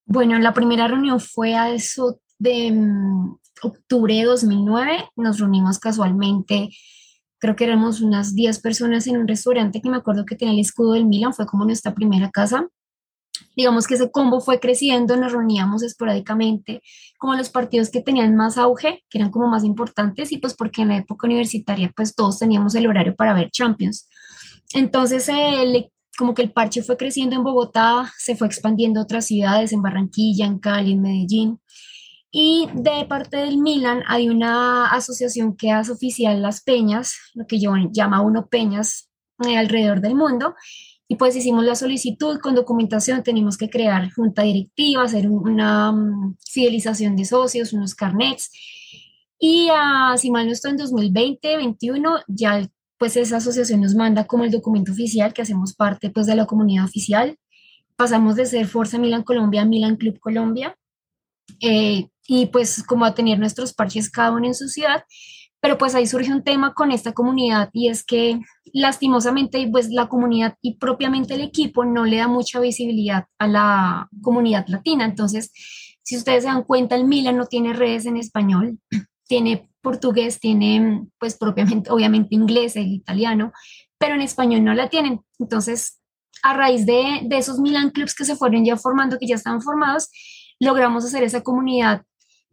[0.05, 5.11] Bueno, la primera reunión fue a eso de um, octubre de 2009.
[5.17, 6.71] Nos reunimos casualmente
[7.39, 10.61] creo que éramos unas 10 personas en un restaurante que me acuerdo que tenía el
[10.61, 12.69] escudo del Milan, fue como nuestra primera casa.
[13.57, 16.83] Digamos que ese combo fue creciendo, nos reuníamos esporádicamente,
[17.19, 20.83] como los partidos que tenían más auge, que eran como más importantes, y pues porque
[20.83, 24.09] en la época universitaria pues todos teníamos el horario para ver Champions.
[24.75, 29.27] Entonces, eh, como que el parche fue creciendo en Bogotá, se fue expandiendo a otras
[29.27, 31.61] ciudades, en Barranquilla, en Cali, en Medellín.
[32.31, 37.59] Y de parte del Milan hay una asociación que hace oficial las peñas, lo que
[37.59, 39.09] yo llama uno peñas
[39.47, 40.55] eh, alrededor del mundo.
[41.11, 46.37] Y pues hicimos la solicitud con documentación, tenemos que crear junta directiva, hacer una mm,
[46.47, 48.51] fidelización de socios, unos carnets.
[49.39, 52.69] Y uh, si mal no estoy en 2020, 2021, ya
[52.99, 56.47] pues esa asociación nos manda como el documento oficial que hacemos parte pues de la
[56.47, 57.39] comunidad oficial.
[57.97, 60.77] Pasamos de ser Fuerza Milan Colombia a Milan Club Colombia.
[61.61, 65.03] Eh, y pues como a tener nuestros parches cada uno en su ciudad.
[65.61, 68.39] Pero pues ahí surge un tema con esta comunidad y es que
[68.73, 74.09] lastimosamente pues la comunidad y propiamente el equipo no le da mucha visibilidad a la
[74.23, 75.05] comunidad latina.
[75.05, 75.51] Entonces,
[76.05, 78.79] si ustedes se dan cuenta, el Milan no tiene redes en español,
[79.27, 83.53] tiene portugués, tiene pues propiamente, obviamente inglés, el italiano,
[83.99, 85.21] pero en español no la tienen.
[85.41, 86.01] Entonces,
[86.43, 89.61] a raíz de, de esos Milan Clubs que se fueron ya formando, que ya estaban
[89.61, 90.09] formados,
[90.61, 92.03] logramos hacer esa comunidad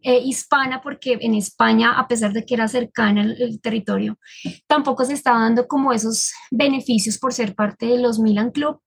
[0.02, 4.18] eh, hispana, porque en España, a pesar de que era cercana el, territorio,
[4.66, 8.80] tampoco se estaba dando como esos beneficios por ser parte de los Milan Club.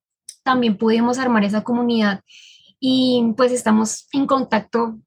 [0.43, 2.21] También pudimos armar esa comunidad
[2.79, 4.99] y pues estamos en contacto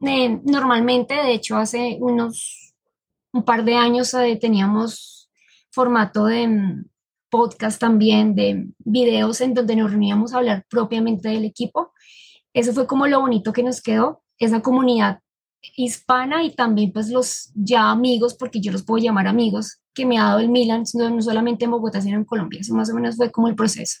[0.00, 2.64] eh, normalmente, de hecho hace unos
[3.32, 5.28] un par de años eh, teníamos
[5.70, 6.84] formato de mm,
[7.30, 11.92] podcast también, de videos en donde nos reuníamos a hablar propiamente del equipo.
[12.54, 15.20] Eso fue como lo bonito que nos quedó, esa comunidad
[15.76, 20.18] hispana y también pues los ya amigos, porque yo los puedo llamar amigos, que me
[20.18, 22.60] ha dado el Milan, no, solamente en Bogotá, sino en Colombia.
[22.60, 24.00] Eso más o menos fue como el proceso.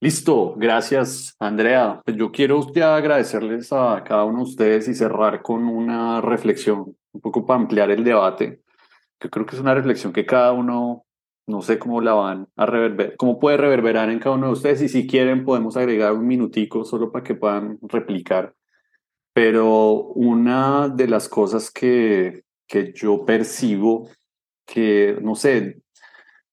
[0.00, 2.02] Listo, gracias Andrea.
[2.04, 6.94] Pues yo quiero ya agradecerles a cada uno de ustedes y cerrar con una reflexión,
[7.12, 8.62] un poco para ampliar el debate.
[9.22, 11.05] Yo creo que es una reflexión que cada uno,
[11.46, 14.82] no sé cómo la van a reverberar, cómo puede reverberar en cada uno de ustedes
[14.82, 18.54] y si quieren podemos agregar un minutico solo para que puedan replicar.
[19.32, 24.08] Pero una de las cosas que, que yo percibo
[24.66, 25.82] que, no sé,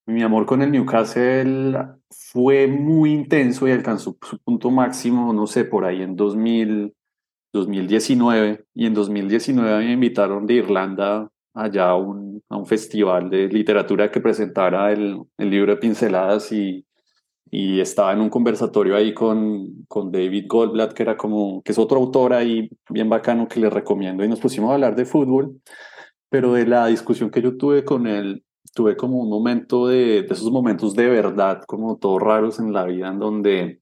[0.06, 1.78] mi amor con el Newcastle
[2.10, 6.94] fue muy intenso y alcanzó su punto máximo, no sé, por ahí en 2000,
[7.54, 8.66] 2019.
[8.74, 14.12] Y en 2019 me invitaron de Irlanda allá a un, a un festival de literatura
[14.12, 16.86] que presentara el, el libro de pinceladas y,
[17.52, 21.78] y estaba en un conversatorio ahí con, con David Goldblatt, que era como, que es
[21.78, 25.60] otro autor ahí bien bacano que le recomiendo, y nos pusimos a hablar de fútbol
[26.34, 28.44] pero de la discusión que yo tuve con él,
[28.74, 32.86] tuve como un momento de, de esos momentos de verdad, como todos raros en la
[32.86, 33.82] vida, en donde,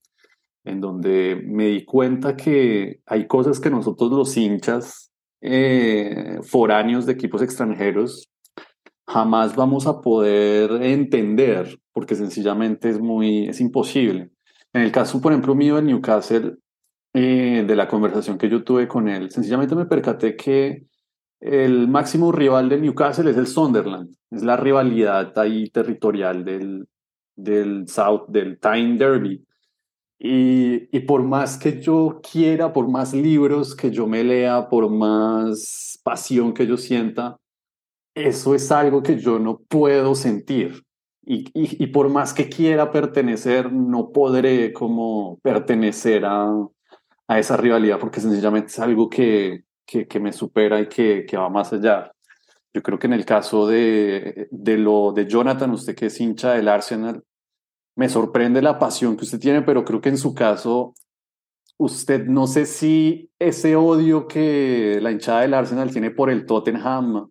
[0.65, 5.10] en donde me di cuenta que hay cosas que nosotros los hinchas
[5.41, 8.31] eh, foráneos de equipos extranjeros
[9.07, 14.31] jamás vamos a poder entender, porque sencillamente es muy, es imposible.
[14.73, 16.55] En el caso, por ejemplo, mío del Newcastle,
[17.13, 20.85] eh, de la conversación que yo tuve con él, sencillamente me percaté que
[21.41, 26.87] el máximo rival del Newcastle es el Sunderland, es la rivalidad ahí territorial del,
[27.35, 29.43] del South, del Tyne Derby.
[30.23, 35.99] Y, por más que yo quiera, por más libros que yo me lea, por más
[36.03, 37.37] pasión que yo sienta,
[38.13, 40.83] eso es algo que yo no puedo sentir.
[41.23, 46.51] Y por más que quiera pertenecer, no podré como pertenecer a,
[47.27, 51.49] a esa rivalidad, porque sencillamente es algo que, que, me supera y que, que, va
[51.49, 52.11] más allá.
[52.73, 56.53] Yo creo que en el caso de, de, lo de Jonathan, usted que es hincha
[56.53, 57.23] del Arsenal,
[58.01, 60.95] me sorprende la pasión que usted tiene, pero creo que en su caso,
[61.77, 67.29] usted no sé si ese odio que la hinchada del Arsenal tiene por el Tottenham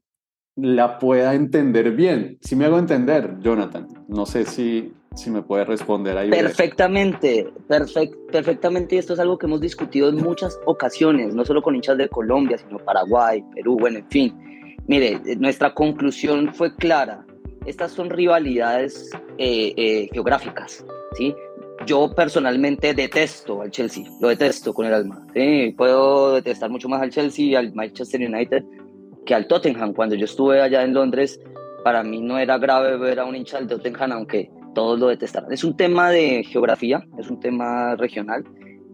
[0.54, 2.38] la pueda entender bien.
[2.40, 6.30] Si me hago entender, Jonathan, no sé si, si me puede responder ahí.
[6.30, 8.94] Perfectamente, perfect, perfectamente.
[8.94, 12.08] Y esto es algo que hemos discutido en muchas ocasiones, no solo con hinchas de
[12.08, 14.76] Colombia, sino Paraguay, Perú, bueno, en fin.
[14.86, 17.26] Mire, nuestra conclusión fue clara.
[17.66, 20.84] Estas son rivalidades eh, eh, geográficas,
[21.16, 21.34] ¿sí?
[21.86, 25.26] Yo personalmente detesto al Chelsea, lo detesto con el alma.
[25.34, 25.74] ¿sí?
[25.76, 28.64] Puedo detestar mucho más al Chelsea y al Manchester United
[29.24, 29.94] que al Tottenham.
[29.94, 31.40] Cuando yo estuve allá en Londres,
[31.82, 35.52] para mí no era grave ver a un hincha del Tottenham, aunque todos lo detestaran.
[35.52, 38.44] Es un tema de geografía, es un tema regional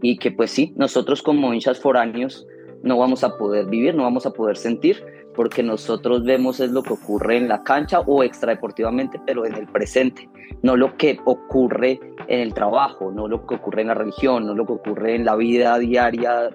[0.03, 2.47] y que pues sí, nosotros como hinchas foráneos
[2.87, 5.05] no vamos a poder vivir, no vamos a poder sentir,
[5.35, 9.67] porque nosotros vemos es lo que ocurre en la cancha o extradeportivamente, pero en el
[9.67, 10.31] presente,
[10.63, 14.55] no lo que ocurre en el trabajo, no lo que ocurre en la religión, no
[14.55, 16.51] lo que ocurre en la vida diaria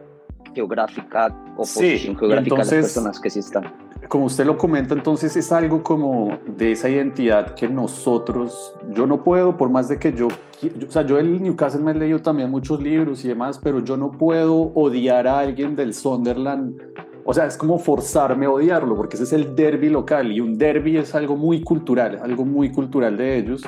[0.55, 5.37] geográfica o posición geográfica de las personas que sí están como usted lo comenta, entonces
[5.37, 10.11] es algo como de esa identidad que nosotros, yo no puedo, por más de que
[10.11, 13.79] yo, o sea, yo el Newcastle me he leído también muchos libros y demás, pero
[13.79, 16.77] yo no puedo odiar a alguien del Sunderland.
[17.23, 20.57] O sea, es como forzarme a odiarlo, porque ese es el derby local y un
[20.57, 23.63] derby es algo muy cultural, algo muy cultural de ellos.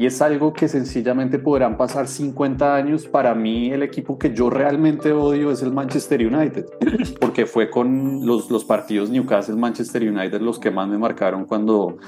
[0.00, 3.06] Y es algo que sencillamente podrán pasar 50 años.
[3.06, 6.64] Para mí, el equipo que yo realmente odio es el Manchester United,
[7.20, 11.98] porque fue con los, partidos Newcastle-Manchester United los que más me marcaron cuando,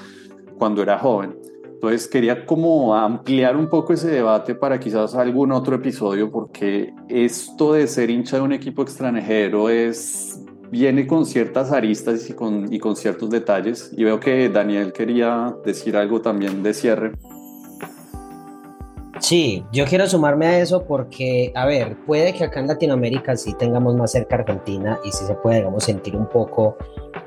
[0.56, 1.36] cuando era joven.
[1.66, 7.74] Entonces quería como ampliar un poco ese debate para quizás algún otro episodio, porque esto
[7.74, 12.78] de ser hincha de un equipo extranjero es viene con ciertas aristas y con, y
[12.78, 13.92] con ciertos detalles.
[13.94, 17.12] Y veo que Daniel quería decir algo también de cierre.
[19.22, 23.54] Sí, yo quiero sumarme a eso porque, a ver, puede que acá en Latinoamérica sí
[23.54, 26.76] tengamos más cerca Argentina y sí se puede, digamos, sentir un poco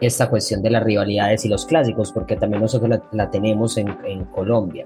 [0.02, 3.96] esta cuestión de las rivalidades y los clásicos, porque también nosotros la, tenemos en,
[4.36, 4.84] Colombia.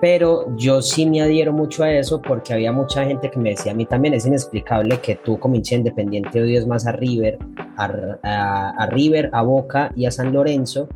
[0.00, 3.72] Pero yo sí me adhiero mucho a eso porque había mucha gente que me decía,
[3.72, 7.38] a mí también es inexplicable que tú como hincha independiente odies más a River,
[7.76, 10.88] a River, a Boca y a San Lorenzo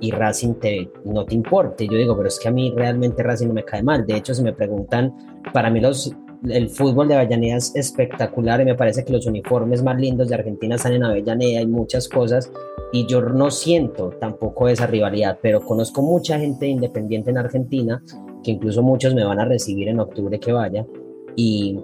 [0.00, 1.86] y Racing te, no te importe.
[1.86, 4.06] Yo digo, pero es que a mí realmente Racing no me cae mal.
[4.06, 5.14] De hecho, si me preguntan,
[5.52, 6.14] para mí los,
[6.48, 10.34] el fútbol de Avellaneda es espectacular y me parece que los uniformes más lindos de
[10.34, 12.50] Argentina están en Avellaneda y muchas cosas.
[12.92, 18.02] Y yo no siento tampoco esa rivalidad, pero conozco mucha gente independiente en Argentina,
[18.44, 20.86] que incluso muchos me van a recibir en octubre que vaya.
[21.34, 21.80] Y,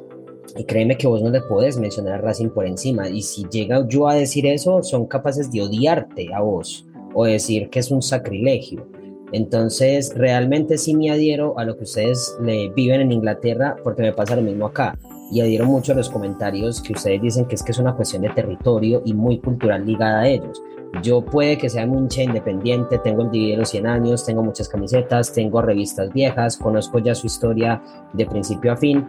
[0.57, 3.09] Y créeme que vos no le podés mencionar a Racing por encima.
[3.09, 7.71] Y si llega yo a decir eso, son capaces de odiarte a vos o decir
[7.71, 8.87] que es un sacrilegio.
[9.33, 14.13] Entonces, realmente sí me adhiero a lo que ustedes le viven en Inglaterra porque me
[14.13, 14.99] pasa lo mismo acá.
[15.31, 18.23] Y adhiero mucho a los comentarios que ustedes dicen que es que es una cuestión
[18.23, 20.63] de territorio y muy cultural ligada a ellos.
[21.03, 24.43] Yo puede que sea un hincha independiente, tengo el DVD de los 100 años, tengo
[24.43, 27.83] muchas camisetas, tengo revistas viejas, conozco ya su historia
[28.13, 29.07] de principio a fin,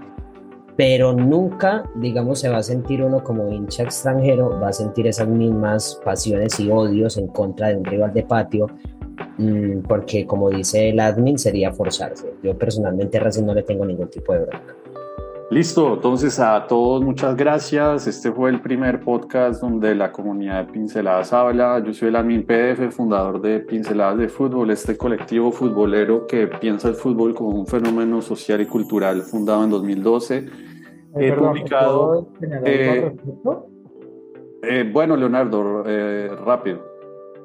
[0.75, 5.27] pero nunca, digamos, se va a sentir uno como hincha extranjero, va a sentir esas
[5.27, 8.67] mismas pasiones y odios en contra de un rival de patio,
[9.37, 12.33] mm, porque como dice el admin, sería forzarse.
[12.41, 14.75] Yo personalmente a Racing no le tengo ningún tipo de bronca.
[15.53, 18.07] Listo, entonces a todos muchas gracias.
[18.07, 21.77] Este fue el primer podcast donde la comunidad de Pinceladas habla.
[21.85, 26.87] Yo soy el admin PDF, fundador de Pinceladas de Fútbol, este colectivo futbolero que piensa
[26.87, 30.37] el fútbol como un fenómeno social y cultural fundado en 2012.
[30.37, 30.47] Eh,
[31.17, 32.29] He publicado...
[32.65, 33.15] Eh,
[34.63, 35.83] eh, bueno, Leonardo,
[36.43, 36.92] rápido.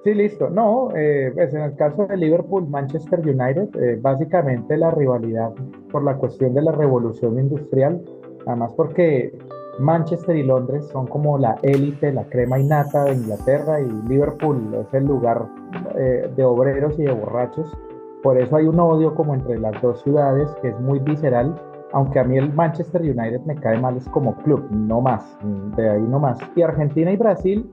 [0.04, 0.48] Sí, listo.
[0.48, 5.52] No, pues en el caso de Liverpool, Manchester United, básicamente la rivalidad
[5.90, 8.02] por la cuestión de la revolución industrial,
[8.46, 9.36] además porque
[9.78, 14.94] Manchester y Londres son como la élite, la crema innata de Inglaterra y Liverpool es
[14.94, 15.46] el lugar
[15.94, 17.76] de obreros y de borrachos.
[18.22, 21.54] Por eso hay un odio como entre las dos ciudades que es muy visceral
[21.92, 25.38] aunque a mí el Manchester United me cae mal, es como club, no más,
[25.74, 26.38] de ahí no más.
[26.54, 27.70] Y Argentina y Brasil,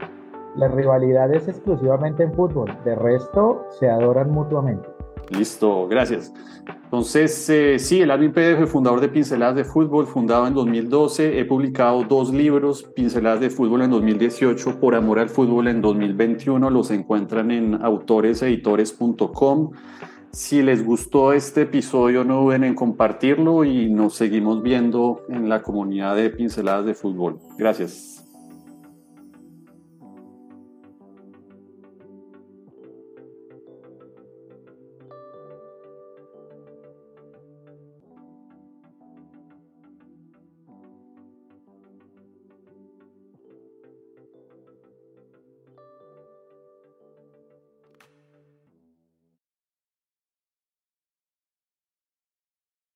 [0.55, 4.87] la rivalidad es exclusivamente en fútbol, de resto se adoran mutuamente.
[5.29, 6.31] Listo, gracias.
[6.83, 11.39] Entonces, eh, sí, el Admin PDF, fundador de Pinceladas de Fútbol, fundado en 2012.
[11.39, 16.69] He publicado dos libros, Pinceladas de Fútbol en 2018, Por Amor al Fútbol en 2021.
[16.69, 19.71] Los encuentran en autoreseditores.com.
[20.31, 25.63] Si les gustó este episodio, no duden en compartirlo y nos seguimos viendo en la
[25.63, 27.39] comunidad de Pinceladas de Fútbol.
[27.57, 28.14] Gracias.